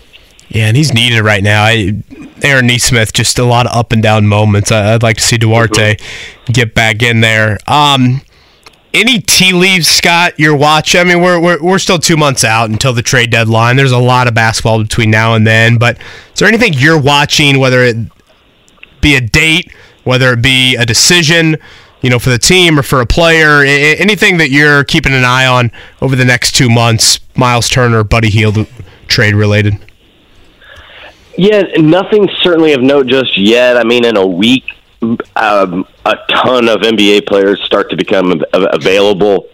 [0.48, 1.62] Yeah, and he's needed right now.
[1.62, 2.02] I,
[2.42, 4.72] Aaron Nesmith, just a lot of up and down moments.
[4.72, 5.96] I, would like to see Duarte
[6.46, 7.58] get back in there.
[7.68, 8.22] Um,
[8.92, 10.34] any tea leaves, Scott?
[10.38, 11.00] You're watching.
[11.00, 13.76] I mean, we're, we're we're still two months out until the trade deadline.
[13.76, 15.78] There's a lot of basketball between now and then.
[15.78, 17.96] But is there anything you're watching, whether it
[19.00, 19.72] be a date,
[20.02, 21.58] whether it be a decision?
[22.02, 23.62] You know, for the team or for a player?
[23.62, 25.70] Anything that you're keeping an eye on
[26.00, 28.66] over the next two months, Myles Turner, Buddy Hield
[29.06, 29.78] trade related?
[31.36, 33.76] Yeah, nothing certainly of note just yet.
[33.76, 34.64] I mean, in a week,
[35.36, 39.46] um, a ton of NBA players start to become available,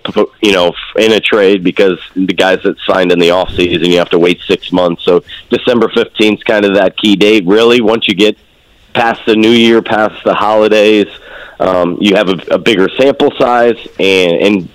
[0.43, 3.98] you know, in a trade because the guys that signed in the off season, you
[3.98, 5.05] have to wait six months.
[5.05, 7.47] So December 15th is kind of that key date.
[7.47, 8.36] Really, once you get
[8.93, 11.06] past the new year, past the holidays,
[11.61, 14.69] um, you have a, a bigger sample size, and, and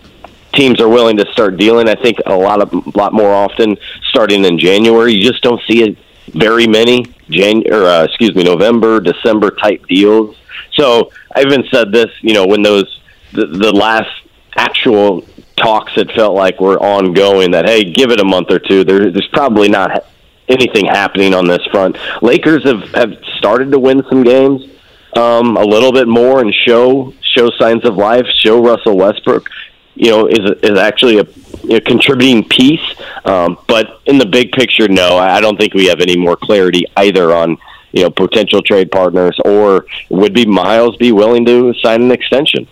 [0.53, 1.87] teams are willing to start dealing.
[1.87, 3.77] I think a lot of lot more often
[4.09, 5.13] starting in January.
[5.13, 5.97] You just don't see it
[6.33, 10.35] very many Jan or uh, excuse me November December type deals.
[10.73, 13.01] So I even said this, you know, when those
[13.33, 14.09] the, the last
[14.57, 15.23] actual
[15.55, 17.51] talks it felt like were ongoing.
[17.51, 18.83] That hey, give it a month or two.
[18.83, 20.05] There, there's probably not
[20.47, 21.97] anything happening on this front.
[22.21, 24.70] Lakers have have started to win some games
[25.17, 28.25] um, a little bit more and show show signs of life.
[28.37, 29.49] Show Russell Westbrook,
[29.95, 32.95] you know, is is actually a, a contributing piece.
[33.25, 36.85] Um, but in the big picture, no, I don't think we have any more clarity
[36.97, 37.57] either on
[37.91, 42.67] you know potential trade partners or would be Myles be willing to sign an extension.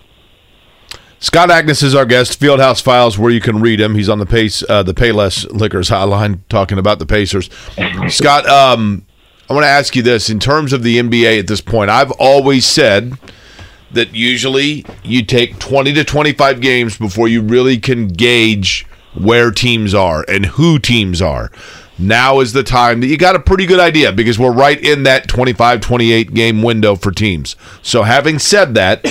[1.22, 2.40] Scott Agness is our guest.
[2.40, 3.94] Fieldhouse Files, where you can read him.
[3.94, 7.50] He's on the pace, uh, the Payless Liquors hotline, talking about the Pacers.
[8.08, 9.04] Scott, um,
[9.50, 11.90] I want to ask you this in terms of the NBA at this point.
[11.90, 13.18] I've always said
[13.90, 19.92] that usually you take 20 to 25 games before you really can gauge where teams
[19.92, 21.50] are and who teams are.
[21.98, 25.02] Now is the time that you got a pretty good idea because we're right in
[25.02, 27.56] that 25 28 game window for teams.
[27.82, 29.02] So, having said that,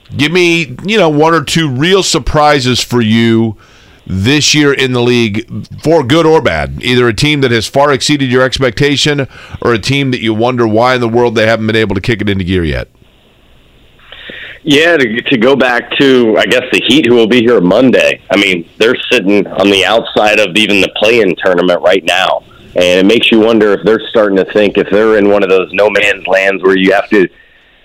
[0.16, 3.58] give me, you know, one or two real surprises for you
[4.06, 5.46] this year in the league
[5.82, 6.82] for good or bad.
[6.82, 9.28] Either a team that has far exceeded your expectation
[9.60, 12.00] or a team that you wonder why in the world they haven't been able to
[12.00, 12.88] kick it into gear yet.
[14.64, 18.22] Yeah, to, to go back to, I guess, the Heat, who will be here Monday.
[18.30, 22.44] I mean, they're sitting on the outside of even the play in tournament right now.
[22.74, 25.50] And it makes you wonder if they're starting to think if they're in one of
[25.50, 27.28] those no man's lands where you have to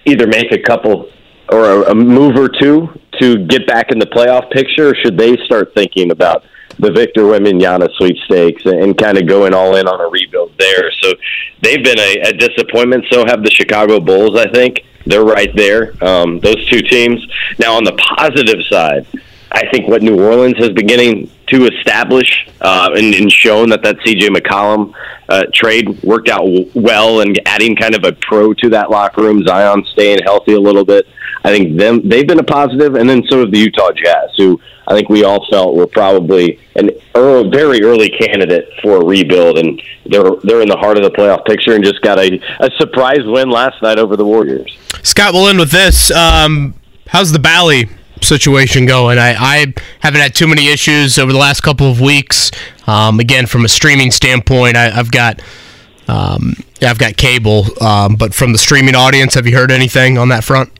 [0.05, 1.09] either make a couple
[1.49, 4.95] or a, a move or two to get back in the playoff picture?
[4.95, 6.43] Should they start thinking about
[6.79, 10.91] the Victor Wembanyama sweepstakes and, and kind of going all in on a rebuild there?
[11.01, 11.13] So
[11.61, 13.05] they've been a, a disappointment.
[13.11, 14.37] So have the Chicago Bulls.
[14.37, 15.93] I think they're right there.
[16.03, 17.25] Um, those two teams.
[17.59, 19.07] Now on the positive side,
[19.51, 23.97] I think what New Orleans is beginning to establish uh, and, and shown that that
[23.99, 24.93] CJ McCollum
[25.29, 29.21] uh, trade worked out w- well and adding kind of a pro to that locker
[29.21, 29.43] room.
[29.45, 31.07] Zion staying healthy a little bit.
[31.43, 34.59] I think them they've been a positive, and then so have the Utah Jazz, who
[34.87, 39.81] I think we all felt were probably an very early candidate for a rebuild, and
[40.05, 43.23] they're they're in the heart of the playoff picture and just got a, a surprise
[43.23, 44.77] win last night over the Warriors.
[45.03, 46.11] Scott, we'll end with this.
[46.11, 46.73] Um,
[47.07, 47.89] how's the Bally
[48.21, 49.17] situation going?
[49.19, 52.51] I, I haven't had too many issues over the last couple of weeks.
[52.87, 55.41] Um, again, from a streaming standpoint, I, I've got
[56.07, 60.29] Um, I've got cable, um, but from the streaming audience, have you heard anything on
[60.29, 60.71] that front?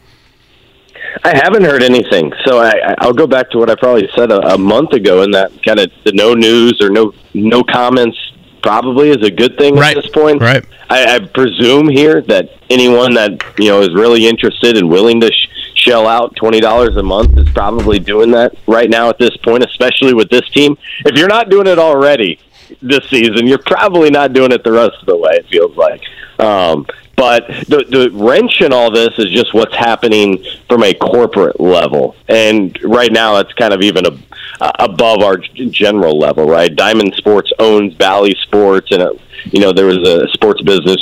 [1.23, 4.53] I haven't heard anything, so I, I'll go back to what I probably said a,
[4.53, 8.17] a month ago, and that kind of the no news or no no comments
[8.61, 9.95] probably is a good thing right.
[9.95, 10.41] at this point.
[10.41, 10.65] Right.
[10.89, 15.31] I, I presume here that anyone that you know is really interested and willing to
[15.31, 19.35] sh- shell out twenty dollars a month is probably doing that right now at this
[19.37, 20.77] point, especially with this team.
[21.05, 22.39] If you're not doing it already
[22.81, 25.31] this season, you're probably not doing it the rest of the way.
[25.33, 26.01] It feels like.
[26.39, 26.85] Um,
[27.15, 32.15] but the, the wrench in all this is just what's happening from a corporate level,
[32.27, 34.11] and right now it's kind of even a,
[34.59, 36.73] uh, above our general level, right?
[36.75, 40.97] Diamond Sports owns Bally Sports, and it, you know there was a Sports Business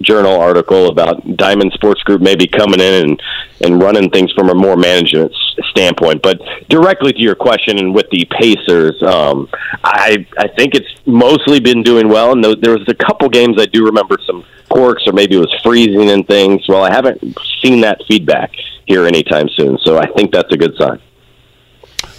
[0.00, 3.22] Journal article about Diamond Sports Group maybe coming in and
[3.62, 5.34] and running things from a more management
[5.70, 6.22] standpoint.
[6.22, 9.48] But directly to your question, and with the Pacers, um,
[9.82, 13.66] I I think it's mostly been doing well, and there was a couple games I
[13.66, 16.66] do remember some quirks or maybe it was freezing and things.
[16.68, 18.52] Well, I haven't seen that feedback
[18.86, 21.00] here anytime soon, so I think that's a good sign.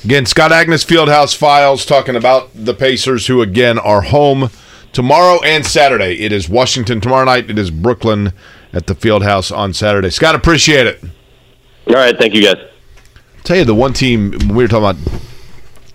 [0.08, 4.50] Again, Scott Agness Fieldhouse Files talking about the Pacers, who again are home
[4.94, 6.22] tomorrow and Saturday.
[6.24, 7.50] It is Washington tomorrow night.
[7.50, 8.32] It is Brooklyn
[8.72, 10.10] at the Fieldhouse on Saturday.
[10.10, 11.04] Scott, appreciate it.
[11.88, 12.56] All right, thank you guys.
[13.36, 15.22] I'll tell you the one team we were talking about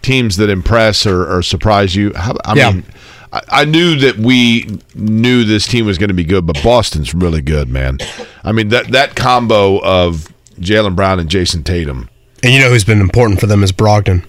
[0.03, 2.13] teams that impress or, or surprise you.
[2.15, 2.73] I Yeah.
[2.73, 2.85] mean,
[3.33, 7.15] I, I knew that we knew this team was going to be good, but Boston's
[7.15, 7.97] really good, man.
[8.45, 10.29] I mean that that combo of
[10.61, 12.11] Jaylen Brown and Jayson Tatum.
[12.43, 14.25] And you know who's been important for them is Brogdon.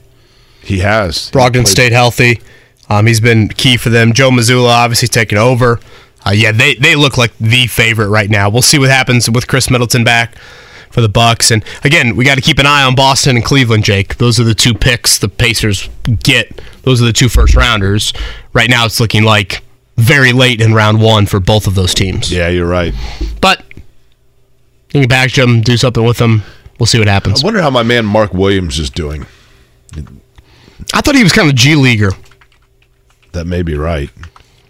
[0.61, 1.31] He has.
[1.31, 2.41] Brogdon He stayed healthy.
[2.89, 4.13] Um, he's been key for them.
[4.13, 5.79] Joe Mazzulla obviously taking over.
[6.25, 8.49] Uh, yeah, they they look like the favorite right now.
[8.49, 10.37] We'll see what happens with Khris Middleton back
[10.89, 11.49] for the Bucks.
[11.51, 13.83] And again, we got to keep an eye on Boston and Cleveland.
[13.83, 15.89] Jake, those are the two picks the Pacers
[16.21, 16.61] get.
[16.83, 18.13] Those are the two first rounders.
[18.53, 19.63] Right now, it's looking like
[19.97, 22.31] very late in round one for both of those teams.
[22.31, 22.93] Yeah, you're right.
[23.41, 23.63] But
[24.93, 26.43] you can package them, do something with them.
[26.83, 27.41] We'll see what happens.
[27.41, 29.25] I wonder how my man Mark Williams is doing.
[30.93, 32.11] I thought he was kind of a G leaguer.
[33.31, 34.09] That may be right.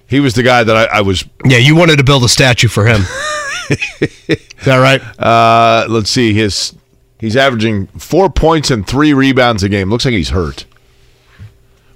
[0.06, 1.26] He was the guy that I, I was.
[1.44, 3.02] Yeah, you wanted to build a statue for him.
[3.72, 5.02] is that right?
[5.20, 6.36] Uh, let's see.
[6.36, 6.76] His
[7.20, 9.90] he's averaging four points and three rebounds a game.
[9.90, 10.66] Looks like he's hurt.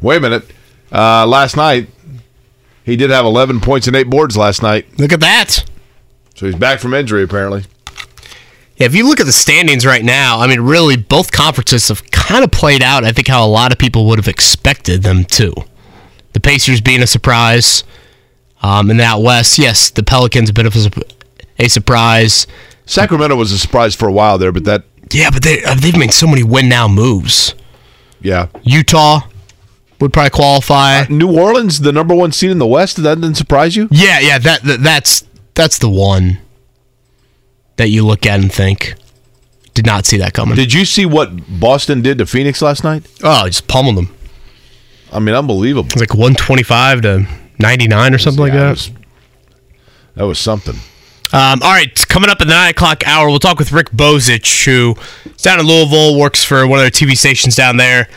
[0.01, 0.51] Wait a minute.
[0.91, 1.89] Uh, last night
[2.83, 4.97] he did have 11 points and eight boards last night.
[4.97, 5.63] Look at that.
[6.33, 7.65] So he's back from injury apparently.
[8.77, 12.09] Yeah, if you look at the standings right now, I mean, really, both conferences have
[12.11, 15.25] kind of played out, I think, how a lot of people would have expected them
[15.25, 15.53] to.
[16.33, 17.83] The Pacers being a surprise.
[18.61, 20.91] Um, in the out west, yes, the Pelicans a bit of a,
[21.59, 22.47] a surprise.
[22.85, 25.97] Sacramento was a surprise for a while there, but that Yeah, but they, uh, they've
[25.97, 27.53] made so many win now moves.
[28.21, 28.47] yeah.
[28.63, 29.21] Utah
[29.99, 31.05] would probably qualify.
[31.09, 33.87] New Orleans, the number one seed in the West, that didn't surprise you?
[33.91, 35.23] Yeah, yeah, that, that that's
[35.53, 36.39] that's the one
[37.77, 38.93] that you look at and think
[39.73, 40.55] did not see that coming.
[40.55, 43.05] Did you see what Boston did to Phoenix last night?
[43.23, 44.13] oh, just pummeled them.
[45.13, 45.87] I mean, unbelievable.
[45.91, 47.27] It's like 125 to
[47.59, 48.65] 99 or something like Yeah, that.
[48.65, 48.91] That was,
[50.15, 50.75] that was something.
[51.33, 54.65] Um, all right, coming up at the 9 o'clock hour, we'll talk with Rick Bozich,
[54.65, 54.95] who
[55.29, 58.07] is down in Louisville, works for one of their TV stations down there.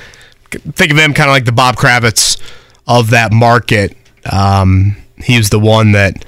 [0.51, 2.41] Think of him kind of like the Bob Kravitz
[2.87, 3.97] of that market.
[4.31, 6.25] Um, he was the one that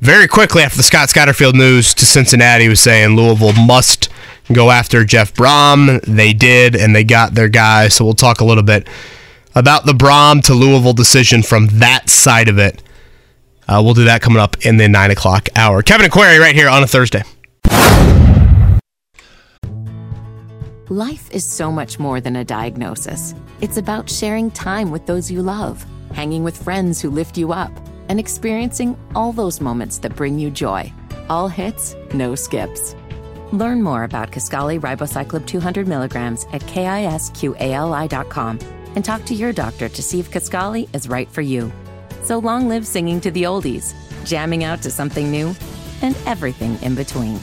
[0.00, 4.08] very quickly after the Scott Satterfield news to Cincinnati was saying Louisville must
[4.52, 6.00] go after Jeff Brohm.
[6.02, 7.88] They did, and they got their guy.
[7.88, 8.88] So we'll talk a little bit
[9.54, 12.82] about the Brohm to Louisville decision from that side of it.
[13.66, 15.82] Uh, we'll do that coming up in the 9 o'clock hour.
[15.82, 17.22] Kevin and Query right here on a Thursday.
[20.88, 23.34] Life is so much more than a diagnosis.
[23.60, 25.84] It's about sharing time with those you love,
[26.14, 27.70] hanging with friends who lift you up,
[28.08, 30.92] and experiencing all those moments that bring you joy.
[31.28, 32.94] All hits, no skips.
[33.52, 38.58] Learn more about Kisqali Ribociclib 200 milligrams at kisqali.com
[38.94, 41.72] and talk to your doctor to see if Kisqali is right for you.
[42.22, 43.94] So long live singing to the oldies,
[44.24, 45.54] jamming out to something new,
[46.02, 47.40] and everything in between.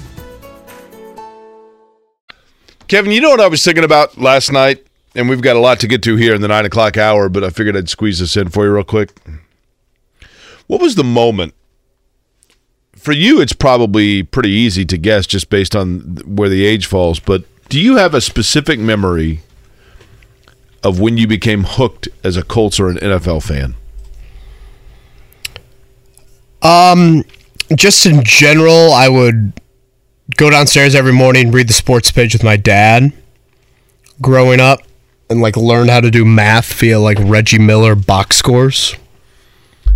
[2.87, 4.85] Kevin, you know what I was thinking about last night?
[5.15, 7.43] And we've got a lot to get to here in the nine o'clock hour, but
[7.43, 9.13] I figured I'd squeeze this in for you real quick.
[10.67, 11.53] What was the moment?
[12.95, 17.19] For you, it's probably pretty easy to guess just based on where the age falls,
[17.19, 19.41] but do you have a specific memory
[20.83, 23.75] of when you became hooked as a Colts or an NFL fan?
[26.61, 27.23] Um,
[27.75, 29.53] just in general, I would
[30.37, 33.13] go downstairs every morning, read the sports page with my dad.
[34.21, 34.79] Growing up,
[35.29, 38.95] and like learn how to do math via like Reggie Miller box scores.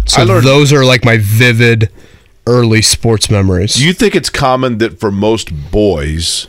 [0.06, 1.90] So learned- those are like my vivid
[2.48, 3.76] early sports memories.
[3.76, 6.48] Do you think it's common that for most boys,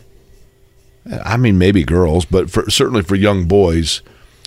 [1.25, 4.01] I mean, maybe girls, but for, certainly for young boys,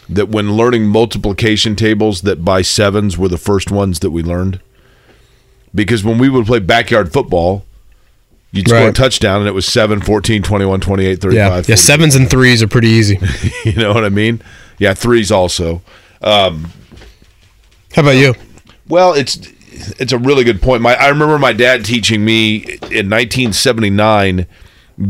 [0.09, 4.59] that when learning multiplication tables, that by sevens were the first ones that we learned?
[5.75, 7.65] Because when we would play backyard football,
[8.51, 11.35] you'd score a touchdown and it was 7, 14, 21, 28, 35.
[11.35, 13.19] yeah, yeah, sevens and threes are pretty easy.
[13.65, 14.41] you know what I mean?
[14.79, 15.81] Yeah, threes also.
[16.21, 16.71] Um,
[17.95, 18.33] How about you?
[18.87, 19.37] Well, it's
[19.99, 20.81] it's a really good point.
[20.81, 24.47] My I remember my dad teaching me in 1979,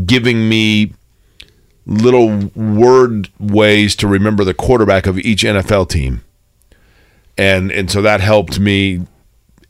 [0.06, 0.94] giving me
[1.86, 6.22] little word ways to remember the quarterback of each NFL team,
[7.36, 9.06] and and so that helped me.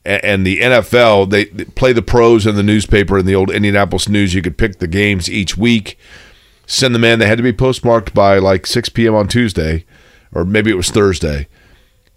[0.06, 4.34] And the NFL, they play the pros in the newspaper in the old Indianapolis News.
[4.34, 5.98] You could pick the games each week,
[6.66, 7.20] send them in.
[7.20, 9.14] They had to be postmarked by like 6 p.m.
[9.14, 9.86] on Tuesday,
[10.30, 11.48] or maybe it was Thursday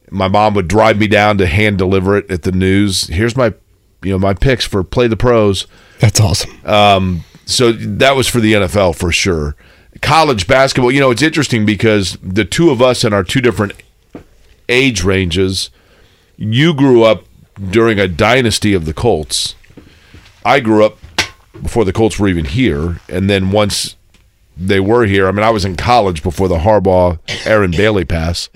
[0.09, 3.07] my mom would drive me down to hand deliver it at the news.
[3.07, 3.53] Here's my,
[4.03, 5.67] you know, my picks for play the pros.
[5.99, 6.51] That's awesome.
[6.65, 9.55] Um, so that was for the NFL for sure.
[10.01, 13.73] College basketball, you know, it's interesting because the two of us in our two different
[14.69, 15.69] age ranges,
[16.35, 17.23] you grew up
[17.71, 19.55] during a dynasty of the Colts.
[20.45, 20.97] I grew up
[21.61, 23.95] before the Colts were even here, and then once
[24.55, 28.49] they were here, I mean, I was in college before the Harbaugh Aaron Bailey pass.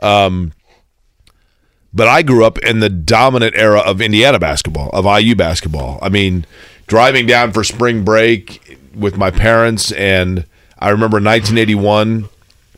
[0.00, 0.52] Um,
[1.96, 5.98] but I grew up in the dominant era of Indiana basketball, of IU basketball.
[6.02, 6.44] I mean,
[6.86, 10.44] driving down for spring break with my parents, and
[10.78, 12.28] I remember 1981,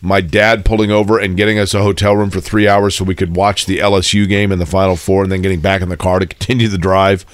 [0.00, 3.16] my dad pulling over and getting us a hotel room for three hours so we
[3.16, 5.96] could watch the LSU game in the Final Four, and then getting back in the
[5.96, 7.26] car to continue the drive.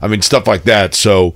[0.00, 0.94] I mean, stuff like that.
[0.94, 1.34] So.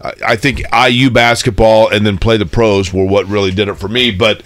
[0.00, 3.88] I think IU basketball and then play the pros were what really did it for
[3.88, 4.12] me.
[4.12, 4.44] But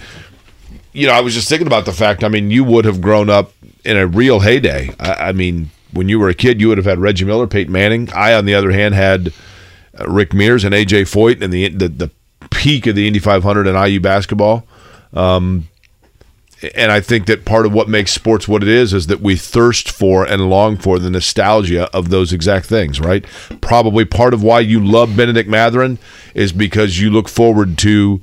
[0.94, 2.24] you know, I was just thinking about the fact.
[2.24, 3.52] I mean, you would have grown up
[3.84, 4.90] in a real heyday.
[4.98, 7.72] I, I mean, when you were a kid, you would have had Reggie Miller, Peyton
[7.72, 8.10] Manning.
[8.12, 9.32] I, on the other hand, had
[9.98, 12.10] uh, Rick Mears and AJ Foyt and the the, the
[12.50, 14.64] peak of the Indy 500 and IU basketball.
[15.12, 15.68] Um,
[16.74, 19.34] and I think that part of what makes sports what it is is that we
[19.34, 23.24] thirst for and long for the nostalgia of those exact things, right?
[23.60, 25.98] Probably part of why you love Bennedict Mathurin
[26.34, 28.22] is because you look forward to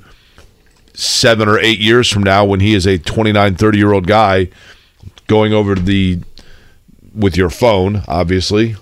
[0.94, 4.48] seven or eight years from now when he is a 29, 30 year old guy
[5.30, 6.18] going over the,
[7.14, 8.74] with your phone, obviously,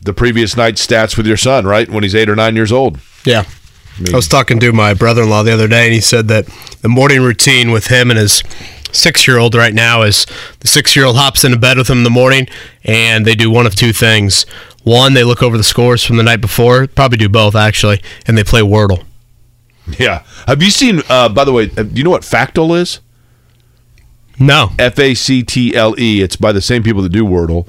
[0.00, 1.90] the previous night's stats with your son, right?
[1.90, 3.00] When he's eight or nine years old.
[3.24, 3.44] Yeah.
[4.06, 6.46] I was talking to my brother in law the other day, and he said that
[6.80, 8.42] the morning routine with him and his
[8.92, 10.26] six year old right now is
[10.60, 12.46] the six year old hops into bed with him in the morning,
[12.84, 14.46] and they do one of two things.
[14.84, 18.38] One, they look over the scores from the night before, probably do both actually, and
[18.38, 19.04] they play Wordle.
[19.98, 20.22] Yeah.
[20.46, 23.00] Have you seen, uh, by the way, uh, do you know what Factle is?
[24.40, 24.70] No.
[24.78, 26.22] F A C T L E.
[26.22, 27.68] It's by the same people that do Wordle.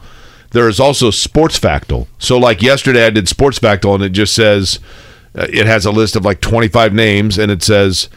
[0.52, 2.08] There is also Sports Factle.
[2.18, 4.80] So, like yesterday, I did Sports Factle, and it just says
[5.38, 8.10] uh, it has a list of like 25 names, and it says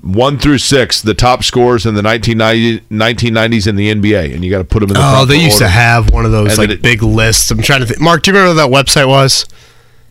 [0.00, 4.50] one through six, the top scores in the 1990, 1990s in the NBA, and you
[4.50, 5.64] got to put them in the Oh, they used order.
[5.64, 7.50] to have one of those And like it- big lists.
[7.50, 8.00] I'm trying to think.
[8.00, 9.44] Mark, do you remember what that website was?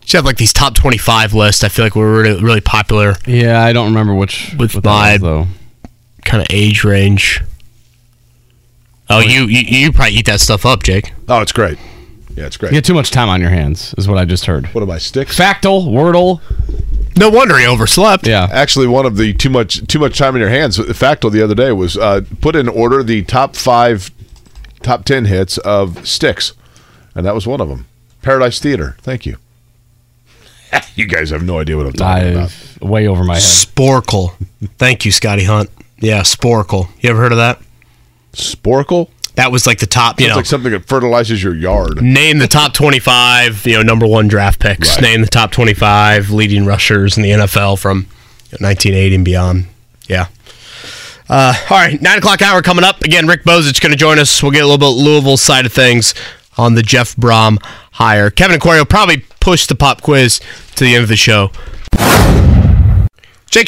[0.05, 1.63] She had like these top 25 lists.
[1.63, 3.15] I feel like we were really, really popular.
[3.25, 5.47] Yeah, I don't remember which with what that my
[6.23, 7.41] kind of age range.
[9.09, 11.13] Oh, you, you you probably eat that stuff up, Jake.
[11.29, 11.77] Oh, it's great.
[12.35, 12.71] Yeah, it's great.
[12.71, 14.67] You get too much time on your hands, is what I just heard.
[14.67, 15.35] What am I sticks?
[15.37, 16.41] Factle, Wordle.
[17.17, 18.27] No wonder he overslept.
[18.27, 18.47] Yeah.
[18.51, 20.77] Actually, one of the too much too much time in your hands.
[20.77, 24.11] Factle the other day was uh, put in order the top five,
[24.81, 26.53] top ten hits of Styx,
[27.15, 27.87] and that was one of them.
[28.21, 28.97] Paradise Theater.
[29.01, 29.37] Thank you.
[30.95, 32.43] you guys have no idea what I'm talking about.
[32.43, 33.43] I've way over my head.
[33.43, 34.33] Sporcle.
[34.77, 35.71] Thank you, Scotty Hunt.
[35.99, 36.89] Yeah, Sporcle.
[36.99, 37.59] You ever heard of that?
[38.33, 39.09] Sporcle.
[39.35, 40.19] That was like the top.
[40.19, 42.01] You It's know, like something that fertilizes your yard.
[42.01, 43.67] name the top 25.
[43.67, 44.95] You know, number one draft picks.
[44.95, 45.01] Right.
[45.03, 48.07] Name the top 25 leading rushers in the NFL from
[48.59, 49.67] 1980 and beyond.
[50.07, 50.27] Yeah.
[51.29, 53.01] Uh, all right, nine o'clock hour coming up.
[53.03, 54.41] Again, Rick Bozich going to join us.
[54.41, 56.13] We'll get a little bit Louisville side of things
[56.57, 57.57] on the Jeff Brohm
[57.91, 58.29] hire.
[58.31, 60.39] Kevin and Query will probably push the pop quiz
[60.77, 61.51] to the end of the show.
[63.51, 63.67] Jake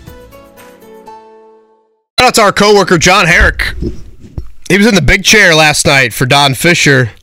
[2.21, 3.73] Shout out to our coworker John Herrick.
[4.69, 7.13] He was in the big chair last night for Don Fisher.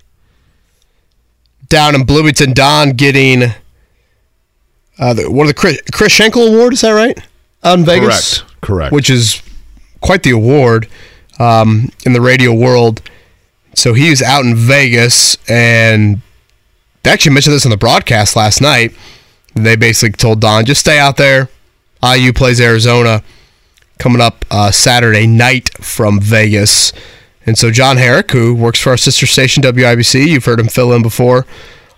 [1.68, 2.52] down in Bloomington.
[2.52, 3.44] Don getting
[4.98, 6.72] uh, the, what are the Chris, Chris Schenkel Award?
[6.72, 7.16] Is that right?
[7.62, 8.60] Out in Vegas, Correct.
[8.60, 8.92] Correct.
[8.92, 9.40] Which is
[10.00, 10.88] quite the award
[11.38, 13.00] um, in the radio world.
[13.76, 16.22] So he was out in Vegas, and
[17.04, 18.96] they actually mentioned this on the broadcast last night.
[19.54, 21.50] They basically told Don, just stay out there.
[22.02, 23.22] IU plays Arizona
[23.98, 26.92] coming up uh, Saturday night from Vegas.
[27.46, 30.92] And so John Herrick, who works for our sister station WIBC, you've heard him fill
[30.92, 31.46] in before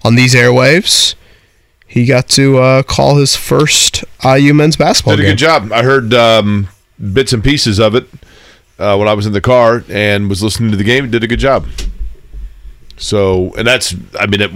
[0.05, 1.15] on these airwaves.
[1.87, 5.25] He got to uh, call his first IU men's basketball game.
[5.25, 5.33] Did a game.
[5.33, 5.73] good job.
[5.73, 6.69] I heard um,
[7.13, 8.07] bits and pieces of it
[8.79, 11.11] uh, when I was in the car and was listening to the game.
[11.11, 11.67] Did a good job.
[12.97, 14.53] So, and that's, I mean, it,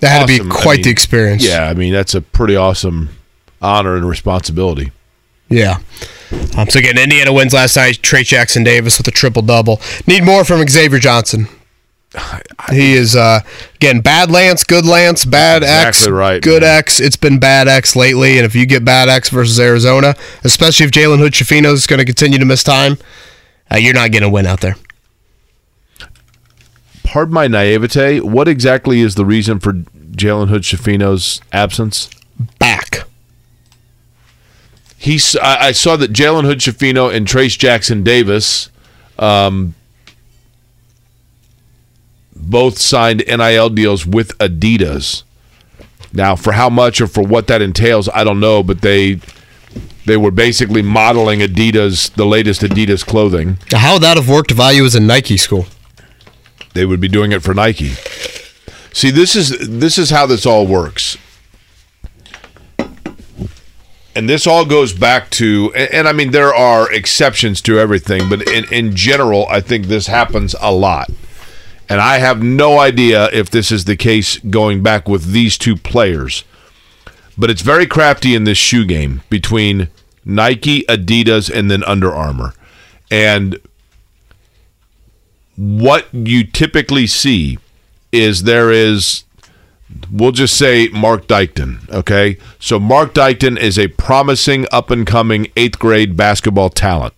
[0.00, 0.52] That had to be awesome.
[0.52, 1.44] I quite mean, the experience.
[1.44, 3.10] Yeah, I mean, that's a pretty awesome
[3.60, 4.92] honor and responsibility.
[5.50, 5.78] Yeah.
[6.56, 7.96] Um, so again, Indiana wins last night.
[8.02, 9.80] Trayce Jackson Davis with a triple double.
[10.06, 11.48] Need more from Xavier Johnson.
[12.70, 13.40] He is uh,
[13.76, 16.98] again bad Lance, good Lance, bad X, Exactly right, good X.
[16.98, 20.90] It's been bad X lately, and if you get bad X versus Arizona, especially if
[20.90, 22.98] Jalen Hood Schifino is going to continue to miss time,
[23.72, 24.74] uh, you're not going to win out there.
[27.04, 28.20] Pardon my naivete.
[28.20, 32.10] What exactly is the reason for Jalen Hood Schifino's absence?
[32.58, 33.04] Back.
[35.00, 35.34] He's.
[35.36, 38.68] I, I saw that Jalen Hood Schifino and Trayce Jackson Davis,
[39.18, 39.74] um,
[42.36, 45.22] both signed NIL deals with Adidas.
[46.12, 48.62] Now, for how much or for what that entails, I don't know.
[48.62, 49.20] But they
[50.04, 53.56] they were basically modeling Adidas, the latest Adidas clothing.
[53.70, 55.64] How would that have worked if IU was in Nike school?
[56.74, 57.94] They would be doing it for Nike.
[58.92, 61.16] See, this is this is how this all works.
[64.14, 68.28] And this all goes back to and, and I mean there are exceptions to everything,
[68.28, 71.10] but in, in general, I think this happens a lot.
[71.88, 75.76] And I have no idea if this is the case going back with these two
[75.76, 76.44] players.
[77.36, 79.88] But it's very crafty in this shoe game between
[80.24, 82.54] Nike, Adidas, and then Under Armour.
[83.10, 83.58] And
[85.56, 87.58] what you typically see
[88.12, 89.24] is there is
[90.10, 92.36] we'll just say Mark Dykton, okay?
[92.58, 97.14] So Mark Dykton is a promising up and coming 8th grade basketball talent.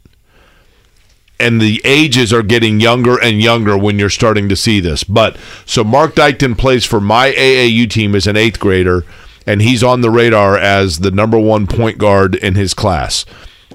[1.40, 5.02] And the ages are getting younger and younger when you're starting to see this.
[5.02, 5.36] But
[5.66, 9.04] so Mark Dykton plays for my AAU team as an 8th grader
[9.46, 13.24] and he's on the radar as the number 1 point guard in his class.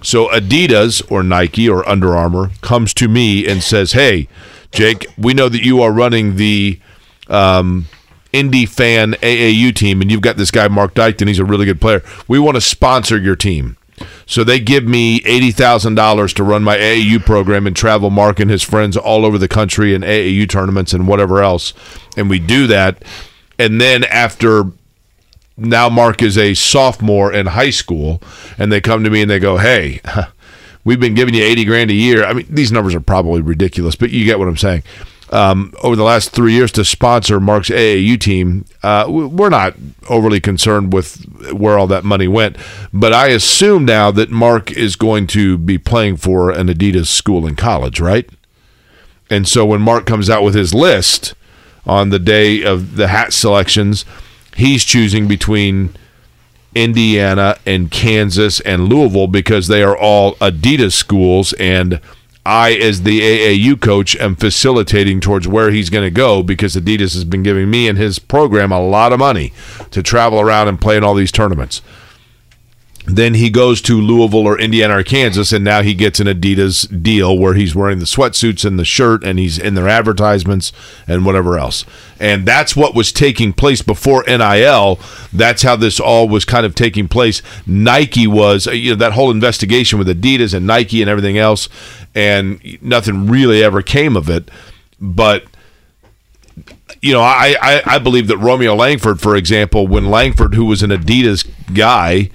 [0.01, 4.27] So Adidas or Nike or Under Armour comes to me and says, "Hey,
[4.71, 6.79] Jake, we know that you are running the
[7.27, 7.87] um,
[8.33, 11.27] indie fan AAU team, and you've got this guy Mark Dykton.
[11.27, 12.03] He's a really good player.
[12.27, 13.77] We want to sponsor your team."
[14.25, 18.39] So they give me eighty thousand dollars to run my AAU program and travel Mark
[18.39, 21.73] and his friends all over the country in AAU tournaments and whatever else,
[22.15, 23.03] and we do that.
[23.57, 24.65] And then after
[25.55, 28.21] now Mark is a sophomore in high school,
[28.57, 30.01] and they come to me and they go, "Hey,
[30.83, 32.23] we've been giving you eighty grand a year.
[32.23, 34.83] I mean, these numbers are probably ridiculous, but you get what I'm saying.
[35.29, 39.73] Um, over the last three years to sponsor Mark's AAU team, uh, we- we're not
[40.07, 41.17] overly concerned with
[41.51, 42.55] where all that money went.
[42.93, 47.45] But I assume now that Mark is going to be playing for an Adidas school
[47.45, 48.29] in college, right?
[49.29, 51.33] And so when Mark comes out with his list
[51.85, 54.05] on the day of the hat selections,
[54.55, 55.89] he's choosing between
[56.73, 61.99] Indiana and Kansas and Louisville because they are all Adidas schools and
[62.47, 67.13] I as the AAU coach am facilitating towards where he's going to go because Adidas
[67.13, 69.51] has been giving me and his program a lot of money
[69.91, 71.81] to travel around and play in all these tournaments.
[73.09, 77.01] Then he goes to Louisville or Indiana or Kansas, and now he gets an Adidas
[77.01, 80.73] deal where he's wearing the sweatsuits and the shirt, and he's in their advertisements
[81.07, 81.85] and whatever else.
[82.19, 84.99] And that's what was taking place before NIL.
[85.31, 87.41] That's how this all was kind of taking place.
[87.65, 91.69] Nike was, uh, you know, that whole investigation with Adidas and Nike and everything else,
[92.13, 94.51] and nothing really ever came of it.
[94.99, 95.45] But
[97.01, 100.83] you know, I, I, I believe that Romeo Langford, for example, when Langford, who was
[100.83, 102.31] an Adidas guy,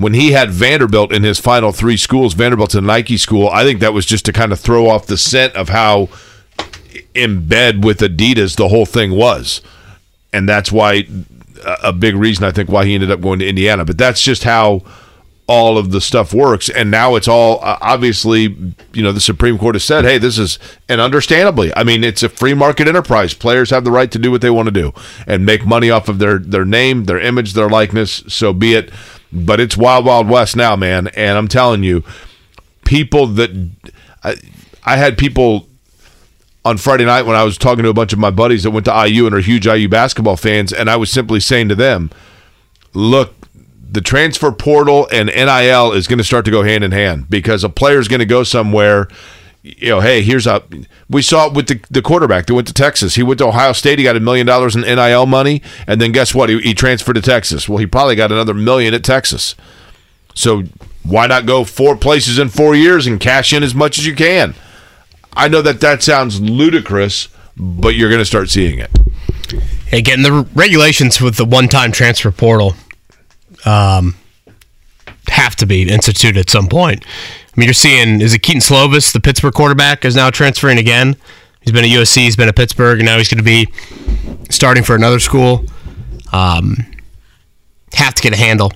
[0.00, 3.80] when he had Vanderbilt in his final three schools, Vanderbilt's a Nike school, I think
[3.80, 6.08] that was just to kind of throw off the scent of how
[7.14, 9.60] in bed with Adidas the whole thing was.
[10.32, 11.06] And that's why
[11.64, 13.84] a a big reason I think why he ended up going to Indiana.
[13.84, 14.82] But that's just how
[15.46, 16.70] all of the stuff works.
[16.70, 18.56] And now it's all uh, obviously,
[18.92, 20.58] you know, the Supreme Court has said, hey, this is,
[20.88, 23.34] and understandably, I mean, it's a free market enterprise.
[23.34, 24.92] Players have the right to do what they want to do
[25.26, 28.22] and make money off of their, their name, their image, their likeness.
[28.28, 28.90] So be it.
[29.32, 31.08] But it's wild, wild west now, man.
[31.08, 32.02] And I'm telling you,
[32.84, 33.50] people that
[34.24, 34.36] I,
[34.84, 35.68] I had people
[36.64, 38.84] on Friday night when I was talking to a bunch of my buddies that went
[38.86, 42.10] to IU and are huge IU basketball fans, and I was simply saying to them,
[42.92, 43.34] look,
[43.92, 47.64] the transfer portal and NIL is going to start to go hand in hand because
[47.64, 49.08] a player is going to go somewhere.
[49.62, 50.62] You know, hey, here's a.
[51.10, 53.14] We saw it with the, the quarterback that went to Texas.
[53.14, 53.98] He went to Ohio State.
[53.98, 56.48] He got a million dollars in NIL money, and then guess what?
[56.48, 57.68] He, he transferred to Texas.
[57.68, 59.54] Well, he probably got another million at Texas.
[60.34, 60.62] So
[61.02, 64.14] why not go four places in four years and cash in as much as you
[64.14, 64.54] can?
[65.34, 68.90] I know that that sounds ludicrous, but you're going to start seeing it.
[69.92, 72.74] Again, the regulations with the one-time transfer portal
[73.64, 74.16] um,
[75.28, 77.04] have to be instituted at some point.
[77.56, 81.16] I mean, you're seeing is it Kedon Slovis, the Pittsburgh quarterback, is now transferring again.
[81.60, 83.68] He's been at USC, he's been at Pittsburgh, and now he's going to be
[84.50, 85.64] starting for another school.
[86.32, 86.76] Um,
[87.92, 88.72] have to get a handle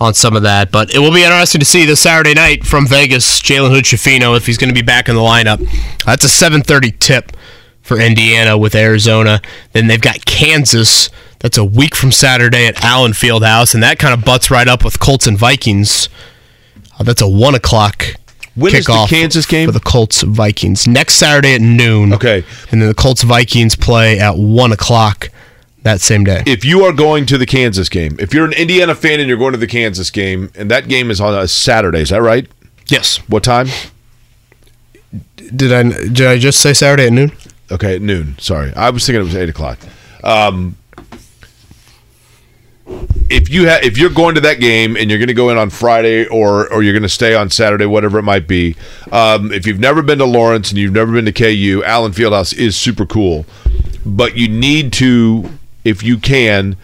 [0.00, 2.86] on some of that, but it will be interesting to see this Saturday night from
[2.86, 5.58] Vegas, Jalen Hood Schifino, if he's going to be back in the lineup.
[6.04, 7.32] That's a 7:30 tip
[7.82, 9.40] for Indiana with Arizona.
[9.72, 11.10] Then they've got Kansas.
[11.40, 14.84] That's a week from Saturday at Allen Fieldhouse, and that kind of butts right up
[14.84, 16.08] with Colts and Vikings.
[16.98, 18.04] Uh, that's a one o'clock
[18.54, 19.66] When is the kickoff Kansas game?
[19.68, 22.12] for the Colts Vikings next Saturday at noon.
[22.14, 25.30] Okay, and then the Colts Vikings play at one o'clock
[25.82, 26.42] that same day.
[26.46, 29.38] If you are going to the Kansas game, if you're an Indiana fan and you're
[29.38, 32.46] going to the Kansas game, and that game is on a Saturday, is that right?
[32.88, 33.18] Yes.
[33.28, 33.68] What time?
[35.36, 37.32] Did I did I just say Saturday at noon?
[37.70, 38.36] Okay, at noon.
[38.38, 39.78] Sorry, I was thinking it was eight o'clock.
[40.24, 40.76] Um,
[43.30, 45.58] if you ha- if you're going to that game and you're going to go in
[45.58, 48.76] on Friday or or you're going to stay on Saturday, whatever it might be,
[49.12, 52.56] um, if you've never been to Lawrence and you've never been to KU, Allen Fieldhouse
[52.56, 53.44] is super cool,
[54.04, 55.50] but you need to,
[55.84, 56.76] if you can.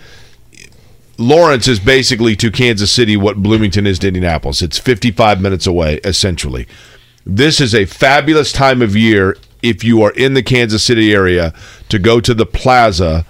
[1.16, 4.60] Lawrence is basically to Kansas City what Bloomington is to Indianapolis.
[4.60, 6.66] It's 55 minutes away, essentially.
[7.24, 11.54] This is a fabulous time of year if you are in the Kansas City area
[11.88, 13.24] to go to the plaza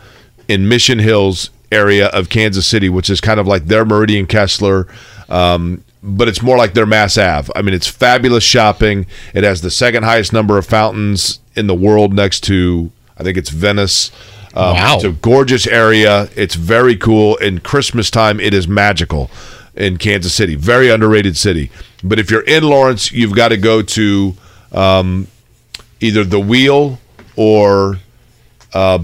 [0.48, 4.86] in Mission Hills area of Kansas City, which is kind of like their Meridian Kessler,
[5.28, 7.50] um, but it's more like their Mass Ave.
[7.56, 9.06] I mean, it's fabulous shopping.
[9.32, 13.38] It has the second highest number of fountains in the world next to, I think
[13.38, 14.10] it's Venice.
[14.54, 14.94] Um, Wow.
[14.96, 16.28] It's a gorgeous area.
[16.36, 17.36] It's very cool.
[17.36, 19.30] In Christmas time, it is magical
[19.74, 20.54] in Kansas City.
[20.54, 21.70] Very underrated city.
[22.04, 24.34] But if you're in Lawrence, you've got to go to
[24.72, 25.26] um,
[26.00, 27.00] either the Wheel
[27.34, 27.98] or
[28.72, 28.98] uh,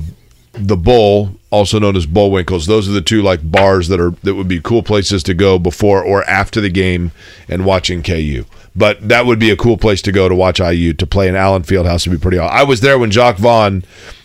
[0.52, 2.66] the Bull, also known as Bullwinkles.
[2.66, 5.59] Those are the two like bars that are that would be cool places to go
[5.59, 7.12] before or after the game
[7.48, 8.44] and watching KU.
[8.74, 11.35] But that would be a cool place to go to watch IU to play in
[11.35, 12.39] Allen Fieldhouse would be pretty.
[12.39, 12.56] Awesome.
[12.56, 13.82] I was there when Jacque Vaughn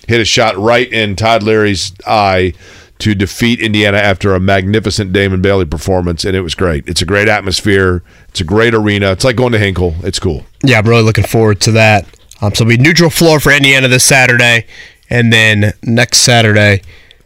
[0.07, 2.53] hit a shot right in Todd Leary's eye
[2.99, 6.87] to defeat Indiana after a magnificent Damon Bailey performance, and it was great.
[6.87, 8.03] It's a great atmosphere.
[8.29, 9.11] It's a great arena.
[9.11, 9.95] It's like going to Hinkle.
[10.03, 10.45] It's cool.
[10.63, 12.05] Yeah, I'm really looking forward to that.
[12.41, 14.67] Um, so it'll be neutral floor for Indiana this Saturday,
[15.09, 16.81] and then next Saturday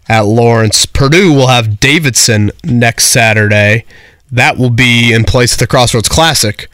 [0.10, 3.86] at Lawrence, Purdue will have Davidson next Saturday.
[4.32, 6.68] That will be in place at the Crossroads Classic.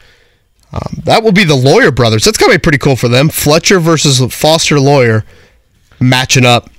[0.72, 2.24] Um, that will be the Loyer brothers.
[2.24, 3.28] That's gonna be pretty cool for them.
[3.28, 5.24] Fletcher versus Foster Loyer
[6.00, 6.70] matching up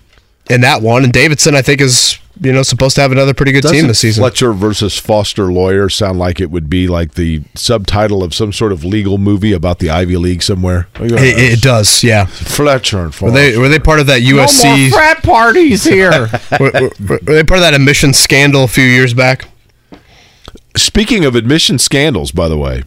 [0.49, 3.51] in that one, and Davidson I think is you know supposed to have another pretty
[3.51, 4.21] good team Doesn't this season.
[4.21, 8.71] Fletcher versus Foster Loyer sound like it would be like the subtitle of some sort
[8.71, 10.87] of legal movie about the Ivy League somewhere.
[10.99, 11.11] It,
[11.59, 12.25] it does, yeah.
[12.25, 14.89] Fletcher and Were they were they part of that USC?
[14.89, 16.29] no frat parties here.
[16.59, 16.91] were, were-
[17.25, 19.47] were they part of that admission scandal a few years back?
[20.75, 22.83] Speaking of admission scandals, by the way,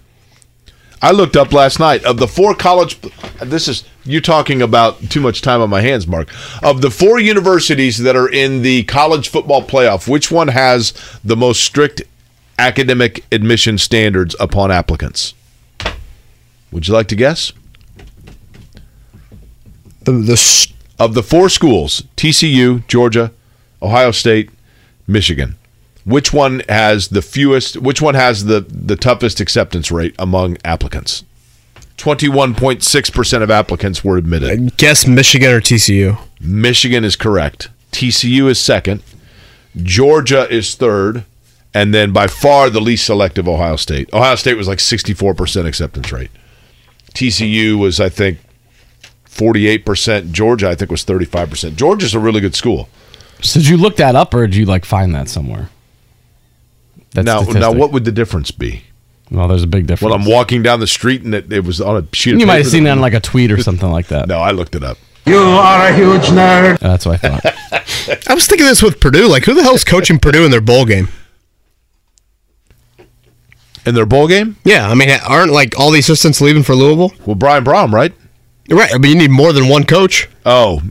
[1.03, 3.01] I looked up last night of the four college.
[3.43, 6.29] This is you talking about too much time on my hands, Mark.
[6.63, 10.93] Of the four universities that are in the college football playoff, which one has
[11.25, 12.03] the most strict
[12.59, 15.33] academic admission standards upon applicants?
[16.71, 17.53] Would you like to guess?
[20.05, 20.69] The the
[20.99, 23.33] of the four schools: TCU, Georgia,
[23.83, 24.51] Ohio State,
[25.07, 25.57] Michigan.
[26.11, 27.77] Which one has the fewest?
[27.77, 31.25] Which one has the the toughest acceptance rate among applicants?
[31.97, 34.51] Twenty-one point six percent of applicants were admitted.
[34.51, 36.19] I guess Michigan or TCU.
[36.41, 37.69] Michigan is correct.
[37.93, 39.03] TCU is second.
[39.77, 41.25] Georgia is third,
[41.73, 44.13] and then by far the least selective Ohio State.
[44.13, 46.31] Ohio State was like sixty-four percent acceptance rate.
[47.15, 48.39] TCU was, I think,
[49.27, 50.33] forty-eight percent.
[50.33, 51.77] Georgia, I think, was thirty-five percent.
[51.77, 52.89] Georgia's a really good school.
[53.43, 55.69] So did you look that up, or did you like find that somewhere?
[57.13, 58.85] That now, now, what would the difference be?
[59.31, 60.11] Well, there's a big difference.
[60.11, 62.35] Well, I'm walking down the street and it, it was on a sheet.
[62.35, 64.29] Of You might have seen that on like a tweet or something like that.
[64.31, 64.99] No, I looked it up.
[65.27, 66.79] You are a huge nerd.
[66.81, 68.27] That's what I thought.
[68.29, 69.29] I was thinking this with Purdue.
[69.29, 71.09] Like, who the hell's coaching Purdue in their bowl game?
[73.87, 74.57] In their bowl game?
[74.65, 77.13] Yeah, I mean, aren't like all the assistants leaving for Louisville?
[77.27, 78.13] Well, Brian Brohm, right?
[78.69, 78.95] Right.
[78.95, 80.29] I mean, you need more than one coach.
[80.47, 80.83] Oh,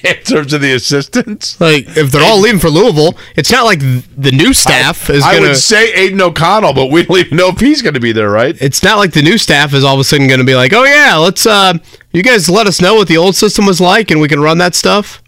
[0.04, 3.80] in terms of the assistants, Like, if they're all leaving for Louisville, it's not like
[3.80, 7.48] the new staff is I going would say Aidan O'Connell, but we don't even know
[7.48, 8.56] if he's going to be there, right?
[8.60, 10.72] It's not like the new staff is all of a sudden going to be like,
[10.72, 11.74] oh, yeah, let's, uh,
[12.12, 14.58] you guys let us know what the old system was like and we can run
[14.58, 15.22] that stuff.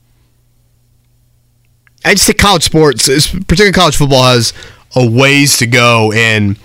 [2.05, 4.53] I just think college sports, particularly college football, has
[4.97, 6.57] a ways to go in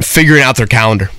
[0.00, 1.10] figuring out their calendar.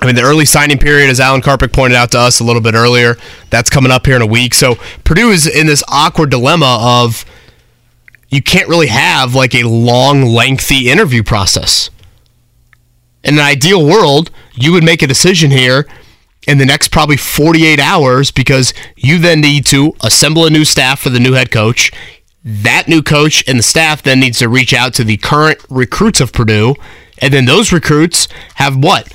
[0.00, 2.60] I mean, the early signing period, as Alan Karpick pointed out to us a little
[2.60, 3.16] bit earlier,
[3.48, 4.52] that's coming up here in a week.
[4.52, 7.24] So Purdue is in this awkward dilemma of
[8.28, 11.88] you can't really have like a long, lengthy interview process.
[13.24, 15.86] In an ideal world, you would make a decision here
[16.46, 21.00] in the next probably 48 hours because you then need to assemble a new staff
[21.00, 21.90] for the new head coach.
[22.44, 26.20] That new coach and the staff then needs to reach out to the current recruits
[26.20, 26.76] of Purdue.
[27.18, 29.12] And then those recruits have what?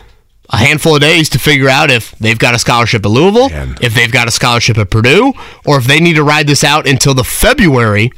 [0.53, 3.49] A handful of days to figure out if they've got a scholarship at Louisville,
[3.81, 5.33] if they've got a scholarship at Purdue,
[5.65, 8.11] or if they need to ride this out until the February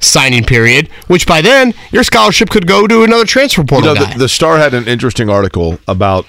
[0.00, 4.00] signing period, which by then your scholarship could go to another transfer You portal know,
[4.04, 4.12] guy.
[4.12, 6.26] the, the Star had an interesting article about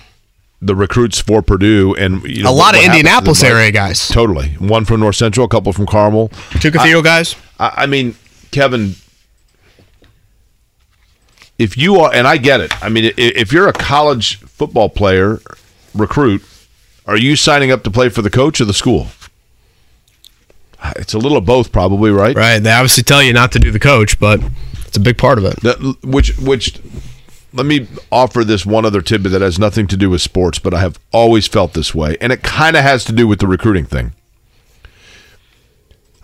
[0.61, 3.51] the recruits for Purdue and you know, A lot what of happens Indianapolis right?
[3.51, 4.07] area guys.
[4.07, 6.29] Totally, one from North Central, a couple from Carmel,
[6.61, 7.35] Two Cathedral I- guys.
[7.59, 8.15] I, I mean,
[8.51, 8.95] Kevin,
[11.59, 12.83] if you are, and I get it.
[12.83, 15.39] I mean, if you're a college football player
[15.93, 16.41] recruit,
[17.05, 19.07] are you signing up to play for the coach or the school?
[20.95, 22.35] It's a little of both, probably, right?
[22.35, 22.59] Right.
[22.59, 24.39] They obviously tell you not to do the coach, but
[24.87, 25.59] it's a big part of it.
[25.61, 26.79] That, which which
[27.51, 30.73] let me offer this one other tidbit that has nothing to do with sports, but
[30.73, 33.47] I have always felt this way, and it kind of has to do with the
[33.47, 34.13] recruiting thing.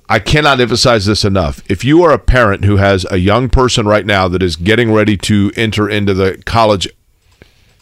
[0.08, 1.64] I cannot emphasize this enough.
[1.70, 4.94] If you are a parent who has a young person right now that is getting
[4.94, 6.88] ready to enter into the college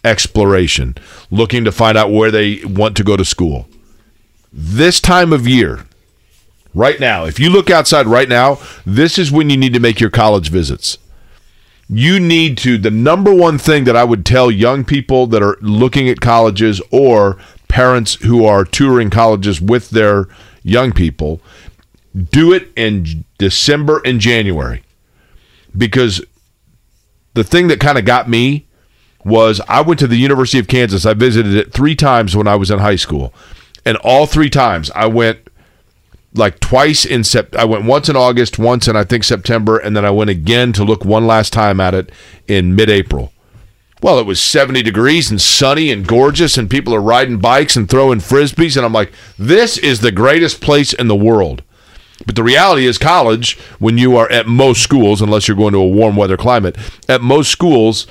[0.06, 0.96] exploration,
[1.30, 3.68] looking to find out where they want to go to school,
[4.54, 5.86] this time of year,
[6.74, 10.00] right now, if you look outside right now, this is when you need to make
[10.00, 10.98] your college visits.
[11.90, 15.58] You need to, the number one thing that I would tell young people that are
[15.60, 17.38] looking at colleges or
[17.68, 20.28] parents who are touring colleges with their
[20.64, 21.42] young people,
[22.30, 24.84] do it in December and January.
[25.76, 26.24] Because
[27.34, 28.68] the thing that kind of got me
[29.26, 31.06] was I went to the University of Kansas.
[31.06, 33.34] I visited it three times when I was in high school.
[33.86, 35.40] And all three times I went
[36.36, 37.56] like twice in Sep.
[37.56, 40.74] I went once in August, once in I think September, and then I went again
[40.74, 42.12] to look one last time at it
[42.48, 43.32] in mid-April.
[44.02, 47.90] Well, it was 70 degrees and sunny and gorgeous, and people are riding bikes and
[47.90, 51.64] throwing frisbees, and I'm like, this is the greatest place in the world.
[52.26, 55.80] But the reality is, college, when you are at most schools, unless you're going to
[55.80, 56.78] a warm weather climate,
[57.10, 58.08] at most schools,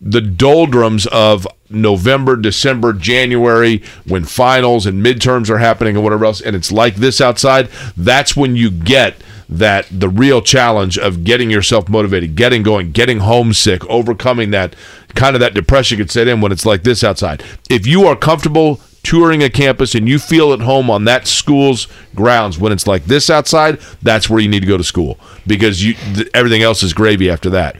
[0.00, 6.40] the doldrums of November, December, January, when finals and midterms are happening and whatever else,
[6.40, 9.16] and it's like this outside, that's when you get
[9.48, 14.74] that the real challenge of getting yourself motivated, getting going, getting homesick, overcoming that
[15.14, 17.42] kind of that depression You could set in when it's like this outside.
[17.68, 18.80] If you are comfortable
[19.10, 23.04] touring a campus and you feel at home on that school's grounds when it's like
[23.06, 25.18] this outside, that's where you need to go to school
[25.48, 27.74] because you th- everything else is gravy after that.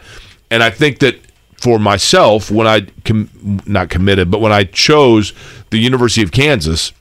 [0.50, 1.20] And I think that
[1.56, 3.30] for myself, when I com-
[3.64, 5.32] not committed, but when I chose
[5.70, 6.92] the University of Kansas,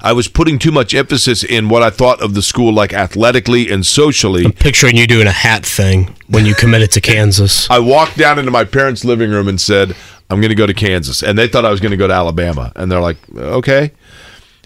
[0.00, 3.70] I was putting too much emphasis in what I thought of the school, like athletically
[3.70, 4.44] and socially.
[4.44, 7.68] I'm picturing you doing a hat thing when you committed to Kansas.
[7.70, 9.96] I walked down into my parents' living room and said,
[10.32, 12.14] "I'm going to go to Kansas," and they thought I was going to go to
[12.14, 13.92] Alabama, and they're like, "Okay."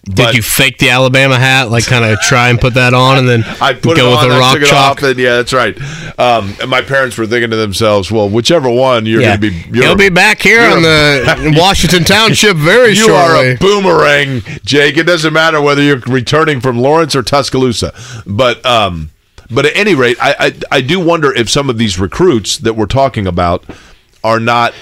[0.08, 3.28] Did you fake the Alabama hat, like kind of try and put that on, and
[3.28, 4.98] then I put go it on, with a rock chalk?
[4.98, 5.76] off, and yeah, that's right.
[6.16, 9.36] Um, and my parents were thinking to themselves, "Well, whichever one you're Yeah.
[9.36, 13.14] going to be, you're, He'll be back here on the Washington Township very you shortly.
[13.50, 14.96] are a boomerang, Jake.
[14.96, 17.92] It doesn't matter whether you're returning from Lawrence or Tuscaloosa,
[18.24, 19.10] but um,
[19.50, 20.36] but at any rate, I,
[20.70, 23.64] I I do wonder if some of these recruits that we're talking about
[24.22, 24.72] are not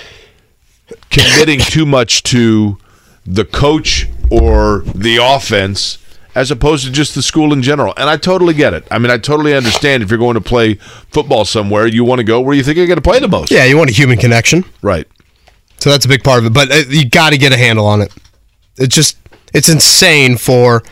[1.11, 2.78] committing too much to
[3.27, 5.98] the coach or the offense
[6.35, 7.94] as opposed to just the school in general.
[7.97, 8.86] And I totally get it.
[8.90, 12.24] I mean, I totally understand if you're going to play football somewhere, you want to
[12.24, 13.51] go where you think you're going to play the most.
[13.51, 15.06] Yeah, you want a human connection, right?
[15.78, 16.52] So that's a big part of it.
[16.52, 18.12] But uh, you got to get a handle on it.
[18.77, 19.16] It's just
[19.52, 20.82] it's insane for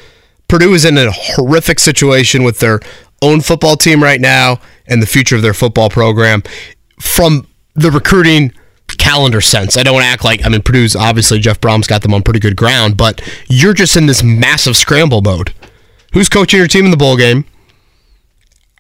[0.49, 2.81] Purdue is in a horrific situation with their
[3.21, 6.43] own football team right now and the future of their football program
[7.01, 8.53] from the recruiting
[8.89, 9.77] calendar sense.
[9.77, 12.23] I don't want to act like I mean Purdue's obviously Jeff Brohm's got them on
[12.23, 15.55] pretty good ground, but you're just in this massive scramble mode.
[16.13, 17.45] Who's coaching your team in the bowl game?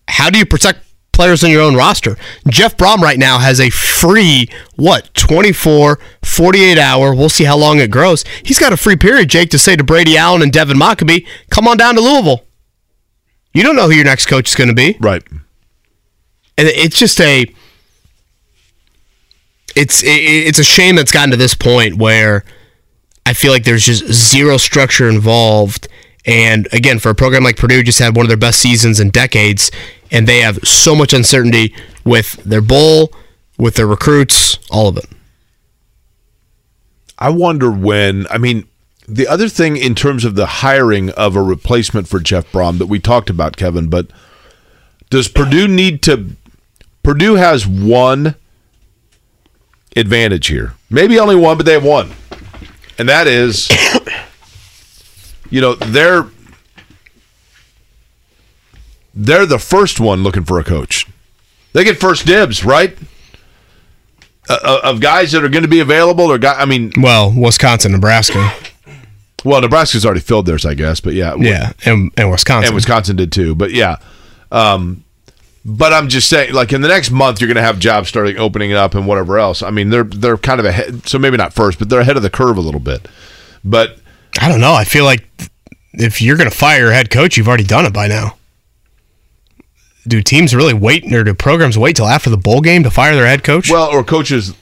[0.09, 0.81] How do you protect
[1.13, 2.17] players on your own roster.
[2.49, 7.79] Jeff Brohm right now has a free, what, 24, 48 hour, we'll see how long
[7.79, 8.25] it grows.
[8.43, 11.69] He's got a free period, Jake, to say to Brady Allen and Devin Mockobee, come
[11.69, 12.45] on down to Louisville.
[13.55, 14.97] You don't know who your next coach is going to be.
[15.01, 15.23] Right.
[16.59, 17.47] And it's just a
[19.77, 22.45] it's it, it's a shame that's gotten to this point where
[23.25, 25.89] I feel like there's just zero structure involved.
[26.25, 29.11] And again, for a program like Purdue, just had one of their best seasons in
[29.11, 29.71] decades,
[30.11, 31.75] and they have so much uncertainty
[32.05, 33.13] with their bowl,
[33.59, 35.07] with their recruits, all of it.
[37.19, 38.27] I wonder when.
[38.31, 38.69] I mean,
[39.09, 42.87] the other thing in terms of the hiring of a replacement for Jeff Brohm that
[42.87, 44.09] we talked about, Kevin, but
[45.11, 46.31] does Purdue need to?
[47.03, 48.37] Purdue has one
[49.97, 50.75] advantage here.
[50.91, 52.13] Maybe only one, but they have one.
[52.99, 53.69] And that is,
[55.51, 56.27] you know, they're
[59.15, 61.07] they're the first one looking for a coach.
[61.73, 62.97] They get first dibs, right?
[64.49, 67.93] Uh, of guys that are going to be available, or guy, I mean, well, Wisconsin,
[67.93, 68.53] Nebraska.
[69.45, 73.17] Well, Nebraska's already filled theirs, I guess, but yeah, yeah, and, and Wisconsin, and Wisconsin
[73.17, 73.97] did too, but yeah.
[74.51, 75.05] Um,
[75.65, 78.37] but I'm just saying, like in the next month, you're going to have jobs starting
[78.37, 79.63] opening up and whatever else.
[79.63, 82.23] I mean, they're they're kind of ahead, so maybe not first, but they're ahead of
[82.23, 83.07] the curve a little bit.
[83.65, 83.99] But
[84.41, 84.75] I don't know.
[84.75, 85.27] I feel like
[85.93, 88.37] if you're going to fire your head coach, you've already done it by now.
[90.07, 93.15] Do teams really wait, or do programs wait till after the bowl game to fire
[93.15, 93.71] their head coach?
[93.71, 94.55] Well, or coaches.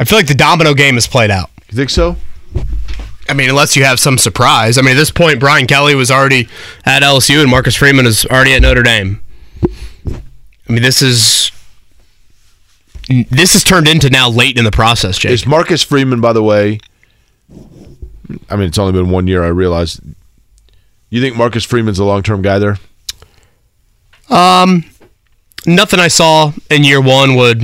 [0.00, 1.50] I feel like the domino game is played out.
[1.68, 2.16] You think so?
[3.28, 4.78] I mean, unless you have some surprise.
[4.78, 6.48] I mean, at this point, Brian Kelly was already
[6.84, 9.20] at LSU, and Marcus Freeman is already at Notre Dame.
[10.68, 11.52] I mean, this is
[13.08, 15.32] this has turned into now late in the process, Jake.
[15.32, 16.80] Is Marcus Freeman, by the way?
[18.50, 19.44] I mean, it's only been one year.
[19.44, 20.00] I realize.
[21.08, 22.78] You think Marcus Freeman's a long-term guy there?
[24.28, 24.84] Um,
[25.64, 27.62] nothing I saw in year one would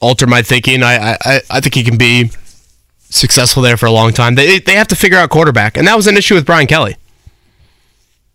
[0.00, 0.82] alter my thinking.
[0.82, 2.30] I I, I think he can be
[3.10, 4.34] successful there for a long time.
[4.34, 6.96] They they have to figure out quarterback, and that was an issue with Brian Kelly.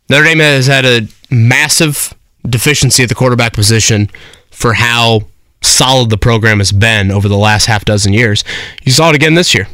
[0.10, 2.14] Notre Dame has had a massive
[2.50, 4.10] deficiency at the quarterback position
[4.52, 5.22] for how
[5.62, 8.44] solid the program has been over the last half dozen years.
[8.84, 9.68] You saw it again this year.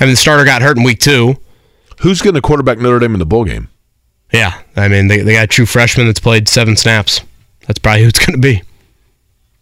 [0.00, 1.36] I mean, the starter got hurt in week two.
[2.00, 3.68] Who's going to quarterback Notre Dame in the bowl game?
[4.32, 7.22] Yeah, I mean, they, they got a true freshman that's played seven snaps.
[7.66, 8.62] That's probably who it's going to be.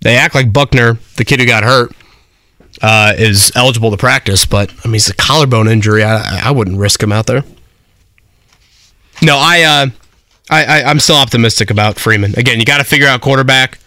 [0.01, 1.93] They act like Buchner, the kid who got hurt,
[2.83, 6.03] uh, is eligible to practice, but I mean, it's a collarbone injury.
[6.03, 7.45] I, I wouldn't risk him out there.
[9.23, 9.87] No, I, uh,
[10.51, 12.39] I, I I'm still optimistic about Freeman.
[12.39, 13.79] Again, you got to figure out quarterback.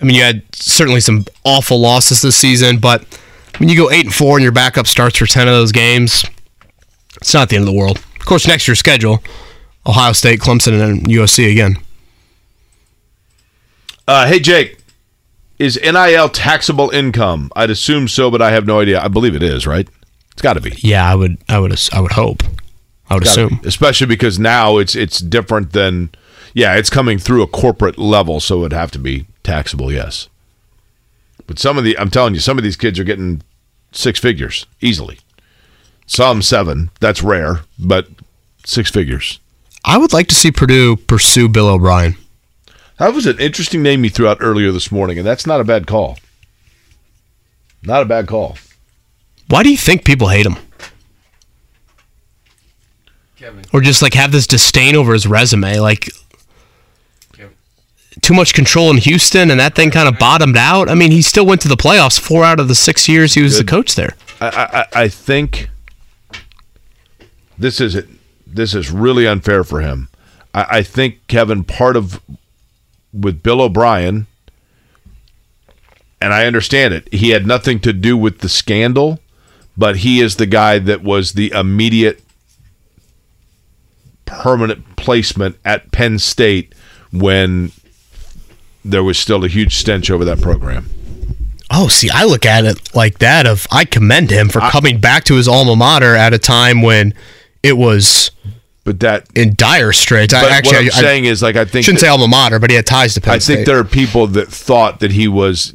[0.00, 3.04] I mean, you had certainly some awful losses this season, but
[3.58, 6.24] when you go eight and four and your backup starts for ten of those games,
[7.16, 7.98] it's not the end of the world.
[7.98, 9.22] Of course, next year's schedule:
[9.86, 11.76] Ohio State, Clemson, and USC again.
[14.06, 14.78] Uh, hey, Jake,
[15.58, 17.50] is NIL taxable income?
[17.56, 19.00] I'd assume so, but I have no idea.
[19.02, 19.88] I believe it is, right?
[20.32, 20.72] It's got to be.
[20.78, 21.36] Yeah, I would.
[21.48, 21.76] I would.
[21.92, 22.42] I would hope.
[23.10, 23.68] I would assume, be.
[23.68, 26.10] especially because now it's it's different than.
[26.54, 29.92] Yeah, it's coming through a corporate level, so it'd have to be taxable.
[29.92, 30.28] Yes.
[31.46, 33.42] But some of the, I'm telling you, some of these kids are getting
[33.92, 35.18] six figures easily.
[36.06, 36.90] Some seven.
[37.00, 38.08] That's rare, but
[38.64, 39.40] six figures.
[39.84, 42.16] I would like to see Purdue pursue Bill O'Brien.
[42.98, 45.64] That was an interesting name you threw out earlier this morning, and that's not a
[45.64, 46.18] bad call.
[47.82, 48.58] Not a bad call.
[49.48, 50.56] Why do you think people hate him?
[53.38, 53.64] Kevin.
[53.72, 56.10] Or just like have this disdain over his resume, like
[57.32, 57.54] Kevin.
[58.20, 60.88] too much control in Houston, and that thing kind of bottomed out.
[60.88, 63.42] I mean, he still went to the playoffs four out of the six years he
[63.42, 63.66] was Good.
[63.66, 64.16] the coach there.
[64.40, 65.70] I, I, I think
[67.56, 67.96] this is
[68.44, 70.08] this is really unfair for him.
[70.52, 72.20] I, I think Kevin part of
[73.12, 74.26] with Bill O'Brien,
[76.20, 77.12] and I understand it.
[77.12, 79.20] He had nothing to do with the scandal,
[79.76, 82.20] but he is the guy that was the immediate
[84.28, 86.74] permanent placement at Penn State
[87.10, 87.72] when
[88.84, 90.88] there was still a huge stench over that program.
[91.70, 95.00] Oh, see, I look at it like that of I commend him for I, coming
[95.00, 97.12] back to his alma mater at a time when
[97.62, 98.30] it was
[98.84, 100.32] but that in dire straits.
[100.32, 102.58] I, actually, what I'm I, saying is like I think shouldn't that, say alma mater,
[102.58, 103.56] but he had ties to Penn I State.
[103.56, 105.74] think there are people that thought that he was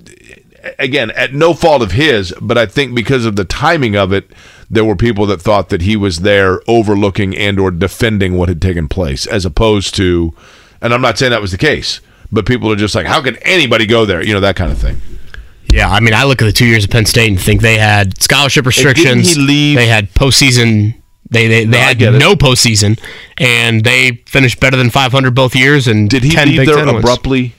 [0.79, 4.31] again at no fault of his, but I think because of the timing of it,
[4.73, 8.61] there were people that thought that he was there overlooking and or defending what had
[8.61, 10.33] taken place as opposed to
[10.81, 12.01] and I'm not saying that was the case,
[12.31, 14.77] but people are just like how can anybody go there, you know that kind of
[14.77, 14.97] thing.
[15.71, 17.77] Yeah, I mean, I look at the two years of Penn State and think they
[17.79, 19.33] had scholarship restrictions.
[19.35, 19.75] he leave?
[19.75, 20.93] They had postseason
[21.31, 22.99] They they, they No, had no postseason,
[23.39, 25.87] and they finished better than 500 both years.
[25.87, 27.55] And Did he 10 leave Big there abruptly?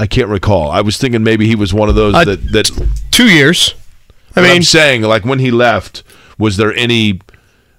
[0.00, 0.70] I can't recall.
[0.72, 2.70] I was thinking maybe he was one of those Uh, that that.
[3.12, 3.74] Two years.
[4.34, 6.02] I mean- am saying like when he left,
[6.42, 7.20] was there any,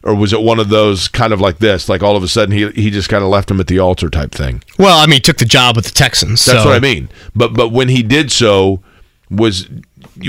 [0.04, 1.90] or was it one of those kind of like this?
[1.90, 4.10] Like all of a sudden he he just kind of left him at the altar
[4.10, 4.64] type thing.
[4.80, 6.44] Well, I mean, he took the job with the Texans.
[6.46, 7.10] That's so- what I mean.
[7.36, 8.82] But but when he did so,
[9.30, 9.70] was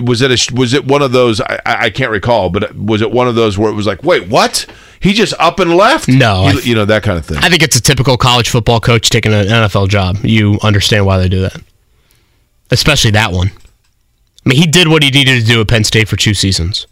[0.03, 1.41] was it a, was it one of those?
[1.41, 4.29] I, I can't recall, but was it one of those where it was like, wait,
[4.29, 4.67] what?
[5.01, 6.09] He just up and left?
[6.09, 7.39] No, you, you know that kind of thing.
[7.39, 10.17] I think it's a typical college football coach taking an NFL job.
[10.25, 11.57] You understand why they do that,
[12.71, 13.51] especially that one.
[14.45, 16.87] I mean, he did what he needed to do at Penn State for two seasons.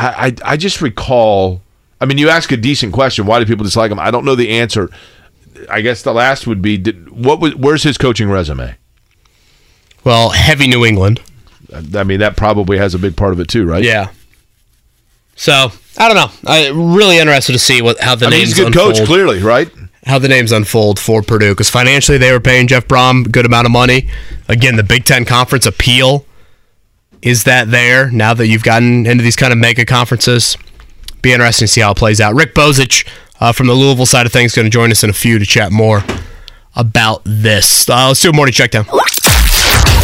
[0.00, 1.60] I, I I just recall.
[2.00, 3.26] I mean, you ask a decent question.
[3.26, 3.98] Why do people dislike him?
[3.98, 4.90] I don't know the answer.
[5.68, 8.76] I guess the last would be did, what was where's his coaching resume?
[10.04, 11.20] Well, heavy New England.
[11.94, 13.84] I mean, that probably has a big part of it too, right?
[13.84, 14.10] Yeah.
[15.36, 16.50] So I don't know.
[16.50, 18.96] I'm really interested to see what how the I mean, names he's a good unfold.
[18.96, 19.70] coach, clearly, right?
[20.06, 23.44] How the names unfold for Purdue because financially they were paying Jeff Brohm a good
[23.44, 24.08] amount of money.
[24.48, 26.24] Again, the Big Ten conference appeal
[27.22, 30.56] is that there now that you've gotten into these kind of mega conferences.
[31.22, 32.34] Be interesting to see how it plays out.
[32.34, 33.06] Rick Bozich
[33.40, 35.44] uh, from the Louisville side of things going to join us in a few to
[35.44, 36.04] chat more
[36.76, 37.88] about this.
[37.88, 38.86] Uh, let's do a morning check down.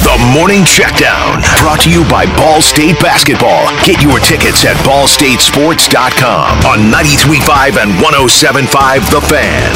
[0.07, 3.67] The Morning Checkdown, brought to you by Ball State Basketball.
[3.85, 9.73] Get your tickets at ballstatesports.com on 93.5 and 107.5 The Fan.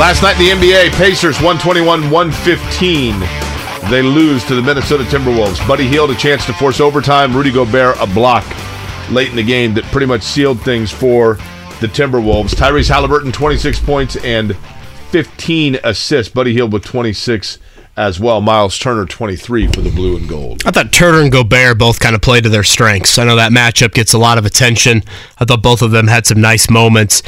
[0.00, 3.53] Last night in the NBA, Pacers 121 115.
[3.90, 5.66] They lose to the Minnesota Timberwolves.
[5.68, 7.36] Buddy Hield a chance to force overtime.
[7.36, 8.44] Rudy Gobert a block
[9.10, 11.34] late in the game that pretty much sealed things for
[11.80, 12.54] the Timberwolves.
[12.54, 14.56] Tyrese Halliburton 26 points and
[15.10, 16.32] 15 assists.
[16.32, 17.58] Buddy Hield with 26
[17.96, 18.40] as well.
[18.40, 20.62] Myles Turner 23 for the blue and gold.
[20.66, 23.18] I thought Turner and Gobert both kind of played to their strengths.
[23.18, 25.02] I know that matchup gets a lot of attention.
[25.38, 27.22] I thought both of them had some nice moments.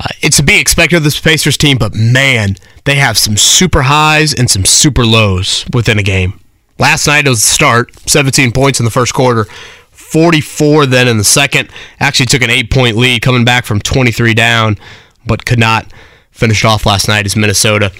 [0.00, 3.82] Uh, it's to be expected of this Pacers team, but man, they have some super
[3.82, 6.40] highs and some super lows within a game.
[6.78, 9.44] Last night it was the start, 17 points in the first quarter,
[9.90, 11.68] 44 then in the second.
[12.00, 14.78] Actually took an eight point lead coming back from 23 down,
[15.26, 15.92] but could not
[16.30, 17.92] finish off last night as Minnesota.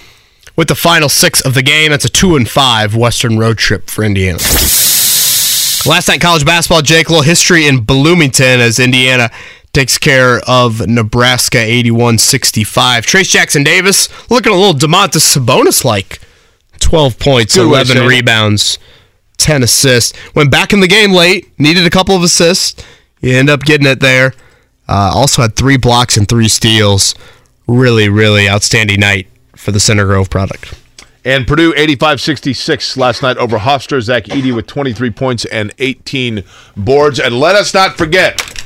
[0.57, 3.91] With the final six of the game, that's a two and five Western road trip
[3.91, 4.39] for Indiana.
[5.87, 9.31] Last night, college basketball, Jake, a little history in Bloomington as Indiana
[9.73, 13.07] takes care of Nebraska 81 65.
[13.07, 16.21] Trace Jackson Davis looking a little Domantas Sabonis like
[16.81, 18.79] 12 points, Good 11 saying rebounds,
[19.39, 20.19] 10 assists.
[20.35, 22.83] Went back in the game late, needed a couple of assists.
[23.21, 24.33] You end up getting it there.
[24.89, 27.15] Uh, also had three blocks and three steals.
[27.69, 30.75] Really, really outstanding night for the Center Grove product.
[31.25, 34.01] And Purdue 85-66 last night over Hofstra.
[34.01, 36.43] Zach Edey with 23 points and 18
[36.77, 37.21] boards.
[37.21, 38.60] And let us not forget,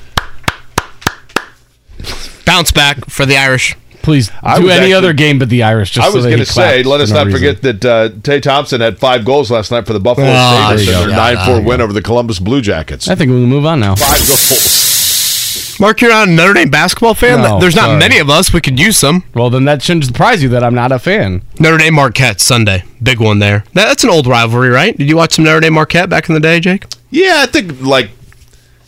[2.44, 3.76] Bounce back for the Irish.
[4.02, 5.92] Please do any actually- other game but the Irish.
[5.92, 8.42] Just I was so going going to say, let us not forget that uh, Tage
[8.44, 11.80] Thompson had five goals last night for the Buffalo Ah, Sabres in their 9-4 win
[11.80, 13.08] over the Columbus Blue Jackets.
[13.08, 13.94] I think we can move on now.
[13.94, 15.80] Five goals.
[15.80, 17.40] Mark, you're not a Notre Dame basketball fan.
[17.40, 17.98] No, There's not sorry.
[17.98, 18.52] many of us.
[18.52, 19.24] We could use some.
[19.34, 21.42] Well, then that shouldn't surprise you that I'm not a fan.
[21.58, 23.64] Notre Dame Marquette Sunday, big one there.
[23.72, 24.96] That- That's an old rivalry, right?
[24.96, 26.84] Did you watch some Notre Dame Marquette back in the day, Jake?
[27.10, 28.10] Yeah, I think, like,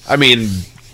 [0.08, 0.48] I mean,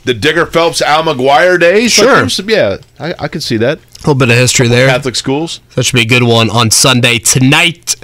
[0.05, 1.93] the Digger Phelps, Al McGuire days.
[1.93, 2.07] Sure.
[2.16, 3.79] there's some- yeah, I, I could see that.
[3.79, 4.89] A little bit of history there.
[4.89, 5.61] Catholic schools.
[5.74, 7.95] That should be a good one on Sunday tonight.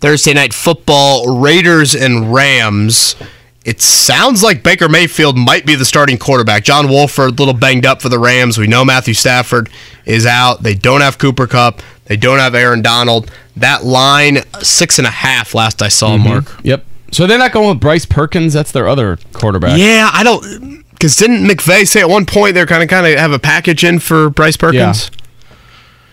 [0.00, 3.16] Thursday night football, Raiders and Rams.
[3.64, 6.62] It sounds like Baker Mayfield might be the starting quarterback.
[6.62, 8.58] John Wolford, a little banged up for the Rams.
[8.58, 9.68] We know Matthew Stafford
[10.04, 10.62] is out.
[10.62, 11.82] They don't have Cooper Kupp.
[12.04, 13.30] They don't have Aaron Donald.
[13.56, 16.28] That line, six and a half last I saw, mm-hmm.
[16.28, 16.60] Mark.
[16.62, 16.84] Yep.
[17.10, 18.52] So they're not going with Bryce Perkins.
[18.52, 19.78] That's their other quarterback.
[19.78, 20.84] Yeah, I don't.
[20.96, 23.84] Because didn't McVay say at one point they're kind of kind of have a package
[23.84, 25.10] in for Bryce Perkins?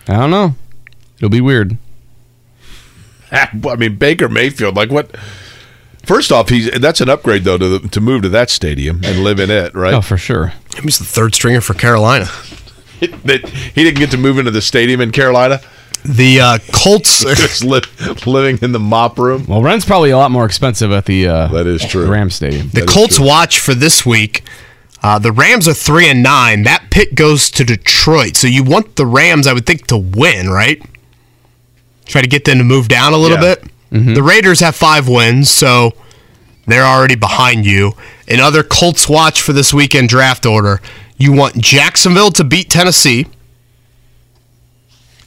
[0.08, 0.16] Yeah.
[0.16, 0.56] I don't know.
[1.18, 1.78] It'll be weird.
[3.32, 5.16] I mean, Baker Mayfield, like what?
[6.06, 9.24] First off, he's that's an upgrade though to the, to move to that stadium and
[9.24, 9.94] live in it, right?
[9.94, 10.52] Oh, for sure.
[10.82, 12.26] He's the third stringer for Carolina.
[13.00, 15.62] that he didn't get to move into the stadium in Carolina.
[16.04, 17.82] The uh, Colts just li-
[18.26, 19.46] living in the mop room.
[19.48, 22.70] Well, rent's probably a lot more expensive at the uh, that is true Ram Stadium.
[22.70, 24.44] The Colts watch for this week.
[25.04, 26.64] Uh, the Rams are three and nine.
[26.64, 28.38] That pick goes to Detroit.
[28.38, 30.82] So you want the Rams, I would think, to win, right?
[32.06, 33.56] Try to get them to move down a little Yeah.
[33.56, 34.16] bit.
[34.16, 35.92] The Raiders have five wins, so
[36.66, 37.94] they're already behind you.
[38.28, 40.82] Another Colts watch for this weekend draft order.
[41.18, 43.28] You want Jacksonville to beat Tennessee.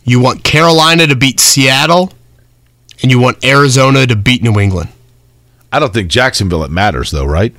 [0.05, 2.13] You want Carolina to beat Seattle,
[3.03, 4.89] and you want Arizona to beat New England.
[5.73, 7.55] I don't think Jacksonville it matters though, right?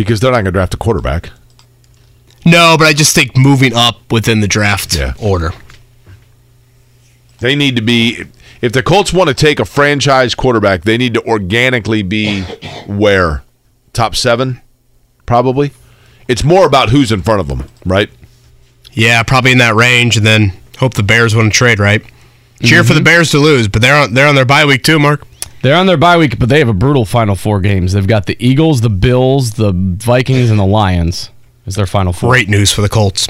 [0.00, 1.28] Because they're not going to draft a quarterback.
[2.46, 5.52] No, but I just think moving up within the draft order.
[7.40, 8.24] They need to be.
[8.62, 12.44] If the Colts want to take a franchise quarterback, they need to organically be
[12.86, 13.42] where
[13.92, 14.62] top seven,
[15.26, 15.72] probably.
[16.28, 18.08] It's more about who's in front of them, right?
[18.92, 22.02] Yeah, probably in that range, and then hope the Bears win a trade, right?
[22.62, 23.04] Cheer for the mm-hmm.
[23.04, 25.26] Bears to lose, but they're on they're on their bye week too, Mark.
[25.62, 27.92] They're on their bye week, but they have a brutal final four games.
[27.92, 31.30] They've got the Eagles, the Bills, the Vikings, and the Lions
[31.66, 32.30] as their final four.
[32.30, 33.28] Great news for the Colts.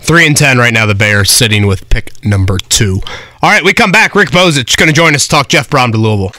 [0.00, 0.86] Three and ten right now.
[0.86, 3.00] The Bears sitting with pick number two.
[3.40, 4.16] All right, we come back.
[4.16, 6.32] Rick Bozich going to join us to talk Jeff Brohm to Louisville.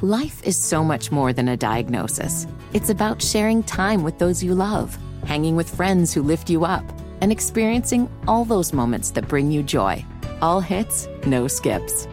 [0.00, 2.46] Life is so much more than a diagnosis.
[2.72, 4.96] It's about sharing time with those you love,
[5.26, 6.84] hanging with friends who lift you up,
[7.20, 10.04] and experiencing all those moments that bring you joy.
[10.40, 12.08] All hits, no skips.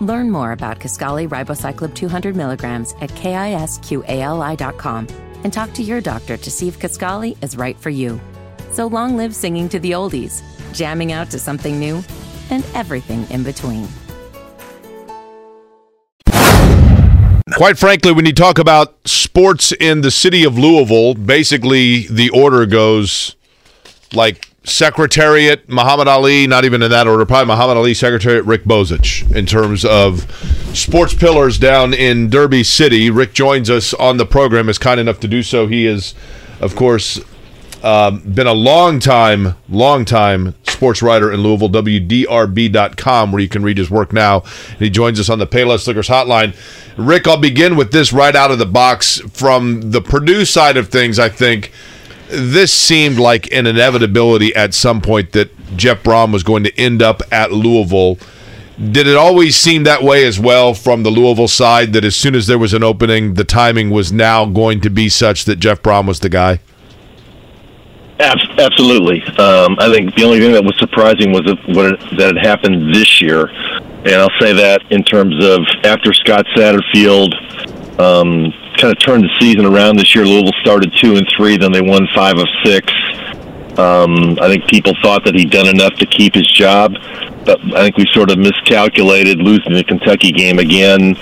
[0.00, 5.06] Learn more about Kisqali Ribociclib 200 milligrams at kisqali.com
[5.44, 8.20] and talk to your doctor to see if Kisqali is right for you.
[8.70, 10.42] So long live singing to the oldies,
[10.72, 12.02] jamming out to something new,
[12.50, 13.88] and everything in between.
[17.56, 22.66] Quite frankly, when you talk about sports in the city of Louisville, basically the order
[22.66, 23.34] goes
[24.12, 29.30] like Secretariat, Muhammad Ali, not even in that order, probably Muhammad Ali, Secretariat, Rick Bozich
[29.34, 30.30] in terms of
[30.76, 33.10] sports pillars down in Derby City.
[33.10, 35.66] Rick joins us on the program, is kind enough to do so.
[35.66, 36.14] He is,
[36.60, 37.20] of course,
[37.82, 43.62] um, been a long time, long time sports writer in Louisville, WDRB.com, where you can
[43.62, 44.42] read his work now.
[44.70, 46.56] And he joins us on the Payless Liquors hotline.
[46.96, 49.20] Rick, I'll begin with this right out of the box.
[49.32, 51.72] From the Purdue side of things, I think
[52.28, 57.02] this seemed like an inevitability at some point that Jeff Brohm was going to end
[57.02, 58.18] up at Louisville.
[58.78, 62.34] Did it always seem that way as well from the Louisville side that as soon
[62.34, 65.82] as there was an opening, the timing was now going to be such that Jeff
[65.82, 66.60] Brohm was the guy?
[68.20, 69.22] Absolutely.
[69.36, 73.46] Um, I think the only thing that was surprising was that, it happened this year.
[73.46, 77.32] And I'll say that in terms of after Scott Satterfield
[77.98, 81.72] um, kind of turned the season around this year, Louisville started two and three, then
[81.72, 82.92] they won five of six.
[83.78, 86.94] Um, I think people thought that he'd done enough to keep his job,
[87.44, 91.16] but I think we sort of miscalculated losing the Kentucky game again.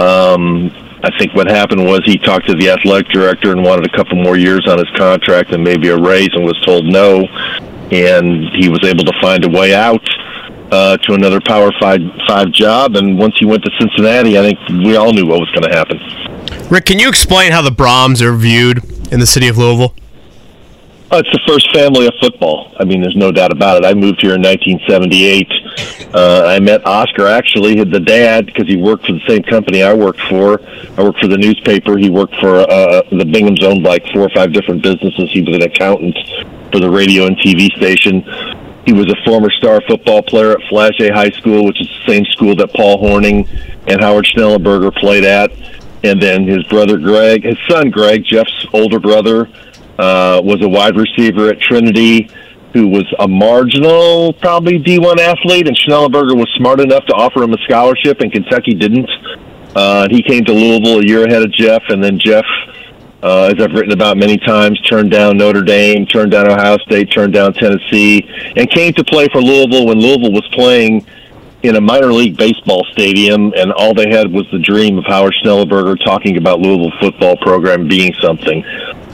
[0.00, 0.70] Um,
[1.02, 4.22] I think what happened was he talked to the athletic director and wanted a couple
[4.22, 7.24] more years on his contract and maybe a raise, and was told no.
[7.90, 10.06] And he was able to find a way out
[10.70, 12.96] uh, to another Power Five five job.
[12.96, 15.76] And once he went to Cincinnati, I think we all knew what was going to
[15.76, 16.00] happen.
[16.70, 19.94] Rick, can you explain how the Brohms are viewed in the city of Louisville?
[21.12, 22.72] Oh, it's the first family of football.
[22.78, 23.84] I mean, there's no doubt about it.
[23.84, 26.14] I moved here in 1978.
[26.14, 29.92] Uh, I met Oscar, actually, the dad, because he worked for the same company I
[29.92, 30.62] worked for.
[30.96, 31.98] I worked for the newspaper.
[31.98, 35.32] He worked for uh, the Bingham's owned like four or five different businesses.
[35.32, 36.16] He was an accountant
[36.70, 38.22] for the radio and TV station.
[38.90, 42.24] He was a former star football player at Flaget High School, which is the same
[42.24, 43.48] school that Paul Hornung
[43.86, 45.52] and Howard Schnellenberger played at.
[46.02, 49.48] And then his brother Greg, his son Greg, Jeff's older brother,
[49.96, 52.28] uh, was a wide receiver at Trinity
[52.72, 57.52] who was a marginal, probably D1 athlete, and Schnellenberger was smart enough to offer him
[57.52, 59.08] a scholarship, and Kentucky didn't.
[59.76, 62.44] Uh, he came to Louisville a year ahead of Jeff, and then Jeff,
[63.22, 67.10] uh, as I've written about many times, turned down Notre Dame, turned down Ohio State,
[67.12, 71.06] turned down Tennessee, and came to play for Louisville when Louisville was playing
[71.62, 75.34] in a minor league baseball stadium, and all they had was the dream of Howard
[75.42, 78.64] Schnellenberger talking about Louisville football program being something.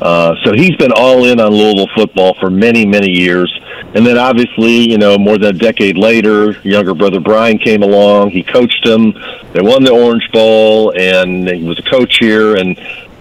[0.00, 3.52] Uh, so he's been all in on Louisville football for many, many years.
[3.94, 8.30] And then obviously, you know, more than a decade later, younger brother Brian came along.
[8.30, 9.12] He coached him.
[9.52, 12.56] They won the Orange Bowl, and he was a coach here.
[12.56, 12.78] And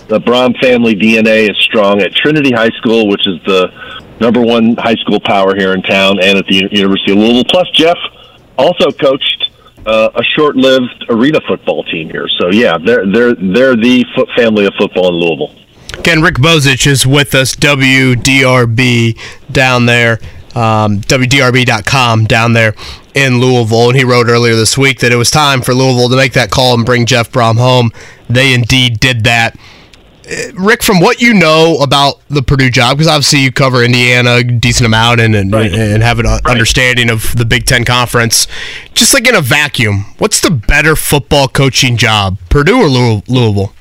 [0.07, 3.72] the Brohm family DNA is strong at Trinity High School, which is the
[4.19, 7.44] number one high school power here in town, and at the University of Louisville.
[7.45, 7.98] Plus, Jeff
[8.57, 9.52] also coached
[9.86, 12.27] uh, a short-lived arena football team here.
[12.40, 14.06] So yeah, they're they're they're the
[14.36, 15.56] family of football in Louisville.
[15.99, 19.18] Again, Rick Bozich is with us, WDRB
[19.52, 20.19] down there,
[20.53, 22.76] um, WDRB.com down there
[23.14, 23.90] in Louisville.
[23.90, 26.52] And he wrote earlier this week that it was time for Louisville to make that
[26.52, 27.91] call and bring Jeff Brohm home.
[28.30, 29.57] They indeed did that.
[30.26, 34.38] Uh, Rick, from what you know about the Purdue job, because obviously you cover Indiana
[34.38, 35.72] a decent amount and and, right.
[35.72, 36.41] and have an right.
[36.45, 38.47] understanding of the Big Ten Conference,
[38.93, 43.73] just like in a vacuum, what's the better football coaching job, Purdue or Louisville?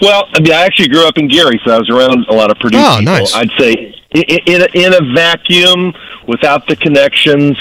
[0.00, 2.50] Well, I mean, I actually grew up in Gary, so I was around a lot
[2.50, 3.14] of Purdue oh, people.
[3.14, 3.34] Nice.
[3.34, 5.92] I'd say in, in, a, in a vacuum,
[6.26, 7.58] without the connections,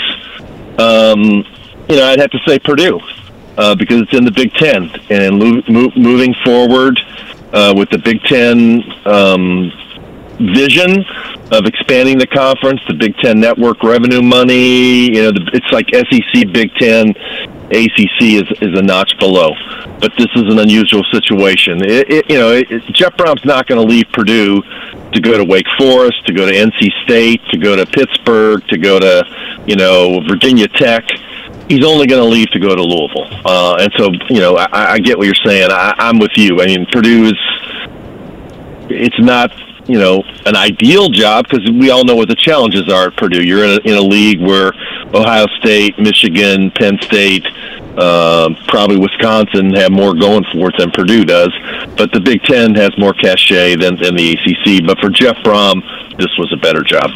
[0.78, 1.44] um,
[1.90, 3.00] you know, I'd have to say Purdue
[3.58, 5.40] uh, because it's in the Big Ten, and
[5.98, 7.00] moving forward
[7.54, 9.72] uh, with the Big Ten um,
[10.40, 11.04] vision
[11.52, 15.06] of expanding the conference, the Big Ten network revenue money.
[15.16, 17.10] You know, the, it's like SEC, Big Ten,
[17.72, 19.54] ACC is is a notch below.
[20.00, 21.82] But this is an unusual situation.
[21.84, 24.62] It, it, you know, it, Jeff Brohm's not going to leave Purdue
[25.14, 28.78] to go to Wake Forest, to go to NC State, to go to Pittsburgh, to
[28.78, 29.24] go to
[29.66, 31.04] you know Virginia Tech
[31.70, 33.28] he's only going to leave to go to Louisville.
[33.46, 35.70] Uh, and so, you know, I, I get what you're saying.
[35.72, 36.62] I, I'm with you.
[36.62, 37.40] I mean, Purdue is,
[38.90, 39.52] it's not,
[39.88, 43.44] you know, an ideal job because we all know what the challenges are at Purdue.
[43.44, 44.74] You're in a, in a league where
[45.14, 47.46] Ohio State, Michigan, Penn State,
[47.98, 51.52] uh, probably Wisconsin have more going for it than Purdue does.
[51.98, 54.86] But the Big Ten has more cachet than, than the ACC.
[54.86, 55.82] But for Jeff Brohm,
[56.18, 57.10] this was a better job.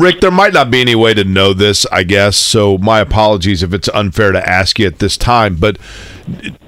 [0.00, 2.36] Rick, there might not be any way to know this, I guess.
[2.36, 5.56] So my apologies if it's unfair to ask you at this time.
[5.56, 5.78] But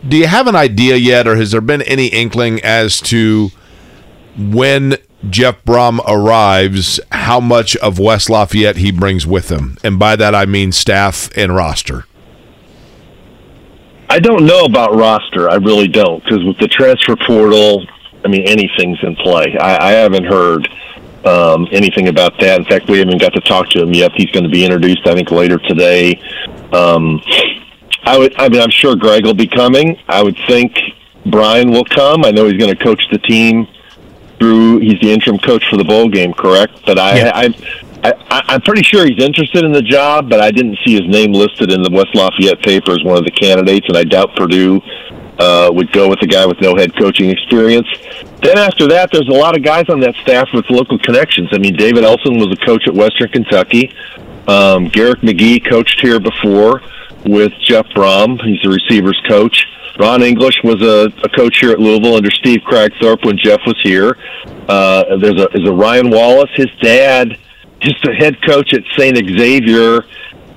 [0.06, 3.50] do you have an idea yet, or has there been any inkling as to
[4.36, 4.96] when
[5.28, 9.76] Jeff Brohm arrives, how much of West Lafayette he brings with him?
[9.82, 12.04] And by that I mean staff and roster.
[14.08, 15.50] I don't know about roster.
[15.50, 17.86] I really don't because with the transfer portal,
[18.24, 19.56] I mean anything's in play.
[19.58, 20.68] I, I haven't heard
[21.24, 22.60] um, anything about that.
[22.60, 24.12] In fact, we haven't got to talk to him yet.
[24.12, 26.20] He's going to be introduced, I think, later today.
[26.72, 27.20] Um,
[28.04, 28.34] I would.
[28.38, 29.98] I mean, I'm sure Greg will be coming.
[30.08, 30.76] I would think
[31.26, 32.24] Brian will come.
[32.24, 33.66] I know he's going to coach the team
[34.38, 34.78] through.
[34.78, 36.80] He's the interim coach for the bowl game, correct?
[36.84, 37.32] But I, Yeah.
[37.34, 41.08] I, I, I'm pretty sure he's interested in the job, but I didn't see his
[41.08, 44.36] name listed in the West Lafayette paper as one of the candidates, and I doubt
[44.36, 44.80] Purdue
[45.38, 47.88] uh, would go with the guy with no head coaching experience.
[48.42, 51.48] Then after that, there's a lot of guys on that staff with local connections.
[51.52, 53.92] I mean, David Elson was a coach at Western Kentucky.
[54.46, 56.82] Um, Garrick McGee coached here before
[57.24, 58.40] with Jeff Brohm.
[58.42, 59.66] He's the receivers coach.
[59.98, 63.78] Ron English was a, a coach here at Louisville under Steve Kragthorpe when Jeff was
[63.82, 64.16] here.
[64.68, 66.50] Uh, there's a, there's a Ryan Wallace.
[66.54, 67.38] His dad,
[67.80, 69.16] just the head coach at St.
[69.16, 70.04] Xavier,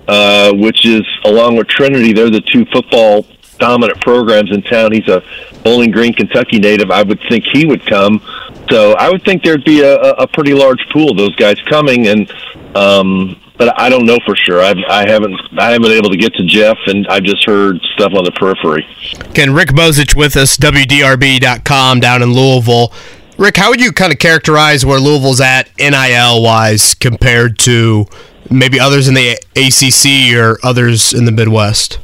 [0.07, 2.13] uh, which is along with Trinity.
[2.13, 3.25] They're the two football
[3.59, 4.91] dominant programs in town.
[4.91, 5.21] He's a
[5.63, 6.91] Bowling Green, Kentucky native.
[6.91, 8.21] I would think he would come.
[8.69, 12.07] So I would think there'd be a a pretty large pool of those guys coming,
[12.07, 12.31] and
[12.75, 14.61] um, but I don't know for sure.
[14.61, 17.79] I've, I haven't I haven't been able to get to Jeff, and I've just heard
[17.93, 18.87] stuff on the periphery.
[19.29, 22.91] Again, Rick Bozich with us, WDRB.com down in Louisville.
[23.37, 28.05] Rick, how would you kind of characterize where Louisville's at NIL wise compared to
[28.49, 31.99] maybe others in the ACC or others in the Midwest?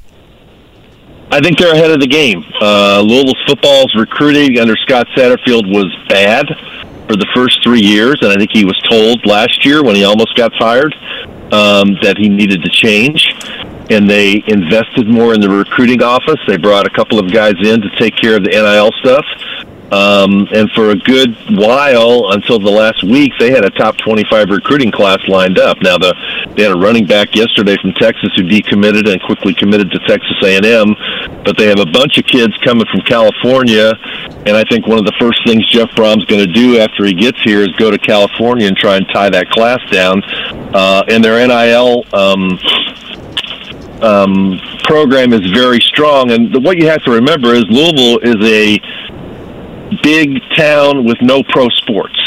[1.31, 2.43] I think they're ahead of the game.
[2.61, 6.47] Uh, Louisville's football's recruiting under Scott Satterfield was bad
[7.07, 10.03] for the first three years, and I think he was told last year when he
[10.03, 10.93] almost got fired
[11.51, 13.33] um, that he needed to change.
[13.89, 16.39] And they invested more in the recruiting office.
[16.47, 19.25] They brought a couple of guys in to take care of the NIL stuff.
[19.91, 24.49] Um, and for a good while, until the last week, they had a top 25
[24.49, 25.77] recruiting class lined up.
[25.81, 26.15] Now, the,
[26.55, 30.35] they had a running back yesterday from Texas who decommitted and quickly committed to Texas
[30.43, 30.95] A&M.
[31.45, 33.93] But they have a bunch of kids coming from California,
[34.45, 37.13] and I think one of the first things Jeff Brohm's going to do after he
[37.13, 40.21] gets here is go to California and try and tie that class down.
[40.73, 42.59] Uh, and their NIL um,
[44.01, 46.31] um, program is very strong.
[46.31, 48.79] And the, what you have to remember is Louisville is a
[50.01, 52.19] big town with no pro sports.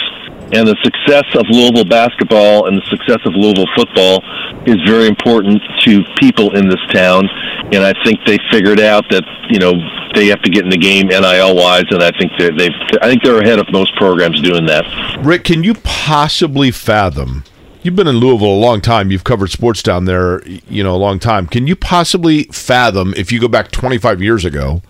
[0.52, 4.24] And the success of Louisville basketball and the success of Louisville football
[4.66, 7.28] is very important to people in this town.
[7.72, 9.72] And I think they figured out that you know
[10.14, 12.72] they have to get in the game NIL wise, and I think they're, they've
[13.02, 14.84] I think they're ahead of most programs doing that.
[15.22, 17.44] Rick, can you possibly fathom?
[17.82, 19.10] You've been in Louisville a long time.
[19.10, 21.46] You've covered sports down there, you know, a long time.
[21.46, 24.82] Can you possibly fathom if you go back 25 years ago,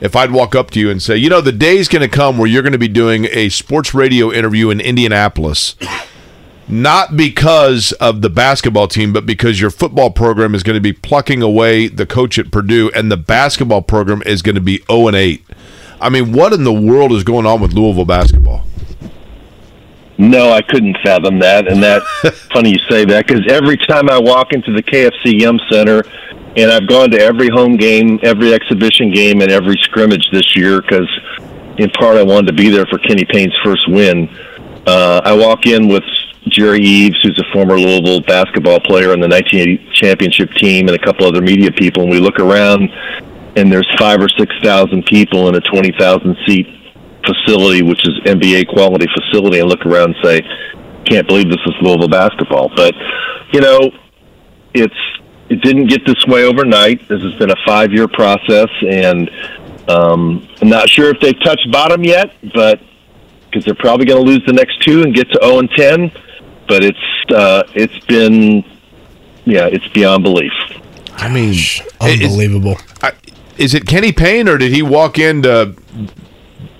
[0.00, 2.38] if I'd walk up to you and say, you know, the day's going to come
[2.38, 5.76] where you're going to be doing a sports radio interview in Indianapolis,
[6.68, 10.92] not because of the basketball team, but because your football program is going to be
[10.92, 15.08] plucking away the coach at Purdue, and the basketball program is going to be 0
[15.08, 15.44] and 8.
[16.00, 18.64] I mean, what in the world is going on with Louisville basketball?
[20.20, 22.02] No, I couldn't fathom that, and that
[22.52, 26.02] funny you say that because every time I walk into the KFC Yum Center,
[26.56, 30.80] and I've gone to every home game, every exhibition game, and every scrimmage this year
[30.80, 31.08] because,
[31.78, 34.28] in part, I wanted to be there for Kenny Payne's first win.
[34.86, 36.04] Uh, I walk in with
[36.48, 41.04] Jerry Eaves, who's a former Louisville basketball player on the 1980 championship team, and a
[41.04, 42.88] couple other media people, and we look around,
[43.56, 46.66] and there's five or six thousand people in a twenty thousand seat
[47.26, 50.40] facility, which is NBA quality facility, and look around and say,
[51.04, 52.94] "Can't believe this is Louisville basketball." But
[53.52, 53.90] you know,
[54.74, 54.94] it's
[55.48, 57.08] it didn't get this way overnight.
[57.08, 59.30] This has been a five year process, and
[59.88, 62.80] um, I'm not sure if they've touched bottom yet, but
[63.46, 66.12] because they're probably going to lose the next two and get to zero and ten.
[66.68, 68.64] But it's uh, it's been
[69.44, 70.52] yeah, it's beyond belief.
[71.16, 71.54] I mean,
[72.00, 72.72] unbelievable.
[72.72, 73.12] Is, I,
[73.56, 75.74] is it Kenny Payne or did he walk into?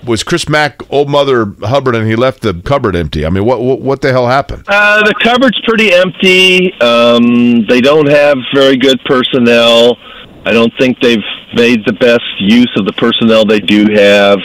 [0.05, 3.25] Was Chris Mack old Mother Hubbard and he left the cupboard empty?
[3.25, 4.63] I mean, what what, what the hell happened?
[4.67, 6.73] Uh, the cupboard's pretty empty.
[6.79, 9.97] Um, they don't have very good personnel.
[10.45, 11.23] I don't think they've
[11.53, 14.39] made the best use of the personnel they do have.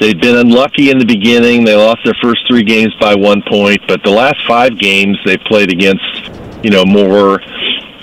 [0.00, 1.64] They've been unlucky in the beginning.
[1.64, 5.36] They lost their first three games by one point, but the last five games they
[5.36, 6.02] played against,
[6.64, 7.40] you know, more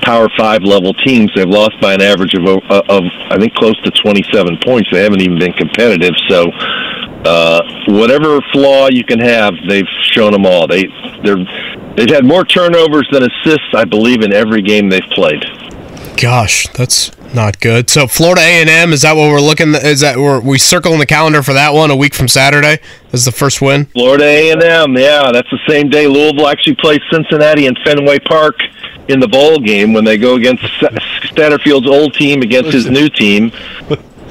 [0.02, 1.32] Power Five level teams.
[1.36, 4.90] They've lost by an average of, of, of I think, close to 27 points.
[4.92, 6.14] They haven't even been competitive.
[6.28, 6.52] So,
[7.26, 10.68] uh, whatever flaw you can have, they've shown them all.
[10.68, 10.88] They
[11.24, 11.44] they're
[11.96, 15.44] they've had more turnovers than assists, I believe, in every game they've played.
[16.18, 17.90] Gosh, that's not good.
[17.90, 19.76] So Florida A and M is that what we're looking?
[19.76, 22.80] Is that we're we circling the calendar for that one a week from Saturday?
[23.12, 23.86] This is the first win.
[23.86, 26.08] Florida A and M, yeah, that's the same day.
[26.08, 28.60] Louisville actually plays Cincinnati in Fenway Park
[29.08, 33.52] in the bowl game when they go against Satterfield's old team against his new team.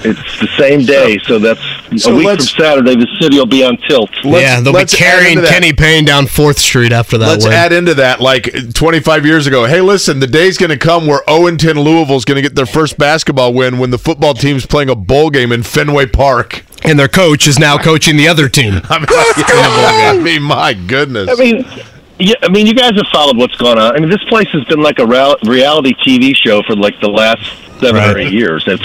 [0.05, 1.61] It's the same day, so that's
[1.97, 2.95] So a week from let's- Saturday.
[2.95, 4.11] The city will be on tilt.
[4.25, 5.45] yeah, they'll be let's add carrying.
[5.45, 7.53] Kenny Payne down Fourth Street after that Let's win.
[7.55, 9.65] add into that like 25 years ago.
[9.66, 12.55] Hey, listen, the day's going to come where 0 and 10 Louisville's going to get
[12.55, 16.65] their first basketball win when the football team's playing a bowl game in Fenway Park.
[16.85, 18.81] and their coach is now coaching the other team.
[18.89, 21.29] I mean, I mean my goodness.
[21.29, 21.66] I mean,
[22.20, 23.97] yeah, I mean, you guys have followed what's going on.
[23.97, 27.41] I mean, this place has been like a reality TV show for like the last
[27.81, 28.65] seven or eight years.
[28.66, 28.83] It's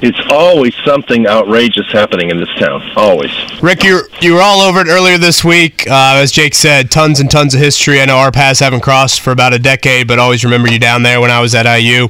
[0.00, 2.82] it's always something outrageous happening in this town.
[2.96, 3.30] Always.
[3.62, 5.86] Rick, you you were all over it earlier this week.
[5.88, 8.00] Uh, as Jake said, tons and tons of history.
[8.00, 11.02] I know our paths haven't crossed for about a decade, but always remember you down
[11.02, 12.08] there when I was at IU,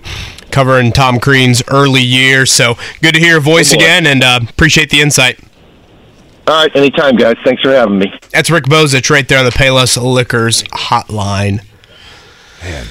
[0.51, 2.51] covering Tom Crean's early years.
[2.51, 5.39] So good to hear your voice again, and uh, appreciate the insight.
[6.49, 7.37] All right, anytime, guys.
[7.45, 8.13] Thanks for having me.
[8.31, 11.65] That's Rick Bozich right there on the Payless Liquors hotline.
[12.63, 12.87] Man,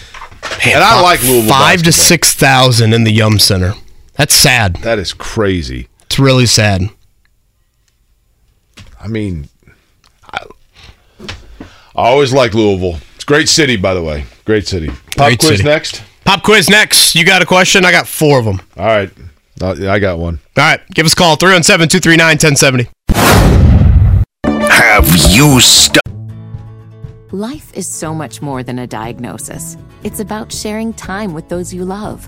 [0.66, 3.74] and I like Louisville Five to six thousand in the Yum Center.
[4.22, 4.76] That's sad.
[4.84, 5.88] That is crazy.
[6.04, 6.84] It's really sad.
[9.00, 9.50] I mean,
[10.32, 10.46] I,
[11.20, 11.32] I
[11.96, 13.00] always like Louisville.
[13.16, 14.26] It's a great city, by the way.
[14.46, 14.90] Great city.
[14.90, 15.64] Pop Great quiz city.
[15.64, 16.04] next.
[16.24, 17.16] Pop quiz next.
[17.16, 17.84] You got a question?
[17.84, 18.62] I got four of them.
[18.78, 19.10] All right.
[19.60, 20.40] Uh, yeah, I got one.
[20.56, 22.90] All right, give us a call 317 239 1070.
[24.70, 25.98] Have you st-
[27.32, 29.78] Life is so much more than a diagnosis.
[30.04, 32.28] It's about sharing time with those you love,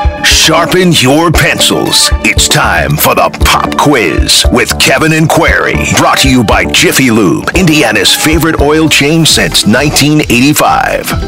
[0.41, 2.09] Sharpen your pencils.
[2.25, 5.75] It's time for the pop quiz with Kevin and Query.
[5.99, 11.11] Brought to you by Jiffy Lube, Indiana's favorite oil change since 1985.
[11.13, 11.19] All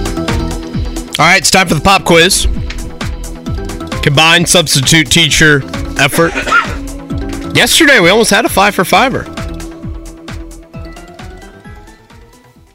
[1.20, 2.48] right, it's time for the pop quiz.
[4.02, 5.62] Combined substitute teacher
[6.00, 6.34] effort.
[7.56, 9.26] Yesterday, we almost had a five for fiver.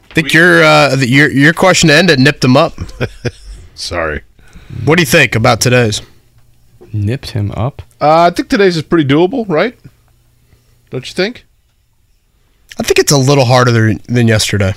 [0.04, 2.74] I think your uh, your your question to end it nipped them up.
[3.74, 4.22] Sorry.
[4.84, 6.00] What do you think about today's?
[6.92, 7.82] Nipped him up.
[8.00, 9.78] Uh, I think today's is pretty doable, right?
[10.90, 11.44] Don't you think?
[12.78, 14.72] I think it's a little harder than, than yesterday.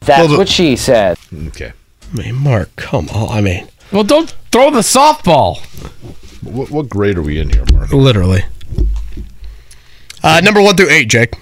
[0.00, 1.18] That's Well, what she said.
[1.48, 1.72] Okay.
[2.12, 3.28] I mean, Marc, come on.
[3.36, 5.58] I mean, Well, don't throw the softball.
[6.42, 7.92] What, what grade are we in here, Marc?
[7.92, 8.44] literally.
[10.24, 11.34] Uh, number one through eight, Jake.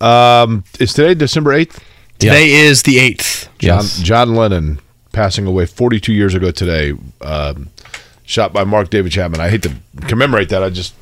[0.00, 1.82] Um, is today December eighth?
[2.18, 3.48] Today is the eighth.
[3.58, 3.98] John Yes.
[4.00, 4.78] John Lennon
[5.14, 6.92] passing away 42 years ago today.
[7.22, 7.70] Um,
[8.24, 9.40] shot by Mark David Chapman.
[9.40, 9.74] I hate to
[10.08, 10.62] commemorate that.
[10.62, 10.94] I just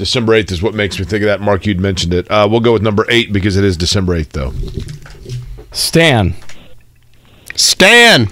[0.00, 1.40] December 8th is what makes me think of that.
[1.40, 2.28] Marc, you'd mentioned it.
[2.30, 4.52] Uh, we'll go with number eight because it is December 8th, though.
[5.72, 6.34] Stan.
[7.54, 8.28] Stan.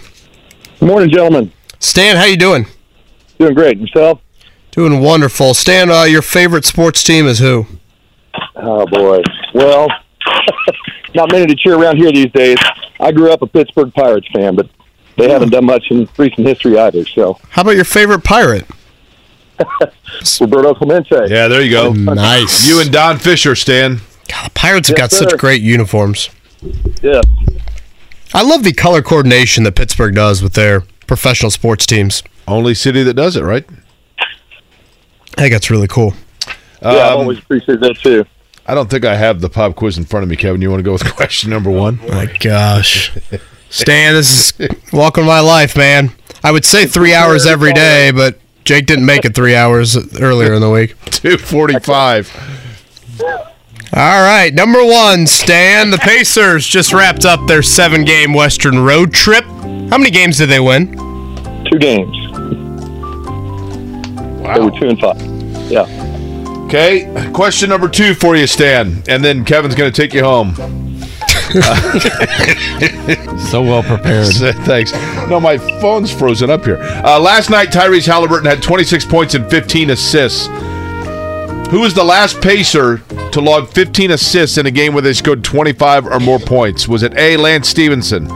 [0.81, 1.53] Good morning, gentlemen.
[1.79, 2.67] Stan, how you doing?
[3.39, 3.79] Doing great.
[3.79, 4.21] Yourself?
[4.71, 5.53] Doing wonderful.
[5.53, 7.67] Stan, uh, your favorite sports team is who?
[8.57, 9.23] Oh boy.
[9.55, 9.89] Well,
[11.15, 12.59] not many to cheer around here these days.
[13.01, 14.69] I grew up a Pittsburgh Pirates fan, but
[15.19, 17.05] they haven't done much in recent history either.
[17.07, 18.67] So How about your favorite pirate?
[20.41, 21.17] Roberto Clemente.
[21.29, 21.93] Yeah, there you go.
[21.93, 22.67] Nice.
[22.67, 24.01] You and Don Fisher, Stan.
[24.29, 26.31] God, the Pirates have Yes, got such great uniforms.
[27.03, 27.25] Yes.
[28.35, 32.23] I love the color coordination that Pittsburgh does with their professional sports teams.
[32.47, 33.65] Only city that does it, right?
[35.37, 36.15] I think that's really cool.
[36.83, 38.25] Yeah, I've Um, always appreciate that too.
[38.67, 40.61] I don't think I have the pop quiz in front of me, Kevin.
[40.61, 41.99] You want to go with question number one?
[42.09, 43.13] My gosh.
[43.71, 46.13] Stan, this is welcome to my life, man.
[46.43, 50.55] I would say three hours every day, but Jake didn't make it three hours earlier
[50.55, 50.97] in the week.
[51.05, 52.33] 245.
[53.95, 55.91] All right, number one, Stan.
[55.91, 59.45] The Pacers just wrapped up their seven game Western road trip.
[59.45, 60.93] How many games did they win?
[61.71, 62.17] Two games.
[64.43, 65.21] They were two and five.
[65.71, 65.87] Yeah.
[66.67, 70.55] Okay, question number two for you, Stan, and then Kevin's going to take you home.
[73.51, 74.27] so well prepared.
[74.65, 74.93] Thanks.
[75.29, 76.79] No, my phone's frozen up here.
[76.79, 80.47] Uh, last night, Tyrese Halliburton had 26 points and 15 assists.
[81.71, 82.99] Who was the last Pacer
[83.33, 86.89] to log 15 assists in a game where they scored 25 or more points?
[86.89, 87.37] Was it A.
[87.37, 88.27] Lance Stephenson,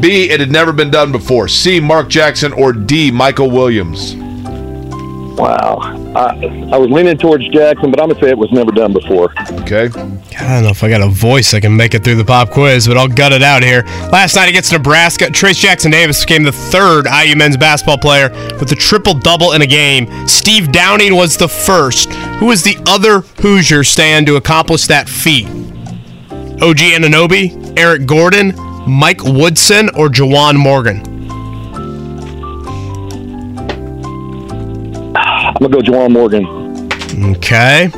[0.00, 0.30] B.
[0.30, 1.80] It had never been done before, C.
[1.80, 3.10] Mark Jackson, or D.
[3.10, 4.14] Michael Williams?
[5.36, 6.03] Wow.
[6.14, 8.92] I, I was leaning towards Jackson, but I'm going to say it was never done
[8.92, 9.32] before.
[9.62, 9.86] Okay.
[9.86, 12.50] I don't know if I got a voice I can make it through the pop
[12.50, 13.82] quiz, but I'll gut it out here.
[14.12, 18.30] Last night against Nebraska, Trayce Jackson Davis became the third IU men's basketball player
[18.60, 20.06] with a triple double in a game.
[20.28, 22.12] Steve Downing was the first.
[22.38, 25.46] Who was the other Hoosier stand to accomplish that feat?
[26.62, 28.54] OG Anunoby, Eric Gordon,
[28.86, 31.13] Mike Woodson, or Juwan Morgan?
[35.56, 36.46] I'm going to go Juwan Morgan.
[37.36, 37.88] Okay.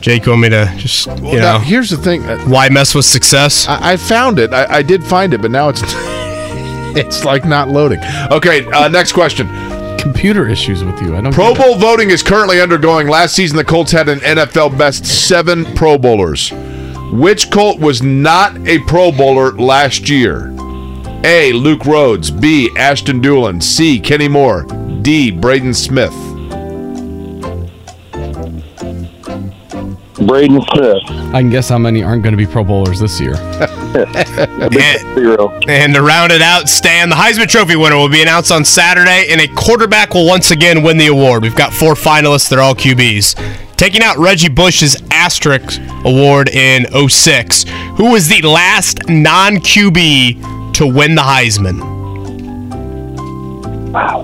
[0.00, 2.24] Jake, you want me to just, you Well, know, now, here's the thing.
[2.24, 3.66] Uh, why mess with success?
[3.68, 4.52] I, I found it.
[4.52, 5.80] I, I did find it, but now it's
[6.96, 8.00] it's like not loading.
[8.30, 9.48] Okay, uh, next question.
[9.98, 11.16] Computer issues with you.
[11.16, 11.32] I don't.
[11.32, 11.62] Pro get it.
[11.64, 13.06] Bowl voting is currently undergoing.
[13.06, 16.50] Last season, the Colts had an NFL best seven Pro Bowlers.
[17.12, 20.48] Which Colt was not a Pro Bowler last year?
[21.24, 21.52] A.
[21.52, 22.30] Luke Rhodes.
[22.30, 22.70] B.
[22.76, 23.62] Ashton Dulin.
[23.62, 24.00] C.
[24.00, 24.64] Kenny Moore.
[25.02, 25.30] D.
[25.30, 26.12] Braden Smith.
[30.26, 31.02] Braden Smith.
[31.34, 33.34] I can guess how many aren't going to be Pro Bowlers this year.
[35.14, 35.58] Zero.
[35.68, 39.26] And to round it out, Stan, the Heisman Trophy winner will be announced on Saturday,
[39.30, 41.42] and a quarterback will once again win the award.
[41.42, 43.76] We've got four finalists, they're all QBs.
[43.76, 47.64] Taking out Reggie Bush's Asterisk Award in 06,
[47.96, 51.80] who was the last non QB to win the Heisman?
[53.90, 54.22] Wow.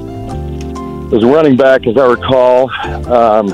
[1.08, 2.70] It was a running back, as I recall.
[3.10, 3.48] Um,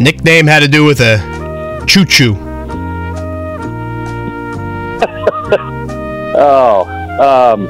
[0.00, 2.34] Nickname had to do with a choo choo.
[6.36, 6.86] oh,
[7.20, 7.68] um,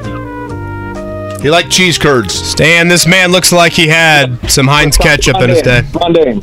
[1.41, 2.33] He liked cheese curds.
[2.33, 5.81] Stan, this man looks like he had some Heinz ketchup in his day.
[5.93, 6.41] Ron Dayne.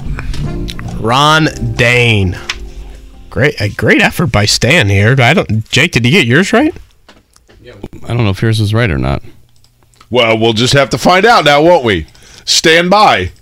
[1.00, 2.38] Ron Dayne.
[3.30, 5.16] Great, a great effort by Stan here.
[5.18, 5.68] I don't.
[5.70, 6.74] Jake, did you get yours right?
[7.62, 7.74] Yeah.
[8.04, 9.22] I don't know if yours is right or not.
[10.10, 12.06] Well, we'll just have to find out now, won't we?
[12.44, 13.32] Stand by.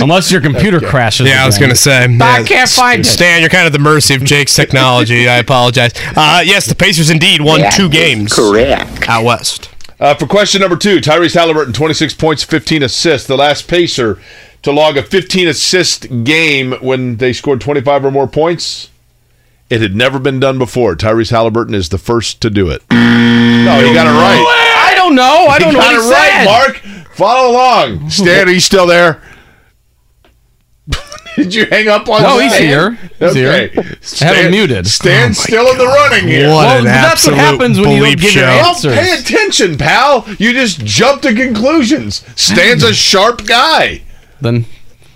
[0.00, 1.28] Unless your computer crashes.
[1.28, 2.04] Yeah, I was going to say.
[2.04, 3.04] I yeah, can't find it.
[3.04, 5.28] Stan, you're kind of the mercy of Jake's technology.
[5.28, 5.92] I apologize.
[6.16, 8.32] Uh, yes, the Pacers indeed won That two games.
[8.32, 9.08] correct.
[9.08, 9.70] Out west.
[10.00, 13.26] Uh, for question number two, Tyrese Halliburton, 26 points, 15 assists.
[13.28, 14.18] The last Pacer
[14.62, 18.90] to log a 15 assist game when they scored 25 or more points.
[19.70, 20.94] It had never been done before.
[20.94, 22.82] Tyrese Halliburton is the first to do it.
[22.90, 24.44] No, you got it right.
[24.76, 25.46] I don't know.
[25.48, 26.94] I don't you know got what he it right, said.
[26.94, 27.03] Marc.
[27.14, 28.10] Follow along.
[28.10, 29.22] Stan, are you still there?
[31.36, 32.48] Did you hang up on No, Stan?
[32.50, 32.90] he's here.
[33.18, 33.50] He's here.
[33.50, 33.78] okay.
[34.20, 34.86] I have him muted.
[34.86, 36.48] Stan's Oh my still in the running here.
[36.48, 38.40] What Well, an that's what absolute happens when you don't bleep give your show.
[38.46, 38.94] Well, answers.
[38.94, 40.24] pay attention, pal.
[40.38, 42.24] You just jump to conclusions.
[42.36, 44.02] Stan's a sharp guy.
[44.40, 44.66] Then,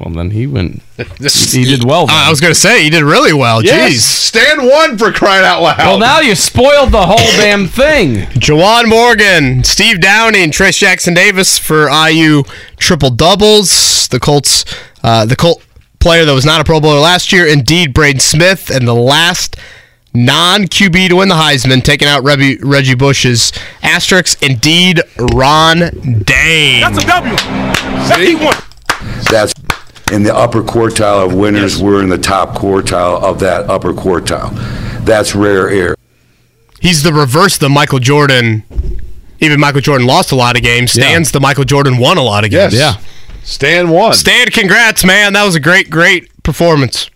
[0.01, 0.83] well, then he went.
[1.19, 2.07] He did well.
[2.07, 2.17] Then.
[2.17, 3.63] I was going to say, he did really well.
[3.65, 4.01] Yes, Jeez.
[4.01, 5.79] Stan won for crying out loud.
[5.79, 8.15] well, now you spoiled the whole damn thing.
[8.39, 12.43] Juwan Morgan, Steve Downing, Trayce Jackson Davis for IU
[12.77, 14.09] triple doubles.
[14.09, 14.65] The Colts,
[15.03, 15.63] uh, the Colt
[16.01, 19.57] player that was not a Pro Bowler last year, indeed Braden Smith, and the last
[20.15, 23.53] non QB to win the Heisman, taking out Reggie, Reggie Bush's
[23.83, 24.43] asterisk.
[24.43, 25.01] indeed
[25.33, 26.81] Ron Dayne.
[26.83, 27.35] That's a W.
[27.37, 28.55] That's he won.
[29.31, 29.53] That's
[30.13, 31.81] in the upper quartile of winners.
[31.81, 34.51] We're in the top quartile of that upper quartile.
[35.05, 35.95] That's rare air.
[36.81, 38.65] He's the reverse of the Michael Jordan.
[39.41, 40.93] Even Michael Jordan lost a lot of games.
[40.93, 42.75] Stan's the Michael Jordan won a lot of games.
[42.75, 43.03] Yes.
[43.45, 44.13] Stan won.
[44.15, 45.33] Stan, congrats, man.
[45.33, 47.11] That was a great, great performance.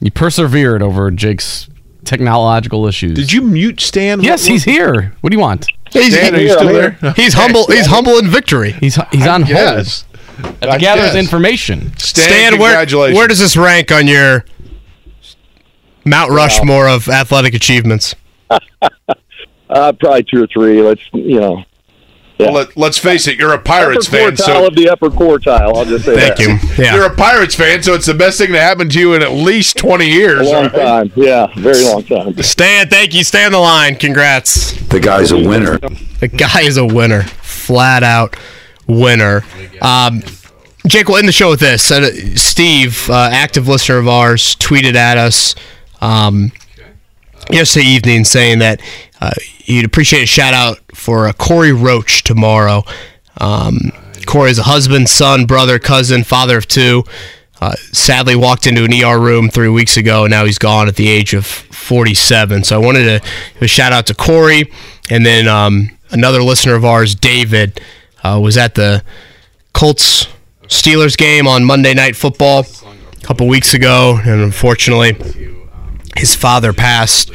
[0.00, 1.68] You persevered over Jake's
[2.04, 3.14] technological issues.
[3.14, 4.20] Did you mute Stan?
[4.22, 5.14] Yes, he's here.
[5.20, 5.66] What do you want?
[5.90, 6.90] He's, Stan, are you still there?
[7.16, 7.66] he's humble.
[7.66, 8.72] He's humble in victory.
[8.72, 9.48] He's he's on hold.
[9.56, 10.04] Yes.
[10.38, 11.14] To I gather guess.
[11.16, 11.96] information.
[11.98, 13.16] Stan, Stan, where, congratulations.
[13.16, 14.44] where does this rank on your
[16.04, 18.14] Mount Rushmore of athletic achievements?
[18.50, 20.80] uh, probably two or three.
[20.80, 21.64] Let's, you know,
[22.38, 25.76] Well, let, let's face it, you're a Pirates upper fan, so of the upper quartile.
[25.76, 26.38] I'll just say that.
[26.38, 29.22] Thank You're a Pirates fan, so it's the best thing to happen to you in
[29.22, 30.48] at least 20 years.
[30.48, 30.72] A long right?
[30.72, 31.12] time.
[31.16, 32.40] Yeah, very long time.
[32.42, 33.24] Stan, thank you.
[33.24, 33.96] Stay on the line.
[33.96, 34.72] Congrats.
[34.88, 35.78] The guy's a winner.
[35.78, 38.36] The guy is a winner, flat out
[38.88, 39.44] winner.
[39.80, 40.22] Um,
[40.86, 41.90] Jake, we'll end the show with this.
[41.90, 45.54] Uh, Steve, uh, active listener of ours, tweeted at us
[46.00, 46.50] um,
[47.50, 48.80] yesterday evening saying that
[49.20, 52.84] uh, he'd appreciate a shout out for uh, Corey Roach tomorrow.
[53.40, 53.92] Um,
[54.26, 57.04] Corey is a husband, son, brother, cousin, father of two.
[57.60, 60.96] Uh, sadly, walked into an ER room three weeks ago, and now he's gone at
[60.96, 62.64] the age of 47.
[62.64, 64.70] So I wanted to give a shout out to Corey,
[65.10, 67.80] and then um, another listener of ours, David,
[68.28, 69.02] uh, was at the
[69.72, 70.26] Colts
[70.66, 75.16] Steelers game on Monday Night Football a couple weeks ago, and unfortunately,
[76.16, 77.34] his father passed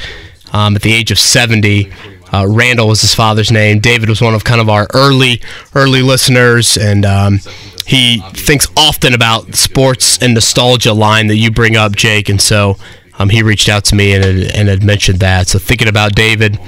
[0.52, 1.92] um, at the age of 70.
[2.32, 3.80] Uh, Randall was his father's name.
[3.80, 5.42] David was one of kind of our early,
[5.76, 7.40] early listeners, and um,
[7.86, 12.30] he thinks often about sports and nostalgia line that you bring up, Jake.
[12.30, 12.78] And so
[13.20, 15.48] um, he reached out to me and, and had mentioned that.
[15.48, 16.60] So thinking about David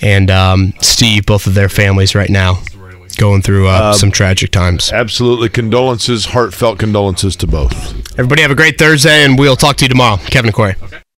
[0.00, 2.62] and um, Steve, both of their families right now,
[3.14, 4.92] going through uh, Um, some tragic times.
[4.92, 5.48] Absolutely.
[5.48, 7.74] Condolences, heartfelt condolences to both.
[8.18, 10.16] Everybody have a great Thursday, and we'll talk to you tomorrow.
[10.16, 10.74] Kevin and Query.